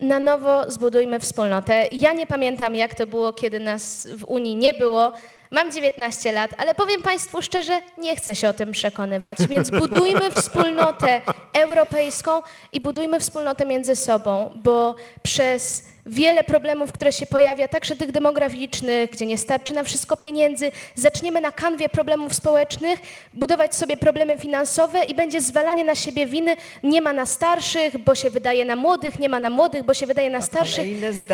[0.00, 1.88] na nowo zbudujmy wspólnotę.
[1.92, 5.12] Ja nie pamiętam, jak to było, kiedy nas w Unii nie było.
[5.50, 9.38] Mam 19 lat, ale powiem Państwu szczerze, nie chcę się o tym przekonywać.
[9.48, 11.20] Więc budujmy wspólnotę
[11.52, 12.42] europejską
[12.72, 19.10] i budujmy wspólnotę między sobą, bo przez wiele problemów, które się pojawia, także tych demograficznych,
[19.10, 23.00] gdzie nie starczy na wszystko pieniędzy, zaczniemy na kanwie problemów społecznych
[23.34, 26.56] budować sobie problemy finansowe i będzie zwalanie na siebie winy.
[26.82, 30.06] Nie ma na starszych, bo się wydaje na młodych, nie ma na młodych, bo się
[30.06, 30.86] wydaje na starszych.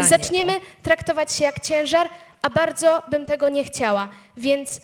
[0.08, 2.08] Zaczniemy traktować się jak ciężar,
[2.44, 4.08] a bardzo bym tego nie chciała.
[4.36, 4.80] Więc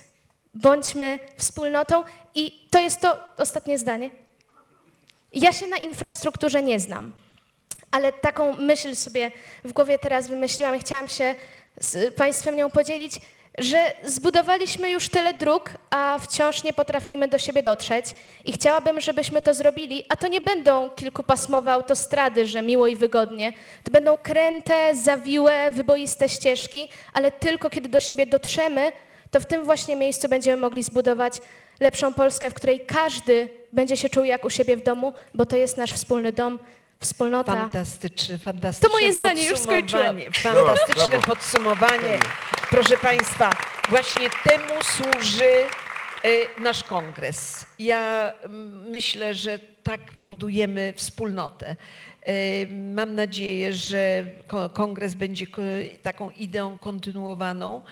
[0.54, 2.04] bądźmy wspólnotą
[2.34, 4.10] i to jest to ostatnie zdanie.
[5.32, 7.12] Ja się na infrastrukturze nie znam,
[7.90, 9.32] ale taką myśl sobie
[9.64, 11.34] w głowie teraz wymyśliłam i chciałam się
[11.80, 13.20] z Państwem nią podzielić,
[13.58, 18.06] że zbudowaliśmy już tyle dróg, a wciąż nie potrafimy do siebie dotrzeć.
[18.44, 23.52] I chciałabym, żebyśmy to zrobili, a to nie będą kilkupasmowe autostrady, że miło i wygodnie,
[23.84, 28.92] to będą kręte, zawiłe, wyboiste ścieżki, ale tylko kiedy do siebie dotrzemy,
[29.30, 31.38] to w tym właśnie miejscu będziemy mogli zbudować
[31.80, 35.56] lepszą Polskę, w której każdy będzie się czuł jak u siebie w domu, bo to
[35.56, 36.58] jest nasz wspólny dom,
[37.10, 37.52] wspólnota.
[37.52, 40.16] Fantastyczne, fantastyczne To moje zdanie, już skończyłam.
[40.16, 40.30] podsumowanie.
[40.32, 42.18] Fantastyczne podsumowanie.
[42.70, 43.50] Proszę Państwa,
[43.88, 45.44] właśnie temu służy
[46.24, 47.66] y, nasz kongres.
[47.78, 48.32] Ja
[48.90, 50.00] myślę, że tak
[50.30, 51.76] budujemy wspólnotę.
[52.28, 55.46] Y, Mam nadzieję, że ko- kongres będzie
[56.02, 57.82] taką ideą kontynuowaną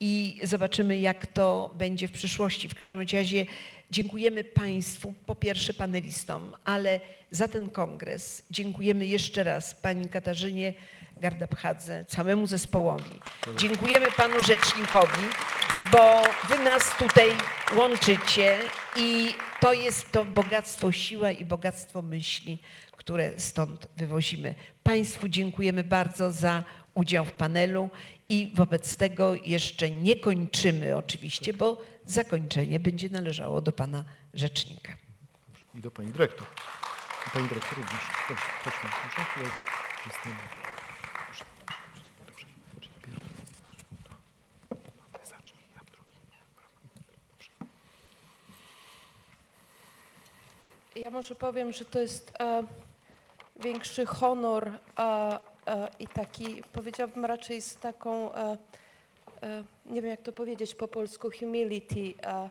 [0.00, 2.68] i zobaczymy, jak to będzie w przyszłości.
[2.68, 3.46] W każdym razie
[3.90, 7.00] dziękujemy Państwu, po pierwsze panelistom, ale
[7.30, 10.74] za ten kongres dziękujemy jeszcze raz Pani Katarzynie
[11.16, 13.20] Gardabchadze, całemu zespołowi.
[13.56, 15.22] Dziękujemy Panu Rzecznikowi,
[15.92, 17.28] bo Wy nas tutaj
[17.76, 18.58] łączycie
[18.96, 22.58] i to jest to bogactwo, siła i bogactwo myśli,
[22.92, 24.54] które stąd wywozimy.
[24.82, 26.64] Państwu dziękujemy bardzo za
[26.94, 27.90] udział w panelu
[28.28, 34.04] i wobec tego jeszcze nie kończymy oczywiście, bo zakończenie będzie należało do Pana
[34.34, 34.92] Rzecznika.
[35.74, 36.46] I do pani dyrektor.
[37.26, 38.00] I pani dyrektor również.
[38.26, 38.42] Proszę.
[38.62, 38.78] Proszę.
[39.14, 40.30] Proszę.
[40.30, 40.66] Ja.
[51.04, 52.62] Ja może powiem, że to jest e,
[53.56, 58.56] większy honor e, e, i taki, powiedziałabym raczej z taką, e,
[59.42, 62.14] e, nie wiem jak to powiedzieć po polsku, humility.
[62.22, 62.48] E,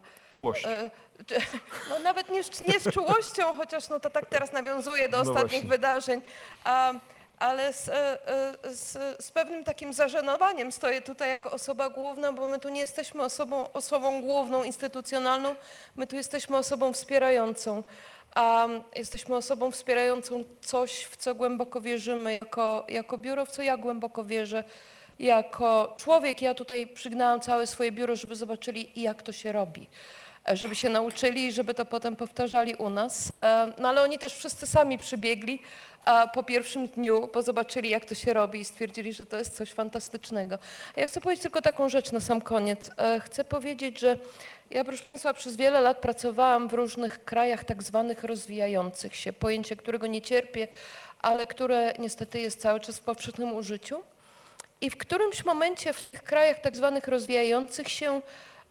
[0.66, 0.90] e,
[1.26, 1.36] czy-
[1.90, 5.30] no nawet nie, z- nie z czułością, chociaż no to tak teraz nawiązuje do No
[5.30, 5.70] ostatnich właśnie.
[5.70, 6.22] wydarzeń.
[6.64, 6.94] A,
[7.40, 8.28] ale z, e,
[8.64, 8.92] e, z,
[9.26, 13.74] z pewnym takim zażenowaniem stoję tutaj jako osoba główna, bo my tu nie jesteśmy osobą,
[13.74, 15.56] osobą główną, instytucjonalną,
[15.96, 17.84] my tu jesteśmy osobą wspierającą.
[18.36, 23.78] a jesteśmy osobą wspierającą coś, w co głęboko wierzymy jako, jako biuro, w co ja
[23.78, 24.64] głęboko wierzę.
[25.20, 29.88] Jako człowiek ja tutaj przygnałam całe swoje biuro, żeby zobaczyli, jak to się robi
[30.50, 33.32] e, żeby się nauczyli i żeby to potem powtarzali u nas.
[33.44, 35.60] E, No ale oni też wszyscy sami przybiegli
[36.34, 39.72] po pierwszym dniu, bo zobaczyli, jak to się robi i stwierdzili, że to jest coś
[39.72, 40.58] fantastycznego.
[40.96, 42.92] Ja chcę powiedzieć tylko taką rzecz na sam koniec.
[42.98, 44.18] E, Chcę powiedzieć, że
[44.70, 49.76] ja, proszę Państwa, przez wiele lat pracowałam w różnych krajach tak zwanych rozwijających się, pojęcie,
[49.76, 50.68] którego nie cierpię,
[51.22, 54.04] ale które niestety jest cały czas w powszechnym użyciu.
[54.82, 58.22] I w którymś momencie w tych krajach tak zwanych rozwijających się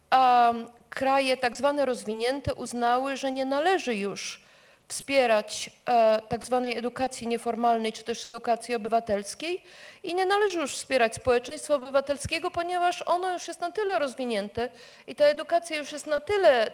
[0.09, 0.53] a,
[0.89, 4.45] kraje tak zwane rozwinięte uznały, że nie należy już
[4.87, 9.63] wspierać e, tak zwanej edukacji nieformalnej czy też edukacji obywatelskiej
[10.03, 14.69] i nie należy już wspierać społeczeństwa obywatelskiego, ponieważ ono już jest na tyle rozwinięte
[15.07, 16.71] i ta edukacja już jest na tyle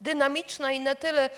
[0.00, 1.30] dynamiczna i na tyle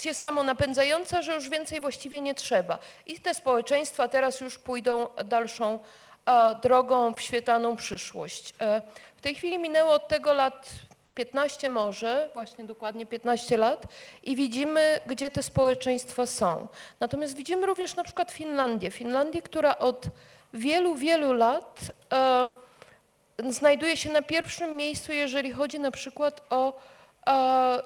[0.00, 2.78] się samonapędzająca, że już więcej właściwie nie trzeba.
[3.06, 5.78] I te społeczeństwa teraz już pójdą dalszą
[6.62, 8.54] drogą w świetlaną przyszłość.
[8.60, 8.82] E,
[9.16, 10.70] W tej chwili minęło od tego lat
[11.14, 13.86] 15 może, właśnie dokładnie 15 lat
[14.22, 16.68] i widzimy, gdzie te społeczeństwa są.
[17.00, 18.90] Natomiast widzimy również na przykład Finlandię.
[18.90, 20.04] Finlandię, która od
[20.54, 21.80] wielu, wielu lat
[22.12, 22.48] e,
[23.52, 26.80] znajduje się na pierwszym miejscu, jeżeli chodzi na przykład o
[27.26, 27.82] e,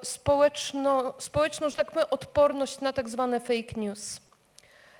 [1.19, 4.19] społeczną, że tak powiem, odporność na tak zwane fake news.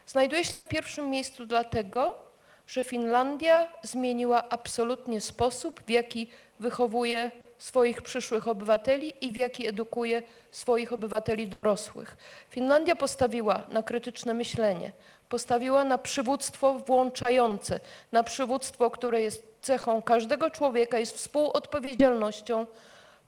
[0.07, 2.24] Znajduje się w pierwszym miejscu dlatego,
[2.67, 6.27] że Finlandia zmieniła absolutnie sposób, w jaki
[6.59, 12.17] wychowuje swoich przyszłych obywateli i w jaki edukuje swoich obywateli dorosłych.
[12.49, 14.91] Finlandia postawiła na krytyczne myślenie,
[15.29, 17.79] postawiła na przywództwo włączające,
[18.11, 22.65] na przywództwo, które jest cechą każdego człowieka, jest współodpowiedzialnością,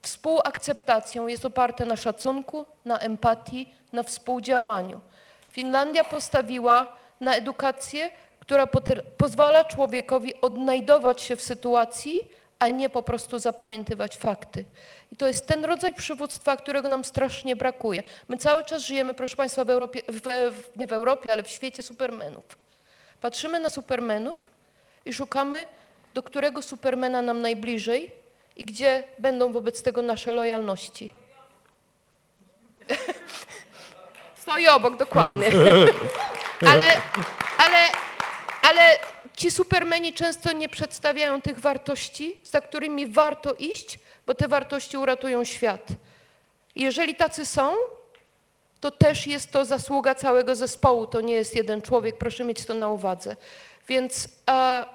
[0.02, 5.02] współakceptacją, jest oparte na szacunku, na empatii, na współdziałaniu.
[5.50, 8.12] Finlandia postawiła na edukację,
[8.48, 8.68] która
[9.18, 12.28] pozwala człowiekowi odnajdować się w sytuacji,
[12.60, 14.66] a nie po prostu zapamiętywać fakty.
[15.12, 18.04] I to jest ten rodzaj przywództwa, którego nam strasznie brakuje.
[18.28, 20.22] My cały czas żyjemy, proszę Państwa, w Europie, w,
[20.52, 22.44] w, nie w Europie, ale w świecie supermenów.
[23.22, 24.40] Patrzymy na supermenów
[25.06, 25.60] i szukamy,
[26.14, 28.12] do którego supermena nam najbliżej
[28.56, 31.12] i gdzie będą wobec tego nasze lojalności.
[34.42, 35.48] Stoi obok, dokładnie.
[36.72, 37.02] Ale,
[37.58, 38.07] ale,
[38.70, 39.00] ale
[39.38, 45.44] ci supermeni często nie przedstawiają tych wartości, za którymi warto iść, bo te wartości uratują
[45.44, 45.88] świat.
[46.76, 47.76] Jeżeli tacy są,
[48.80, 52.74] to też jest to zasługa całego zespołu, to nie jest jeden człowiek, proszę mieć to
[52.74, 53.36] na uwadze.
[53.88, 54.86] Więc e,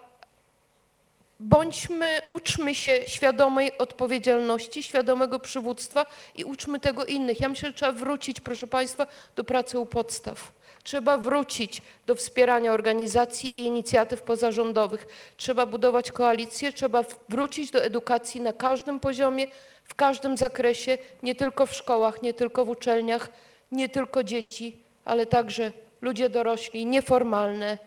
[1.41, 7.41] bądźmy, uczmy się świadomej odpowiedzialności, świadomego przywództwa i uczmy tego innych.
[7.41, 10.53] Ja myślę, że trzeba wrócić, proszę Państwa, do pracy u podstaw.
[10.85, 15.07] Trzeba wrócić do wspierania organizacji i inicjatyw pozarządowych.
[15.37, 19.47] Trzeba budować koalicje, trzeba wrócić do edukacji na każdym poziomie,
[19.85, 23.29] w każdym zakresie, nie tylko w szkołach, nie tylko w uczelniach,
[23.73, 27.79] nie tylko dzieci, ale także ludzie dorośli, nieformalne,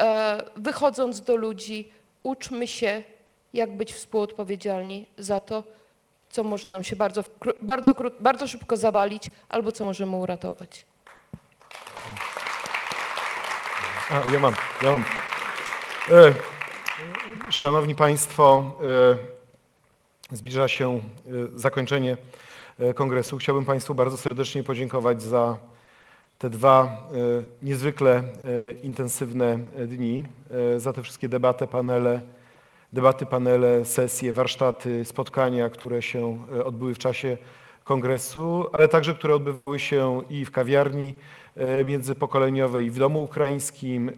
[0.00, 1.92] e, wychodząc do ludzi,
[2.22, 3.02] uczmy się,
[3.54, 5.64] jak być współodpowiedzialni za to,
[6.30, 7.24] co może nam się bardzo,
[7.62, 10.86] bardzo, bardzo szybko zawalić, albo co możemy uratować.
[14.10, 15.04] A, ja mam, ja mam.
[16.10, 16.34] E,
[17.50, 18.72] Szanowni Państwo,
[20.32, 21.00] e, zbliża się e,
[21.54, 22.16] zakończenie
[22.94, 23.38] kongresu.
[23.38, 25.56] Chciałbym Państwu bardzo serdecznie podziękować za
[26.38, 27.08] te dwa
[27.62, 28.22] niezwykle
[28.82, 30.24] intensywne dni,
[30.76, 32.20] za te wszystkie debaty, panele,
[32.92, 37.36] debaty, panele, sesje, warsztaty, spotkania, które się odbyły w czasie
[37.84, 41.14] kongresu, ale także które odbywały się i w kawiarni
[41.86, 44.12] międzypokoleniowej, i w Domu Ukraińskim, e,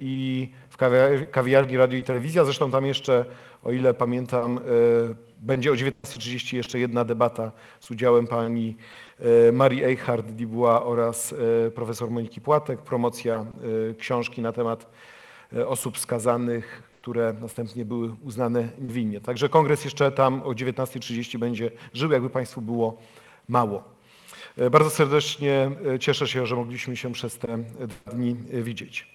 [0.00, 2.44] i w kawia- kawiarni Radio i Telewizja.
[2.44, 3.24] Zresztą tam jeszcze,
[3.62, 4.60] o ile pamiętam, e,
[5.40, 8.76] będzie o 19.30 jeszcze jedna debata z udziałem pani
[9.48, 11.34] e, Marii Eichhardt-Dibuła oraz
[11.66, 13.46] e, profesor Moniki Płatek, promocja
[13.90, 14.90] e, książki na temat
[15.56, 19.20] e, osób skazanych, które następnie były uznane niewinnie.
[19.20, 22.96] Także kongres jeszcze tam o 19.30 będzie żył, jakby Państwu było
[23.48, 23.93] mało.
[24.58, 29.06] E, Bardzo serdecznie e, cieszę się, że mogliśmy się przez te dwa dni e, widzieć.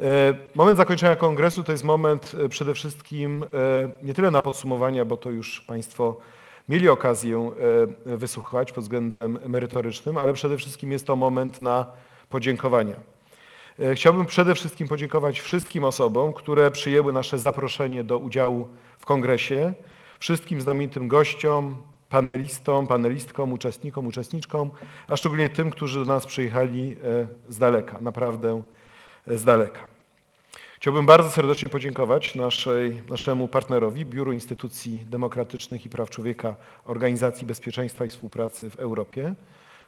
[0.00, 3.46] E, Moment zakończenia kongresu to jest moment e, przede wszystkim e,
[4.02, 6.16] nie tyle na podsumowania, bo to już Państwo
[6.68, 7.50] mieli okazję
[8.06, 11.86] e, wysłuchać pod względem merytorycznym, ale przede wszystkim jest to moment na
[12.28, 12.96] podziękowania.
[13.78, 19.72] E, Chciałbym przede wszystkim podziękować wszystkim osobom, które przyjęły nasze zaproszenie do udziału w kongresie,
[20.18, 21.76] wszystkim znamienitym gościom,
[22.08, 24.70] panelistom, panelistkom, uczestnikom, uczestniczkom,
[25.08, 28.62] a szczególnie tym, którzy do nas przyjechali e, z daleka, naprawdę
[29.26, 29.86] e, z daleka.
[30.76, 38.04] Chciałbym bardzo serdecznie podziękować naszej, naszemu partnerowi, Biuru Instytucji Demokratycznych i Praw Człowieka Organizacji Bezpieczeństwa
[38.04, 39.34] i Współpracy w Europie.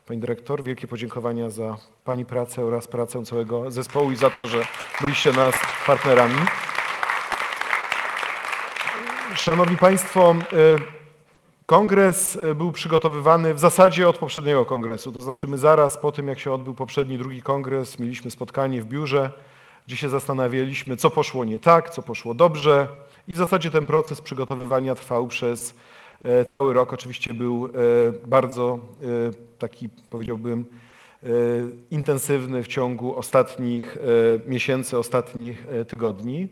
[0.07, 4.65] Pani dyrektor, wielkie podziękowania za Pani pracę oraz pracę całego zespołu i za to, że
[5.01, 5.55] byliście nas
[5.87, 6.39] partnerami.
[9.35, 10.98] Szanowni Państwo, e,
[11.69, 15.13] Kongres e, był przygotowywany w zasadzie od poprzedniego kongresu.
[15.13, 18.87] To znaczy my zaraz po tym, jak się odbył poprzedni, drugi kongres, mieliśmy spotkanie w
[18.87, 19.31] biurze,
[19.87, 22.89] gdzie się zastanawialiśmy, co poszło nie tak, co poszło dobrze.
[23.29, 25.75] I w zasadzie ten proces przygotowywania trwał przez
[26.25, 26.93] e, cały rok.
[26.93, 27.71] Oczywiście był e,
[28.27, 28.79] bardzo
[29.59, 30.65] taki, powiedziałbym,
[31.91, 33.99] intensywny w ciągu ostatnich
[34.47, 36.49] miesięcy, ostatnich tygodni.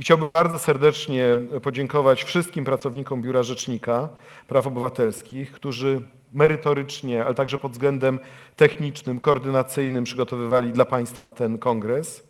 [0.00, 1.24] I chciałbym bardzo serdecznie
[1.62, 4.08] podziękować wszystkim pracownikom Biura Rzecznika
[4.48, 6.00] Praw Obywatelskich, którzy
[6.32, 8.18] merytorycznie, ale także pod względem
[8.56, 12.26] technicznym, koordynacyjnym przygotowywali dla Państwa ten kongres.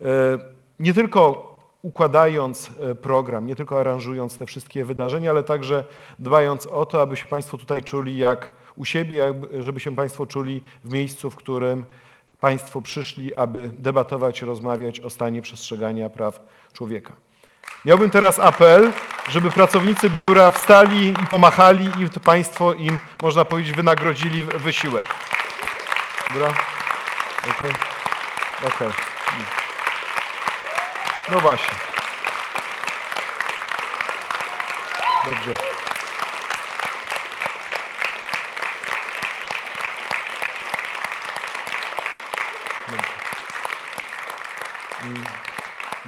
[0.00, 0.38] E,
[0.80, 5.84] Nie tylko układając e, program, nie tylko aranżując te wszystkie wydarzenia, ale także
[6.18, 10.62] dbając o to, aby się Państwo tutaj czuli jak u siebie, żeby się Państwo czuli
[10.84, 11.84] w miejscu, w którym
[12.40, 16.40] Państwo przyszli, aby debatować, rozmawiać o stanie przestrzegania praw
[16.74, 17.12] człowieka.
[17.84, 18.92] Miałbym teraz apel,
[19.28, 25.08] żeby pracownicy biura wstali i pomachali i Państwo im, można powiedzieć, wynagrodzili wysiłek.
[26.32, 26.48] Dobra?
[27.50, 27.72] Okej.
[28.66, 28.88] Okej.
[31.32, 31.74] No właśnie.
[35.24, 35.73] Dobrze.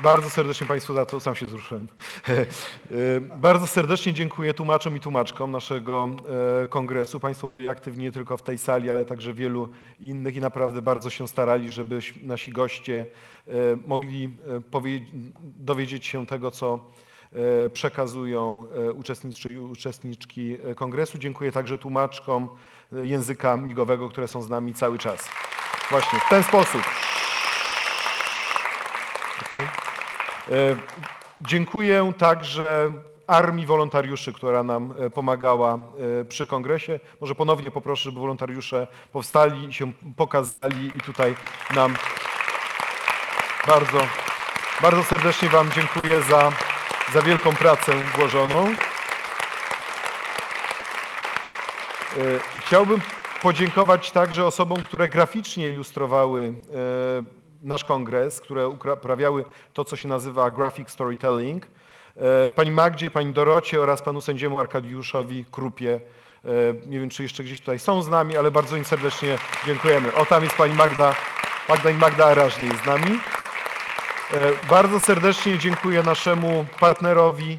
[0.07, 1.89] Bardzo serdecznie Państwu za to, sam się wzruszyłem.
[2.29, 6.09] E, Bardzo serdecznie dziękuję tłumaczom i tłumaczkom naszego
[6.65, 7.21] e, kongresu.
[7.21, 9.69] Państwo byli aktywni nie tylko w tej sali, ale także wielu
[10.07, 13.07] innych i naprawdę bardzo się starali, żeby nasi goście
[13.47, 13.53] e,
[13.87, 14.37] mogli
[15.43, 16.81] dowiedzieć się tego, co
[17.73, 18.57] przekazują
[18.95, 21.19] uczestniczy i uczestniczki kongresu.
[21.19, 22.49] Dziękuję także tłumaczkom
[22.93, 25.29] języka migowego, które są z nami cały czas.
[25.91, 26.83] Właśnie w ten sposób.
[29.61, 29.87] E,
[31.41, 32.93] Dziękuję także
[33.27, 35.79] Armii Wolontariuszy, która nam e, pomagała
[36.21, 37.01] e, przy kongresie.
[37.21, 41.35] Może ponownie poproszę, żeby wolontariusze powstali się pokazali i tutaj
[41.75, 41.95] nam
[43.67, 43.99] bardzo,
[44.83, 46.53] bardzo serdecznie Wam dziękuję za,
[47.13, 48.67] za wielką pracę włożoną.
[48.67, 48.75] E,
[52.59, 53.01] Chciałbym
[53.43, 60.51] podziękować także osobom, które graficznie ilustrowały e, nasz kongres, które uprawiały to, co się nazywa
[60.51, 61.67] graphic storytelling.
[62.17, 66.01] E, Pani Magdzie, pani Dorocie oraz panu sędziemu Arkadiuszowi Krupie.
[66.45, 66.49] E,
[66.87, 70.15] Nie wiem, czy jeszcze gdzieś tutaj są z nami, ale bardzo im serdecznie dziękujemy.
[70.15, 71.15] O, tam jest pani Magda,
[71.69, 73.19] Magda i Magda Arażny z nami.
[74.35, 77.59] E, Bardzo serdecznie dziękuję naszemu partnerowi,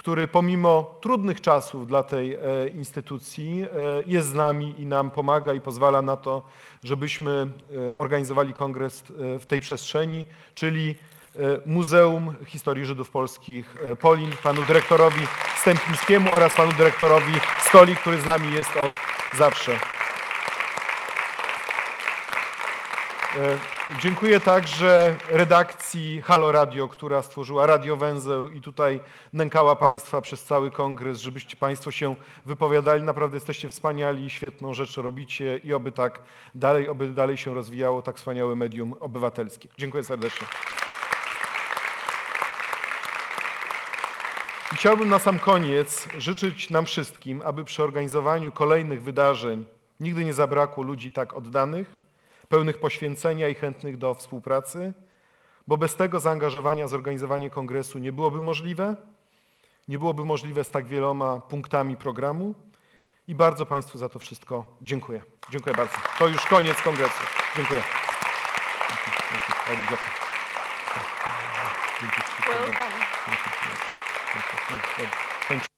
[0.00, 3.66] który pomimo trudnych czasów dla tej e, instytucji e,
[4.06, 6.42] jest z nami i nam pomaga i pozwala na to,
[6.84, 7.46] żebyśmy e,
[7.98, 9.02] organizowali kongres
[9.40, 10.94] w tej przestrzeni, czyli
[11.66, 17.32] Muzeum Historii Żydów Polskich Polin, panu dyrektorowi Stępińskiemu oraz panu dyrektorowi
[17.68, 18.92] Stoli, który z nami jest od
[19.38, 19.78] zawsze.
[23.98, 29.00] Dziękuję także redakcji Halo Radio, która stworzyła radiowęzeł i tutaj
[29.32, 32.14] nękała Państwa przez cały kongres, żebyście Państwo się
[32.46, 33.02] wypowiadali.
[33.02, 36.22] Naprawdę jesteście wspaniali, świetną rzecz robicie i oby tak
[36.54, 39.68] dalej, oby dalej się rozwijało tak wspaniałe medium obywatelskie.
[39.78, 40.46] Dziękuję serdecznie.
[44.72, 49.64] I Chciałbym na sam koniec życzyć nam wszystkim, aby przy organizowaniu kolejnych wydarzeń
[50.00, 51.99] nigdy nie zabrakło ludzi tak oddanych,
[52.50, 54.92] pełnych poświęcenia i chętnych do współpracy,
[55.66, 58.96] bo bez tego zaangażowania zorganizowanie kongresu nie byłoby możliwe,
[59.88, 62.54] nie byłoby możliwe z tak wieloma punktami programu.
[63.28, 65.22] I bardzo Państwu za to wszystko dziękuję.
[65.50, 65.96] Dziękuję bardzo.
[66.18, 67.22] To już koniec kongresu.
[67.56, 67.82] Dziękuję.
[75.48, 75.70] Dzięki.